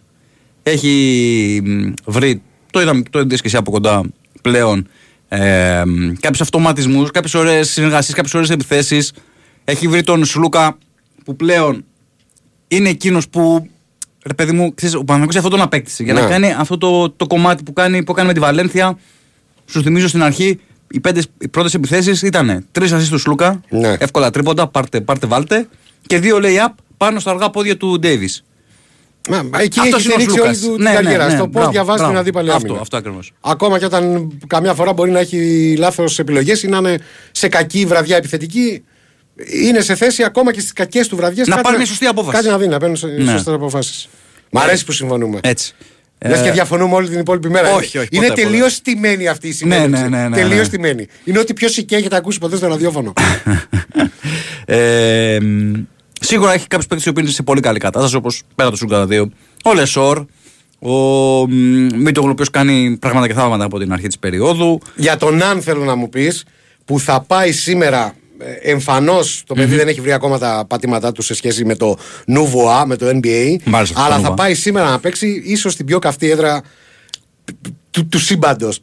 Έχει 0.63 1.63
μ, 1.65 1.93
βρει, 2.05 2.43
το 2.71 2.81
είδαμε 2.81 3.03
το 3.11 3.19
είδες 3.21 3.41
και 3.41 3.47
εσύ 3.47 3.57
από 3.57 3.71
κοντά 3.71 4.03
πλέον, 4.43 4.89
ε, 5.29 5.83
κάποιους 6.21 6.41
αυτοματισμούς, 6.41 7.11
κάποιες 7.11 7.35
ωραίες 7.35 7.71
συνεργασίες, 7.71 8.15
κάποιες 8.15 8.35
ωραίες 8.35 8.51
επιθέσεις. 8.51 9.13
Έχει 9.65 9.89
βρει 9.89 10.03
τον 10.03 10.25
Σλούκα 10.25 10.79
που 11.25 11.37
πλέον 11.37 11.85
είναι 12.69 12.89
εκείνος 12.89 13.29
που. 13.29 13.67
Ρε 14.27 14.35
παιδί 14.35 14.53
μου, 14.53 14.75
ξέρεις, 14.75 14.95
ο 14.95 15.05
Παναγιώτης 15.05 15.37
αυτό 15.37 15.49
τον 15.49 15.61
απέκτησε. 15.61 16.03
Για 16.03 16.13
να 16.13 16.21
Ναι. 16.21 16.29
κάνει 16.29 16.53
αυτό 16.53 16.79
το, 16.79 17.11
το 17.11 17.27
κομμάτι 17.27 17.63
που, 17.63 17.73
κάνει, 17.73 18.05
που 18.05 18.13
έκανε 18.13 18.27
με 18.29 18.35
τη 18.35 18.41
Βαλένθια. 18.41 18.99
Σου 19.67 19.83
θυμίζω 19.83 20.09
στην 20.09 20.23
αρχή, 20.23 20.61
οι, 20.91 21.01
πέντε, 21.01 21.23
οι 21.39 21.49
πρώτες 21.49 21.75
επιθέσεις 21.75 22.23
ήταν 22.23 22.67
τρεις 22.73 22.93
ασεί 22.93 23.11
του 23.11 23.19
Σλούκα. 23.19 23.61
Ναι. 23.69 23.95
Εύκολα 23.99 24.31
τρίποντα, 24.31 24.67
πάρτε, 24.67 25.01
πάρτε, 25.01 25.27
βάλτε. 25.27 25.69
Και 26.07 26.19
δύο 26.19 26.39
lay-up 26.43 26.73
πάνω 27.05 27.21
στα 27.21 27.31
αργά 27.31 27.51
πόδια 27.51 27.77
του 27.77 27.99
Ντέιβις. 27.99 28.45
Μα, 29.29 29.43
μα 29.43 29.61
εκεί 29.61 29.81
Αυτός 29.81 29.95
έχεις 29.95 30.05
είναι 30.05 30.15
ο 30.15 30.19
στηρίξει 30.19 30.41
όλη 30.41 30.55
Σλούκας. 30.55 30.61
του 30.61 30.75
την 30.75 30.83
Ναι, 30.83 30.91
ναι, 30.91 30.95
καριέρα. 30.97 31.25
ναι, 31.27 31.31
Στο 31.35 31.43
πώς 31.43 31.51
μπράβο, 31.53 31.71
διαβάζεις 31.71 32.01
την 32.01 32.05
μπράβο. 32.11 32.21
αντίπαλη 32.21 32.51
Αυτό, 32.51 32.61
άμυνα. 32.67 32.81
αυτό 32.81 32.97
ακριβώς. 32.97 33.33
Ακόμα 33.41 33.79
και 33.79 33.85
όταν 33.85 34.33
καμιά 34.47 34.75
φορά 34.75 34.93
μπορεί 34.93 35.11
να 35.11 35.19
έχει 35.19 35.75
λάθος 35.79 36.19
επιλογές 36.19 36.63
ή 36.63 36.69
να 36.69 36.77
είναι 36.79 36.99
σε 37.31 37.49
κακή 37.49 37.85
βραδιά 37.87 38.17
επιθετική, 38.17 38.85
είναι 39.67 39.81
σε 39.81 39.95
θέση 39.95 40.23
ακόμα 40.23 40.53
και 40.53 40.61
στις 40.61 40.73
κακές 40.73 41.09
του 41.09 41.17
βραδιές 41.17 41.47
Να 41.47 41.61
πάρει 41.61 41.77
μια 41.77 41.87
σωστή 41.87 42.07
απόφαση. 42.07 42.37
Κάτι 42.37 42.49
να 42.49 42.59
δει, 42.59 42.67
να 42.69 42.79
παίρνουν 42.79 42.99
Ναι. 43.19 43.31
σωστές 43.33 43.55
αποφάσεις. 43.55 44.09
Μ' 44.51 44.59
αρέσει 44.59 44.85
που 44.85 44.93
συμφωνούμε. 44.93 45.39
Έτσι. 45.43 45.75
Λε 46.27 46.43
και 46.43 46.49
Ε, 46.49 46.53
διαφωνούμε 46.53 46.95
όλη 46.95 47.09
την 47.09 47.19
υπόλοιπη 47.19 47.49
μέρα. 47.51 47.75
όχι, 47.75 47.99
όχι, 47.99 48.09
Είναι 48.11 48.27
ποτέ, 48.27 48.43
τελείως 48.43 48.81
τιμένη 48.81 49.29
αυτή 49.29 49.49
η 49.49 49.53
συνέντευξη. 49.53 50.03
Ναι, 50.03 50.09
ναι, 50.09 50.23
ναι, 50.23 50.29
ναι, 50.29 50.37
Τελείως 50.37 50.67
ναι. 50.71 50.77
τιμένη. 50.77 51.07
Είναι 51.25 51.39
ότι 51.39 51.53
πιο 51.55 51.69
σικέ 51.69 51.97
έχετε 51.97 52.17
ακούσει 52.17 52.39
ποτέ 52.39 52.57
στο 52.57 52.67
ραδιόφωνο. 52.69 53.13
Ε, 54.65 55.39
μ, 55.41 55.73
σίγουρα 56.23 56.53
έχει 56.53 56.67
κάποιους 56.67 56.87
παίκτες 56.89 57.13
που 57.13 57.21
είναι 57.21 57.29
σε 57.31 57.43
πολύ 57.43 57.61
καλή 57.61 57.79
κατάσταση, 57.79 58.17
όπως 58.17 58.43
πέρα 58.55 58.71
του 58.71 58.77
Σούγκαρα 58.77 59.07
2. 59.11 59.27
Ο 59.65 59.75
Λεσόρ, 59.75 60.25
ο 60.79 60.91
Μίτογλου, 61.97 62.29
ο 62.29 62.33
οποίος 62.33 62.51
κάνει 62.51 62.97
πράγματα 63.01 63.27
και 63.27 63.35
θαύματα 63.35 63.65
από 63.65 63.79
την 63.79 63.93
αρχή 63.93 64.07
της 64.07 64.19
περίοδου. 64.19 64.81
Για 64.97 65.17
τον 65.17 65.43
Αν 65.43 65.63
θέλω 65.63 65.85
να 65.85 65.95
μου 65.95 66.09
πεις 66.09 66.45
που 66.85 67.01
θα 67.01 67.21
πάει 67.21 67.53
σήμερα 67.53 68.15
εμφανώς 68.63 69.43
το 69.47 69.55
παιδί 69.55 69.77
δεν 69.77 69.89
έχει 69.89 70.01
βρει 70.01 70.13
ακόμα 70.13 70.39
τα 70.39 70.65
πατήματά 70.69 71.13
του 71.13 71.23
σε 71.23 71.35
σχέση 71.35 71.65
με 71.65 71.77
το 71.77 71.99
Nouveau 72.27 72.83
A, 72.83 72.85
με 72.87 72.97
το 72.97 73.07
NBA. 73.09 73.57
Μάλιστα, 73.65 74.05
αλλά 74.05 74.17
το 74.17 74.23
θα 74.23 74.29
Nouveau 74.29 74.33
A. 74.33 74.37
πάει 74.37 74.55
σήμερα 74.55 74.91
να 74.91 74.99
παίξει 74.99 75.43
ίσως 75.47 75.77
την 75.77 75.87
πιο 75.87 75.99
καυτή 75.99 76.31
έδρα 76.31 76.63
του, 77.91 78.07
του 78.07 78.19
σύμπαντος. 78.19 78.81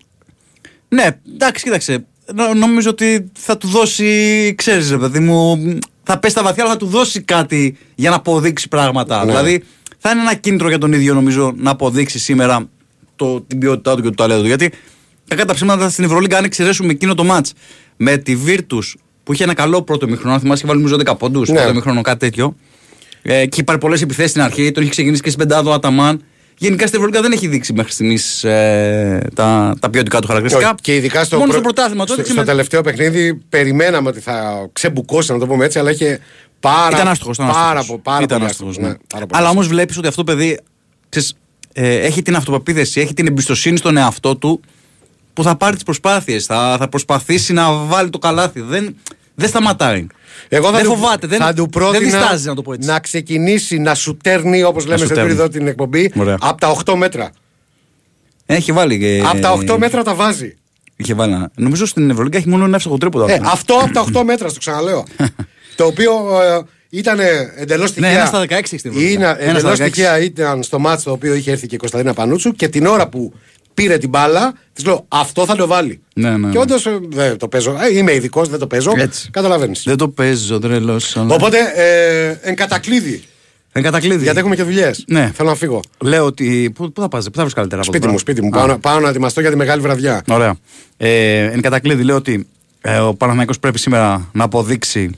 Ναι, 0.87 1.07
εντάξει, 1.33 1.63
κοίταξε. 1.63 2.05
Νο- 2.33 2.53
νομίζω 2.53 2.89
ότι 2.89 3.31
θα 3.37 3.57
του 3.57 3.67
δώσει, 3.67 4.53
ξέρεις, 4.57 4.89
ρε 4.89 4.97
παιδί 4.97 5.19
μου, 5.19 5.57
θα 6.03 6.19
πέσει 6.19 6.33
στα 6.33 6.43
βαθιά, 6.43 6.63
αλλά 6.63 6.71
θα 6.71 6.77
του 6.79 6.85
δώσει 6.85 7.21
κάτι 7.21 7.77
για 7.95 8.09
να 8.09 8.15
αποδείξει 8.15 8.67
πράγματα. 8.67 9.19
Ναι. 9.19 9.31
Δηλαδή, 9.31 9.63
θα 9.97 10.09
είναι 10.11 10.21
ένα 10.21 10.33
κίνητρο 10.35 10.67
για 10.69 10.77
τον 10.77 10.93
ίδιο, 10.93 11.13
νομίζω, 11.13 11.53
να 11.57 11.71
αποδείξει 11.71 12.19
σήμερα 12.19 12.69
το, 13.15 13.41
την 13.41 13.59
ποιότητά 13.59 13.95
του 13.95 14.01
και 14.01 14.07
το 14.09 14.15
ταλέντο 14.15 14.41
του. 14.41 14.47
Γιατί 14.47 14.71
κακά 15.27 15.45
τα 15.45 15.53
ψήματα 15.53 15.89
στην 15.89 16.03
Ευρωλίγκα, 16.03 16.37
αν 16.37 16.43
εξαιρέσουμε 16.43 16.91
εκείνο 16.91 17.13
το 17.15 17.23
μάτς 17.23 17.53
με 17.97 18.17
τη 18.17 18.37
Virtus 18.45 18.93
που 19.23 19.33
είχε 19.33 19.43
ένα 19.43 19.53
καλό 19.53 19.81
πρώτο 19.81 20.07
μήχρονο, 20.07 20.33
αν 20.33 20.39
θυμάσαι, 20.39 20.57
είχε 20.63 20.67
βάλει 20.73 20.81
νομίζω 20.85 21.01
10 21.13 21.17
πόντους, 21.17 21.49
Ναι. 21.49 21.55
πρώτο 21.55 21.73
μήχρονο, 21.73 22.01
κάτι 22.01 22.19
τέτοιο. 22.19 22.55
Ε, 23.21 23.45
και 23.45 23.61
υπάρχει 23.61 23.81
πολλές 23.81 24.01
επιθέσεις 24.01 24.29
στην 24.31 24.41
αρχή, 24.41 24.71
τον 24.71 24.83
είχε 24.83 24.91
ξεκινήσει 24.91 25.21
και 25.21 25.29
στην 25.29 25.47
πεντάδο 25.47 25.71
Αταμάν. 25.71 26.23
Γενικά 26.61 26.87
στην 26.87 26.99
Ευρωλίγκα 26.99 27.21
δεν 27.21 27.31
έχει 27.31 27.47
δείξει 27.47 27.73
μέχρι 27.73 27.91
στιγμής 27.91 28.43
ε, 28.43 29.27
τα, 29.35 29.75
τα 29.79 29.89
ποιοτικά 29.89 30.19
του 30.19 30.27
χαρακτηριστικά. 30.27 30.75
Και 30.81 30.95
ειδικά 30.95 31.23
στο, 31.23 31.37
Μόνο 31.37 31.51
πρω- 31.51 31.61
στο 31.63 31.73
πρωτάθλημα. 31.73 32.01
Το 32.05 32.11
στο, 32.11 32.13
έδειξε 32.13 32.31
στο 32.31 32.41
με- 32.41 32.47
τελευταίο 32.47 32.81
παιχνίδι 32.81 33.35
περιμέναμε 33.35 34.09
ότι 34.09 34.19
θα 34.19 34.69
ξεμπουκώσει, 34.73 35.31
να 35.31 35.39
το 35.39 35.47
πούμε 35.47 35.65
έτσι, 35.65 35.79
αλλά 35.79 35.91
είχε 35.91 36.19
πάρα, 36.59 36.95
Ήταν 36.95 37.07
άστοχος, 37.07 37.35
ήταν 37.35 37.47
πάρα, 37.51 37.63
άστοχος. 37.79 37.87
πο- 37.87 37.97
πάρα 38.11 38.23
Ήταν 38.23 38.37
πολύ 38.37 38.49
άστοχος, 38.49 38.71
άστοχος, 38.77 38.91
ναι. 38.91 38.97
ναι, 38.97 39.07
πάρα 39.13 39.25
πολύ 39.25 39.41
Αλλά 39.41 39.49
όμως 39.49 39.67
βλέπεις 39.67 39.97
ότι 39.97 40.07
αυτό 40.07 40.23
το 40.23 40.31
παιδί 40.33 40.59
ξέρεις, 41.09 41.33
ε, 41.73 41.95
έχει 41.95 42.21
την 42.21 42.35
αυτοπεποίθηση, 42.35 42.99
έχει 43.01 43.13
την 43.13 43.27
εμπιστοσύνη 43.27 43.77
στον 43.77 43.97
εαυτό 43.97 44.35
του 44.35 44.61
που 45.33 45.43
θα 45.43 45.55
πάρει 45.55 45.73
τις 45.75 45.83
προσπάθειες, 45.83 46.45
θα, 46.45 46.75
θα 46.79 46.87
προσπαθήσει 46.89 47.53
να 47.53 47.71
βάλει 47.73 48.09
το 48.09 48.17
καλάθι. 48.17 48.61
Δεν, 48.61 48.95
δεν 49.39 49.49
σταματάει. 49.49 50.07
Εγώ 50.49 50.65
θα 50.65 50.71
δεν 50.71 50.83
του, 50.83 50.89
φοβάται, 50.95 51.27
δεν, 51.27 51.39
θα 51.39 51.53
του 51.53 51.61
δεν 51.61 51.69
πρότεινα 51.69 51.99
διστάζει 52.19 52.47
να 52.47 52.55
το 52.55 52.61
πω 52.61 52.73
έτσι. 52.73 52.87
να 52.89 52.99
ξεκινήσει 52.99 53.77
να 53.77 53.95
σου 53.95 54.17
τέρνει, 54.23 54.63
όπως 54.63 54.85
λέμε 54.85 54.97
σε 54.99 55.05
σουτέρνει. 55.05 55.31
εδώ 55.31 55.47
την 55.49 55.67
εκπομπή, 55.67 56.11
Ωραία. 56.15 56.37
από 56.39 56.59
τα 56.59 56.77
8 56.85 56.93
μέτρα. 56.95 57.31
Έχει 58.45 58.71
βάλει 58.71 58.99
και. 58.99 59.23
Από 59.25 59.39
τα 59.39 59.51
8 59.73 59.77
μέτρα 59.77 60.03
τα 60.03 60.13
βάζει. 60.15 60.57
Είχε 60.95 61.13
βάλει. 61.13 61.33
ένα- 61.33 61.51
Νομίζω 61.55 61.85
στην 61.85 62.09
Ευρωλίγκα 62.09 62.37
έχει 62.37 62.49
μόνο 62.49 62.65
ένα 62.65 62.75
εύστοχο 62.75 62.97
τρίποδο. 62.97 63.25
Ε, 63.29 63.39
αυτό 63.43 63.73
από 63.73 63.93
τα 63.93 64.01
8 64.19 64.23
μέτρα, 64.23 64.49
στο 64.49 64.59
ξαναλέω. 64.59 65.05
το 65.75 65.85
οποίο 65.85 66.11
ε, 66.41 66.59
ήταν 66.89 67.19
εντελώς 67.57 67.93
τυχαία. 67.93 68.09
Ναι, 68.11 68.15
ένα 68.17 68.25
στα 68.25 68.41
16 68.41 68.49
έχει 68.51 68.77
στην 68.77 68.91
Ευρωλίγκα. 68.91 69.13
Είναι 69.41 69.49
Ένα 69.49 69.59
στα 69.59 69.69
εντελώς 69.71 69.89
16. 69.89 69.91
τυχαία 69.91 70.19
ήταν 70.19 70.63
στο 70.63 70.79
μάτσο 70.79 71.03
το 71.05 71.11
οποίο 71.11 71.33
είχε 71.33 71.51
έρθει 71.51 71.67
και 71.67 71.75
η 71.75 71.77
Κωνσταντίνα 71.77 72.13
Πανούτσου 72.13 72.51
και 72.51 72.67
την 72.67 72.85
ώρα 72.85 73.07
που 73.07 73.33
πήρε 73.83 73.97
την 73.97 74.09
μπάλα, 74.09 74.53
της 74.73 74.85
λέω 74.85 75.05
αυτό 75.07 75.45
θα 75.45 75.55
το 75.55 75.67
βάλει. 75.67 76.01
Ναι, 76.13 76.29
ναι, 76.37 76.49
Και 76.49 76.57
ναι. 76.57 76.59
όντως 76.59 76.87
δεν 77.09 77.37
το 77.37 77.47
παίζω. 77.47 77.71
Ε, 77.91 77.97
είμαι 77.97 78.13
ειδικός, 78.13 78.49
δεν 78.49 78.59
το 78.59 78.67
παίζω. 78.67 78.91
Έτσι. 78.95 79.29
Καταλαβαίνεις. 79.31 79.83
Δεν 79.85 79.97
το 79.97 80.09
παίζω, 80.09 80.59
τρελό. 80.59 81.01
Οπότε 81.27 81.57
ε, 81.75 82.37
εν 82.41 82.55
κατακλείδη. 82.55 83.23
Εν 83.71 83.83
κατακλείδη. 83.83 84.23
Γιατί 84.23 84.39
έχουμε 84.39 84.55
και 84.55 84.63
δουλειές. 84.63 85.03
Ναι. 85.07 85.31
Θέλω 85.35 85.49
να 85.49 85.55
φύγω. 85.55 85.79
Λέω 86.01 86.25
ότι. 86.25 86.71
Πού, 86.75 86.91
πού 86.91 87.01
θα 87.01 87.07
πας, 87.07 87.25
πού 87.25 87.31
θα 87.35 87.41
βρεις 87.41 87.53
καλύτερα 87.53 87.81
από 87.81 87.91
Σπίτι 87.91 88.05
εδώ 88.07 88.13
μου, 88.13 88.19
πέρα; 88.25 88.37
σπίτι 88.37 88.47
μου. 88.47 88.57
Α. 88.57 88.59
Πάω, 88.59 88.67
να- 88.67 88.79
πάω 88.79 88.99
να 88.99 89.09
ετοιμαστώ 89.09 89.41
για 89.41 89.49
τη 89.49 89.55
μεγάλη 89.55 89.81
βραδιά. 89.81 90.23
Ωραία. 90.29 90.55
Ε, 90.97 91.43
εν 91.43 91.61
κατακλείδη 91.61 92.03
λέω 92.03 92.15
ότι 92.15 92.47
ε, 92.81 92.97
ο 92.97 93.13
Παναθηναϊκός 93.13 93.59
πρέπει 93.59 93.79
σήμερα 93.79 94.29
να 94.33 94.43
αποδείξει 94.43 95.09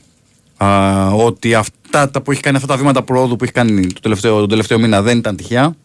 α, 0.58 1.08
ότι 1.08 1.54
αυτά 1.56 2.10
τα 2.12 2.22
που 2.22 2.32
έχει 2.32 2.42
κάνει, 2.42 2.56
αυτά 2.56 2.68
τα 2.68 2.78
βήματα 2.78 3.04
προόδου 3.04 3.36
που 3.36 3.44
έχει 3.44 3.54
κάνει 3.54 3.88
το 3.88 4.00
τελευταίο, 4.02 4.40
τον 4.40 4.50
τελευταίο 4.50 4.80
μήνα 4.80 5.02
δεν 5.02 5.18
ήταν 5.18 5.36
τυχαία. 5.36 5.76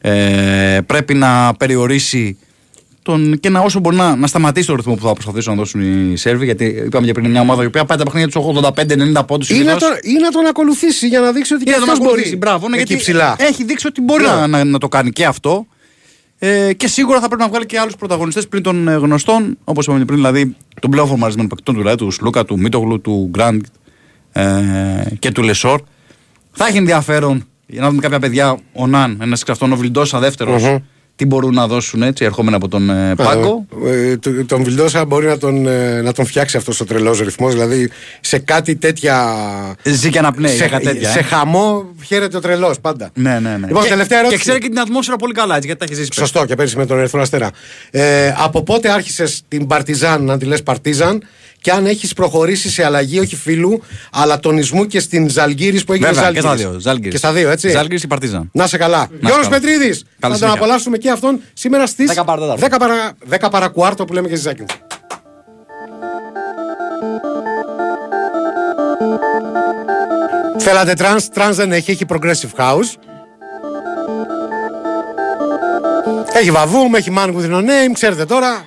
Ε, 0.00 0.78
πρέπει 0.86 1.14
να 1.14 1.54
περιορίσει 1.58 2.38
τον, 3.02 3.40
και 3.40 3.48
να 3.48 3.60
όσο 3.60 3.80
μπορεί 3.80 3.96
να, 3.96 4.16
να 4.16 4.26
σταματήσει 4.26 4.66
το 4.66 4.74
ρυθμό 4.74 4.94
που 4.94 5.06
θα 5.06 5.12
προσπαθήσουν 5.12 5.52
να 5.52 5.58
δώσουν 5.58 6.10
οι 6.12 6.16
Σέρβοι. 6.16 6.44
Γιατί 6.44 6.64
είπαμε 6.64 7.04
για 7.04 7.12
πριν 7.14 7.24
είναι 7.24 7.32
μια 7.34 7.42
ομάδα 7.42 7.62
η 7.62 7.66
οποία 7.66 7.84
πάει 7.84 7.98
τα 7.98 8.04
παιχνίδια 8.04 8.28
τους 8.28 8.42
85-90 9.20 9.26
πόντους. 9.26 9.50
Ή 9.50 9.58
να, 9.62 9.76
τον, 9.76 9.88
ή 10.02 10.12
να 10.20 10.30
τον 10.30 10.46
ακολουθήσει 10.46 11.06
για 11.08 11.20
να 11.20 11.32
δείξει 11.32 11.54
ότι 11.54 11.64
και 11.64 11.70
Είναι 11.70 11.78
να 11.78 11.84
τον 11.84 11.92
αυτός 11.94 11.98
μπορεί. 12.06 12.10
ακολουθήσει. 12.20 12.36
Μπράβο, 12.36 12.68
ναι, 12.68 12.76
Εκεί 12.76 12.84
γιατί 12.86 13.02
ψηλά. 13.02 13.36
έχει 13.38 13.64
δείξει 13.64 13.86
ότι 13.86 14.00
μπορεί 14.00 14.22
Ναι. 14.24 14.28
να, 14.30 14.46
να, 14.46 14.64
να 14.64 14.78
το 14.78 14.88
κάνει 14.88 15.10
και 15.10 15.24
αυτό. 15.26 15.66
Ε, 16.38 16.72
και 16.72 16.88
σίγουρα 16.88 17.20
θα 17.20 17.26
πρέπει 17.26 17.42
να 17.42 17.48
βγάλει 17.48 17.66
και 17.66 17.78
άλλους 17.78 17.96
πρωταγωνιστές 17.96 18.48
πριν 18.48 18.62
των 18.62 18.88
ε, 18.88 18.94
γνωστών, 18.94 19.58
όπως 19.64 19.84
είπαμε 19.86 20.04
πριν, 20.04 20.16
δηλαδή 20.18 20.56
των 20.80 20.90
πλέον 20.90 21.06
φορμαρισμένων 21.08 21.48
παικτών 21.50 21.74
του, 21.74 21.80
δηλαδή 21.80 21.96
του 21.96 22.10
Σλούκα, 22.10 22.44
του 22.44 22.58
Μίτογλου, 22.58 23.00
του 23.00 23.28
Γκραντ 23.30 23.62
ε, 24.32 24.44
και 25.18 25.30
του 25.32 25.42
Λεσόρ. 25.42 25.80
Θα 26.52 26.66
έχει 26.66 26.76
ενδιαφέρον 26.76 27.44
για 27.70 27.80
να 27.80 27.88
δούμε 27.88 28.00
κάποια 28.00 28.18
παιδιά, 28.18 28.58
ο 28.72 28.86
Ναν, 28.86 29.18
ένας 29.22 29.40
εξ 29.40 29.50
αυτών, 29.50 29.72
ο 29.72 29.76
Βιλντόσα 29.76 30.18
δεύτερος, 30.18 30.62
Μμμ. 30.62 30.76
τι 31.16 31.24
μπορούν 31.26 31.54
να 31.54 31.66
δώσουν 31.66 32.02
έτσι, 32.02 32.24
ερχόμενοι 32.24 32.56
από 32.56 32.68
τον 32.68 32.90
ε, 32.90 33.14
πάγκο. 33.14 33.66
Ε, 33.84 34.10
ε, 34.10 34.16
το- 34.16 34.44
τον 34.46 34.62
Βιλντόσα 34.64 35.04
μπορεί 35.04 35.26
να 35.26 35.38
τον, 35.38 35.66
ε, 35.66 36.00
να 36.02 36.12
τον 36.12 36.26
φτιάξει 36.26 36.56
αυτός 36.56 36.80
ο 36.80 36.84
τρελός 36.84 37.20
ρυθμός. 37.20 37.52
Δηλαδή 37.52 37.90
σε 38.20 38.38
κάτι 38.38 38.76
τέτοια. 38.76 39.34
Ζει 39.84 40.10
και 40.10 40.18
αναπνέει, 40.18 40.50
σε, 40.50 40.56
για 40.56 40.68
κάτι 40.68 40.84
τέτοια, 40.84 41.10
σε 41.10 41.18
ε. 41.18 41.22
χαμό 41.22 41.84
χαίρεται 42.04 42.36
ο 42.36 42.40
τρελός 42.40 42.80
πάντα. 42.80 43.10
Ναι, 43.14 43.38
ναι, 43.38 43.56
ναι. 43.56 43.66
Λοιπόν, 43.66 43.82
και, 43.82 43.88
τελευταία 43.88 44.18
ερώτηση. 44.18 44.40
και 44.42 44.48
ξέρει 44.48 44.62
και 44.64 44.68
την 44.68 44.80
ατμόσφαιρα 44.80 45.16
πολύ 45.16 45.32
καλά, 45.32 45.54
έτσι, 45.54 45.66
γιατί 45.66 45.80
τα 45.80 45.86
έχει 45.90 45.94
ζήσει. 46.00 46.08
πριν. 46.14 46.26
Σωστό 46.26 46.44
και 46.44 46.54
πέρυσι 46.54 46.76
με 46.76 46.86
τον 46.86 46.98
Ερυθρό 46.98 47.20
Αστέρα. 47.20 47.50
Ε, 47.90 48.34
από 48.36 48.62
πότε 48.62 48.90
άρχισες 48.90 49.42
την 49.48 49.66
Παρτιζάν 49.66 50.24
να 50.24 50.38
τη 50.38 50.44
λες 50.44 50.62
Παρτίζαν 50.62 51.22
και 51.60 51.70
αν 51.70 51.86
έχεις 51.86 52.12
προχωρήσει 52.12 52.70
σε 52.70 52.84
αλλαγή 52.84 53.18
όχι 53.18 53.36
φίλου, 53.36 53.82
αλλά 54.12 54.40
τονισμού 54.40 54.86
και 54.86 55.00
στην 55.00 55.28
Ζαλγκύρης 55.30 55.84
που 55.84 55.92
έγινε 55.92 56.08
Βέβαια, 56.12 56.32
και 56.32 56.40
Ζάλγκυρης. 56.40 56.60
στα 56.60 56.70
δύο. 56.70 56.80
Ζάλγκυρης. 56.80 57.10
Και 57.12 57.18
στα 57.18 57.32
δύο, 57.32 57.50
έτσι. 57.50 57.68
Ζάλγκυρης 57.70 58.02
ή 58.02 58.06
Παρτίζαν. 58.06 58.48
Να 58.52 58.66
σε 58.66 58.76
καλά. 58.76 58.98
Να 58.98 59.06
Γιώργος 59.28 59.44
σε 59.44 59.50
καλά. 59.50 59.60
Πετρίδης. 59.60 59.96
Καλή 60.02 60.04
Θα 60.20 60.28
τον 60.28 60.36
συνέχεια. 60.36 60.58
απολαύσουμε 60.60 60.96
και 60.98 61.10
αυτόν 61.10 61.40
σήμερα 61.52 61.86
στις 61.86 62.10
10 62.14 62.24
παρά 62.24 62.40
τέταρτο. 62.40 62.66
10 62.66 62.78
παρα, 62.78 63.12
10 63.28 63.50
παρα 63.50 63.68
κουάρτο 63.68 64.04
που 64.04 64.12
λέμε 64.12 64.28
και 64.28 64.36
στη 64.36 64.48
Ζάκυνθ. 64.48 64.70
Θέλατε 70.58 70.94
trance, 70.94 71.28
trance 71.28 71.56
δεν 71.56 71.72
έχει, 71.72 71.90
έχει 71.90 72.04
progressive 72.08 72.60
house. 72.60 72.92
Έχει 76.32 76.50
Vavoom, 76.50 76.94
έχει 76.94 77.12
Man 77.16 77.26
With 77.34 77.50
No 77.50 77.58
Name, 77.60 77.92
ξέρετε 77.92 78.24
τώρα. 78.24 78.66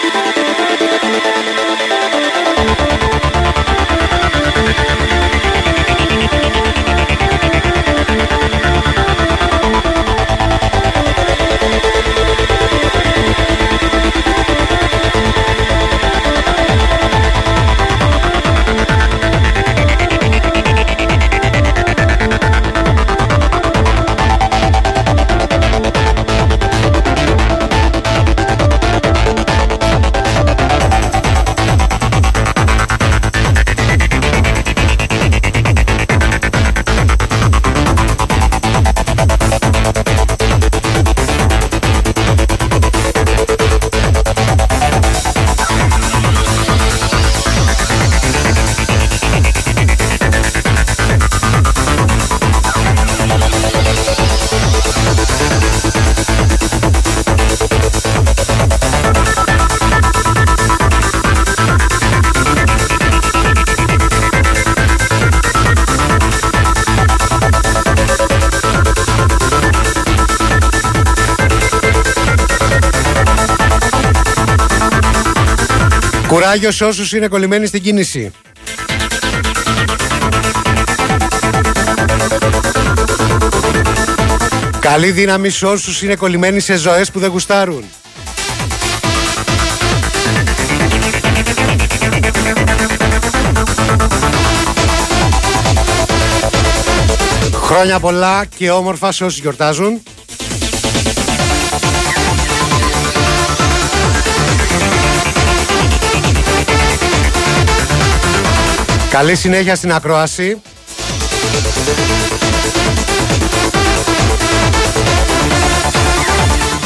Κουράγιο 76.51 76.71
σε 76.71 76.85
όσους 76.85 77.13
είναι 77.13 77.27
κολλημένοι 77.27 77.65
στην 77.65 77.81
κίνηση. 77.81 78.31
Καλή 84.79 85.11
δύναμη 85.11 85.49
σε 85.49 85.65
όσους 85.65 86.01
είναι 86.01 86.15
κολλημένοι 86.15 86.59
σε 86.59 86.75
ζωές 86.75 87.11
που 87.11 87.19
δεν 87.19 87.29
γουστάρουν. 87.29 87.83
Χρόνια 97.53 97.99
πολλά 97.99 98.45
και 98.57 98.71
όμορφα 98.71 99.11
σε 99.11 99.23
όσους 99.23 99.39
γιορτάζουν. 99.39 100.01
Καλή 109.11 109.35
συνέχεια 109.35 109.75
στην 109.75 109.91
ακρόαση. 109.93 110.61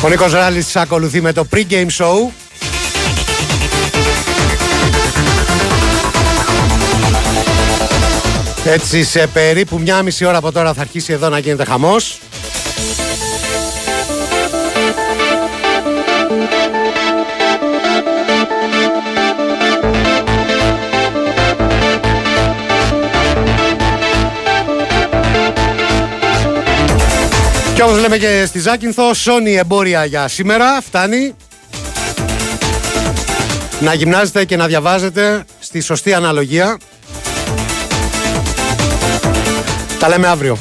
Ο 0.03 0.09
Νίκος 0.09 0.31
Ράλης 0.31 0.75
ακολουθεί 0.75 1.21
με 1.21 1.31
το 1.33 1.47
pre-game 1.53 1.87
show. 1.97 2.31
Έτσι 8.65 9.03
σε 9.03 9.27
περίπου 9.27 9.79
μια 9.79 10.01
μισή 10.01 10.25
ώρα 10.25 10.37
από 10.37 10.51
τώρα 10.51 10.73
θα 10.73 10.81
αρχίσει 10.81 11.13
εδώ 11.13 11.29
να 11.29 11.39
γίνεται 11.39 11.65
χαμός. 11.65 12.19
Όπως 27.85 27.99
λέμε 27.99 28.17
και 28.17 28.45
στη 28.47 28.59
Ζάκυνθο, 28.59 29.11
Sony 29.11 29.57
εμπόρια 29.57 30.05
για 30.05 30.27
σήμερα, 30.27 30.81
φτάνει. 30.81 31.35
Να 33.79 33.93
γυμνάζετε 33.93 34.45
και 34.45 34.55
να 34.55 34.67
διαβάζετε 34.67 35.45
στη 35.59 35.81
σωστή 35.81 36.13
αναλογία. 36.13 36.77
Τα 39.99 40.09
λέμε 40.09 40.27
αύριο. 40.27 40.57